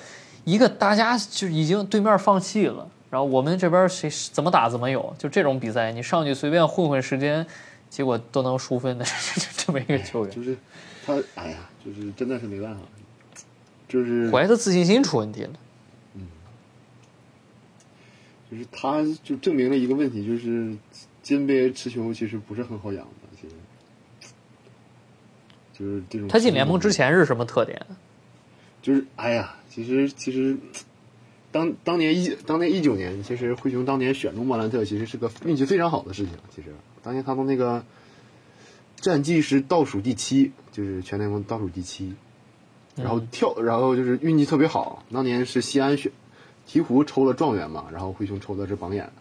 [0.45, 7.45] 一个大家就已经对面放弃了，然后我们这边谁怎么打怎么有，就这种比赛你上去随便混混时间，
[7.95, 9.05] 结果都能输分的
[9.57, 10.57] 这么一个球员，就是
[11.07, 12.81] 他，哎呀，就是真的是没办法，
[13.87, 15.51] 就是怀他自信心出问题了。
[18.51, 20.77] 就是他就证明了一个问题，就是
[21.23, 23.55] 金杯持球其实不是很好养的，其实
[25.73, 26.27] 就是这种。
[26.27, 27.81] 他进联盟之，前是什么特点？
[28.83, 30.57] 就是哎呀，其实其实
[31.53, 36.33] 当当年一当年一九年，其实灰熊当年选中莫兰特，其实是个运气非常好的事情。
[36.55, 36.75] 其实
[37.05, 37.85] 当年他们那个
[38.97, 42.15] 战绩是倒数第七，就是全联盟倒数第七，
[42.97, 45.05] 然后跳，然后就是运气特别好。
[45.13, 46.11] 当年是西安选
[46.67, 49.13] 鹈鹕抽了状元嘛，然后灰熊抽的是榜眼。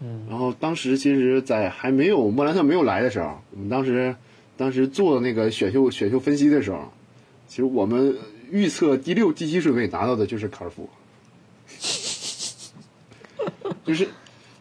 [0.00, 4.14] 嗯，然后当时其实，在还没有莫兰特没有来的时候，我们当时
[4.56, 6.92] 当时做那个选秀选秀分析的时候，
[7.48, 8.16] 其实我们
[8.50, 10.88] 预测第六、第七顺位拿到的就是卡尔福，
[13.84, 14.08] 就是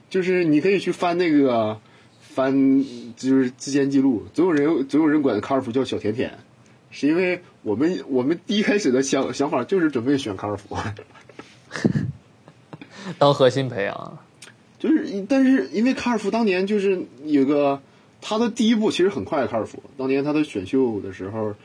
[0.10, 1.82] 就是你可以去翻那个
[2.36, 2.84] 翻
[3.16, 6.38] 就是之间记录，总有人总有人管卡尔福叫小甜甜，
[6.91, 10.76] 是因为我们我们第一开始的想想法就是准备选卡尔福。
[13.18, 14.18] 当核心培养，
[14.78, 17.82] 就是，但是因为卡尔福当年就是有个
[18.20, 21.56] 他的第一步其实很快，卡尔福当年他的选秀的时候，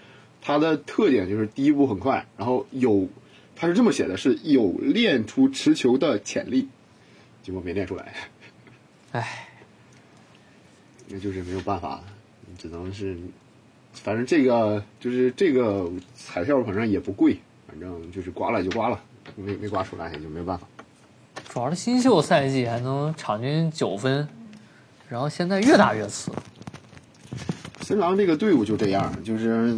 [0.40, 3.09] 他的特点就是第一步很快，然后有
[3.56, 6.68] 他是这么写的，是有练出持球的潜力，
[7.42, 8.14] 结果没练出来，
[9.12, 9.48] 唉，
[11.12, 12.01] 那就是没有办法，
[12.57, 13.16] 只能是，
[13.93, 19.01] 反正这个就是这个彩票，反正也不贵，反正就是刮了就刮了，
[19.35, 20.66] 没没刮出来也就没办法。
[21.49, 24.28] 主要是新秀赛季还能场均九分，
[25.09, 26.31] 然后现在越打越次。
[27.81, 29.77] 森狼这个队伍就这样，就是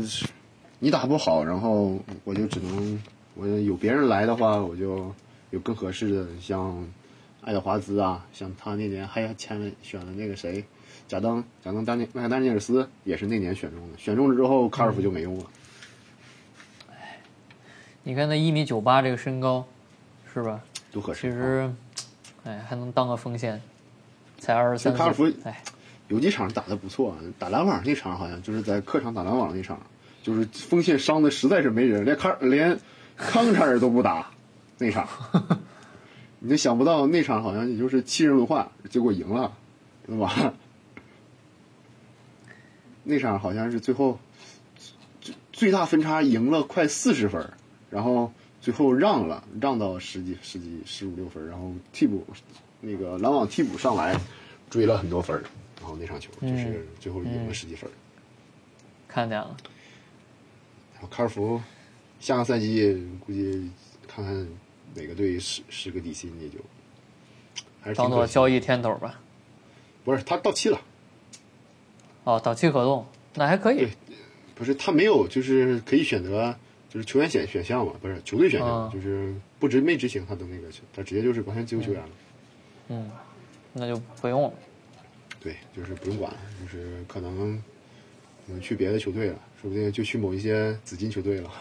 [0.81, 3.03] 你打不好，然后我就只能
[3.35, 5.11] 我有别人来的话，我就
[5.51, 6.87] 有更合适的，像
[7.41, 10.63] 爱德华兹啊，像他那年还签选了那个谁，
[11.12, 15.44] 贾登，贾登丹尼麦克丹尼尔斯也是那年选中的，选中了之后，卡尔夫就没用了。
[16.90, 17.20] 哎
[18.02, 19.62] 你看那一米九八这个身高，
[20.32, 20.59] 是吧？
[20.90, 21.20] 多合适！
[21.20, 21.70] 其实，
[22.44, 23.60] 哎，还能当个锋线，
[24.39, 25.34] 才二十三卡尔夫岁。
[25.44, 25.62] 哎，
[26.09, 29.78] 有几场打的不错，打篮网那场好像就是在客场打篮网那场，
[30.22, 32.80] 就是锋线伤的实在是没人，连康连
[33.18, 34.30] 康查尔都不打
[34.78, 35.06] 那场。
[36.40, 39.52] 你就想不到那场好像也就是七人轮换，结果赢了，
[40.06, 40.55] 对吧？
[43.05, 44.19] 那场好像是最后
[45.20, 47.53] 最最大分差赢了快四十分，
[47.91, 52.24] 然后最后让了，让到十几十几十五六分，然后替补
[52.81, 54.16] 那个篮网替补上来
[54.70, 55.37] 追了很多分，
[55.81, 57.91] 然后那场球就是最后赢了十几分。
[59.09, 59.57] 看见了。
[60.95, 61.61] 然后卡尔福
[62.20, 63.70] 下个赛季估计
[64.07, 64.49] 看看
[64.95, 66.59] 哪个队是是个底薪，也就
[67.81, 69.20] 还是当做交易天头吧。
[70.05, 70.81] 不是他到期了。
[72.24, 73.89] 哦，到期合同那还可以。
[74.55, 76.55] 不是他没有，就是可以选择，
[76.89, 82.09] 就是球员选选项嘛，不是球队选项，啊就是不执没执行他的那个，他直接就是完全自由球员了。
[82.89, 83.11] 嗯，
[83.73, 84.53] 那就不用了。
[85.40, 87.57] 对，就是不用管了，就是可能
[88.47, 91.51] 可能去别的球队了，说不定就去某一些紫金球队了。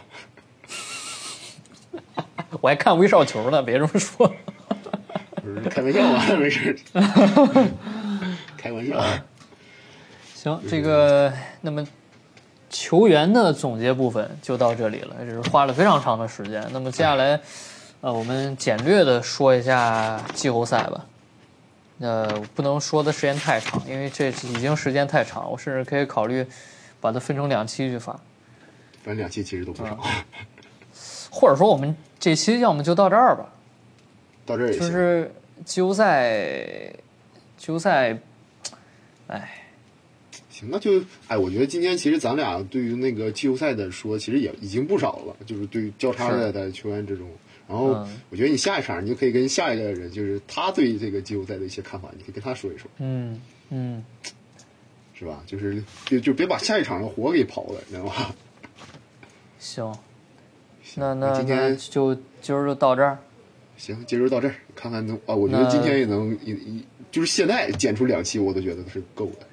[2.61, 4.31] 我还看威少球呢，别这么说。
[5.41, 6.77] 不是开玩笑啊，没事，
[8.55, 9.25] 开玩笑啊。
[10.41, 11.31] 行，这个
[11.61, 11.87] 那么
[12.67, 16.67] 球员的总结部分就到这里了，这是花了非常长的时间。
[16.71, 17.39] 那么接下来，
[18.01, 21.05] 呃，我们简略的说一下季后赛吧。
[21.99, 26.43] 呃，不能说的时间太长，因为这已经时间太长，我甚至可以考虑
[26.99, 28.11] 把它分成两期去发，
[29.03, 29.95] 反正两期其实都不少，
[31.29, 33.45] 或者说我们这期要么就到这儿吧。
[34.43, 34.81] 到这儿也行。
[34.81, 35.31] 就是
[35.63, 36.91] 季后赛，
[37.57, 38.17] 季后赛，
[39.27, 39.60] 哎，
[40.61, 47.27] 行，那就哎，我觉得今天其实咱俩对于那个季后赛的说，其实也已经不少了，就是对于交叉的的球员之中。
[47.67, 54.05] 然后嗯我觉得你下一场，你就可以跟下一个人，就是他对这个季后赛的一些看法，你可以跟他说一说，嗯嗯，
[55.13, 55.41] 是吧？
[55.47, 58.13] 就是就就别把下一场的活给跑了，你知道吗？
[59.57, 59.95] 行，
[60.95, 63.17] 那那今那天就今儿就到这儿。
[63.77, 69.47] 行，今儿就到这儿，看看能啊，我觉得今天也能一一就是现在剪出两期，我都觉得是够的。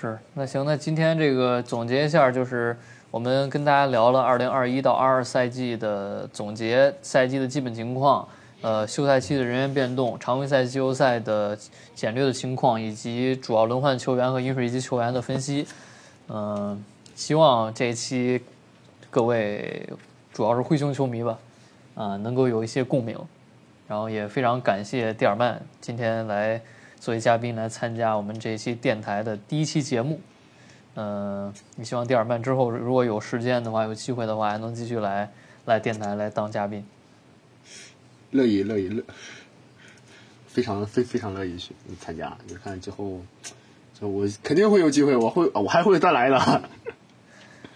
[0.00, 2.74] 是，那行，那今天这个总结一下，就是
[3.10, 8.26] 我们跟大家聊了二零二一到二二赛季的总结，赛季的基本情况，
[8.62, 11.54] 呃，休赛期的人员变动，常规赛、季后赛的
[11.94, 15.66] 简略的情况，以及主要轮换球员和饮水机球员的分析。
[16.28, 16.82] 嗯、
[17.14, 18.42] 希望这一期
[19.10, 19.86] 各位
[20.32, 21.38] 主要是灰熊球迷吧，
[21.94, 23.18] 啊、能够有一些共鸣。
[23.86, 26.58] 然后也非常感谢蒂尔曼今天来
[27.00, 30.20] 作为嘉宾来参加我们这一期电台的第一期节目。
[30.96, 35.30] 嗯、也希望第二半之后如果有时间的话，有机会的话，还能继续来
[35.64, 36.84] 来电台来当嘉宾。
[38.32, 39.02] 乐意乐意乐，
[40.46, 43.18] 非常非非常乐意去参加，你看之后，
[43.98, 46.36] 就我肯定会有机会，我会我还会再来的。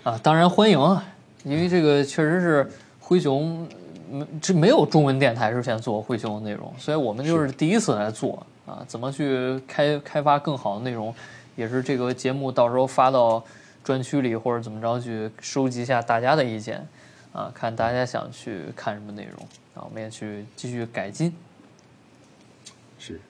[0.03, 1.03] 啊，当然欢迎啊，
[1.45, 2.71] 因为这个确实是
[3.01, 3.67] 灰熊，
[4.11, 8.85] 没这没有中文电台之前做灰熊的内容，所以我们就是第一次来做啊。
[8.87, 11.15] 怎么去开开发更好的内容，
[11.57, 13.43] 也是这个节目到时候发到
[13.83, 16.87] 专区里或者怎么着去收集一下大家的意见
[17.33, 21.35] 啊，看大家想去看什么内容啊，我们也去继续改进。
[22.99, 23.21] 是，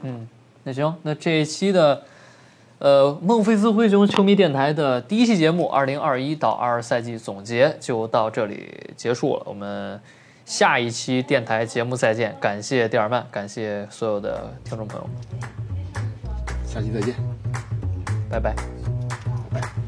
[0.00, 0.26] 嗯，
[0.64, 2.02] 那行，那这一期的
[2.78, 9.42] 呃孟菲斯灰熊球迷电台的第一期节目，二零二一到二二赛季总结就到这里结束了。
[9.44, 10.00] 我们
[10.44, 15.16] 下一期电台节目再见，感谢蒂尔曼，感谢所有的听众朋友们，
[16.66, 17.14] 下期再见。
[18.30, 18.54] 拜拜。
[19.52, 19.81] 拜拜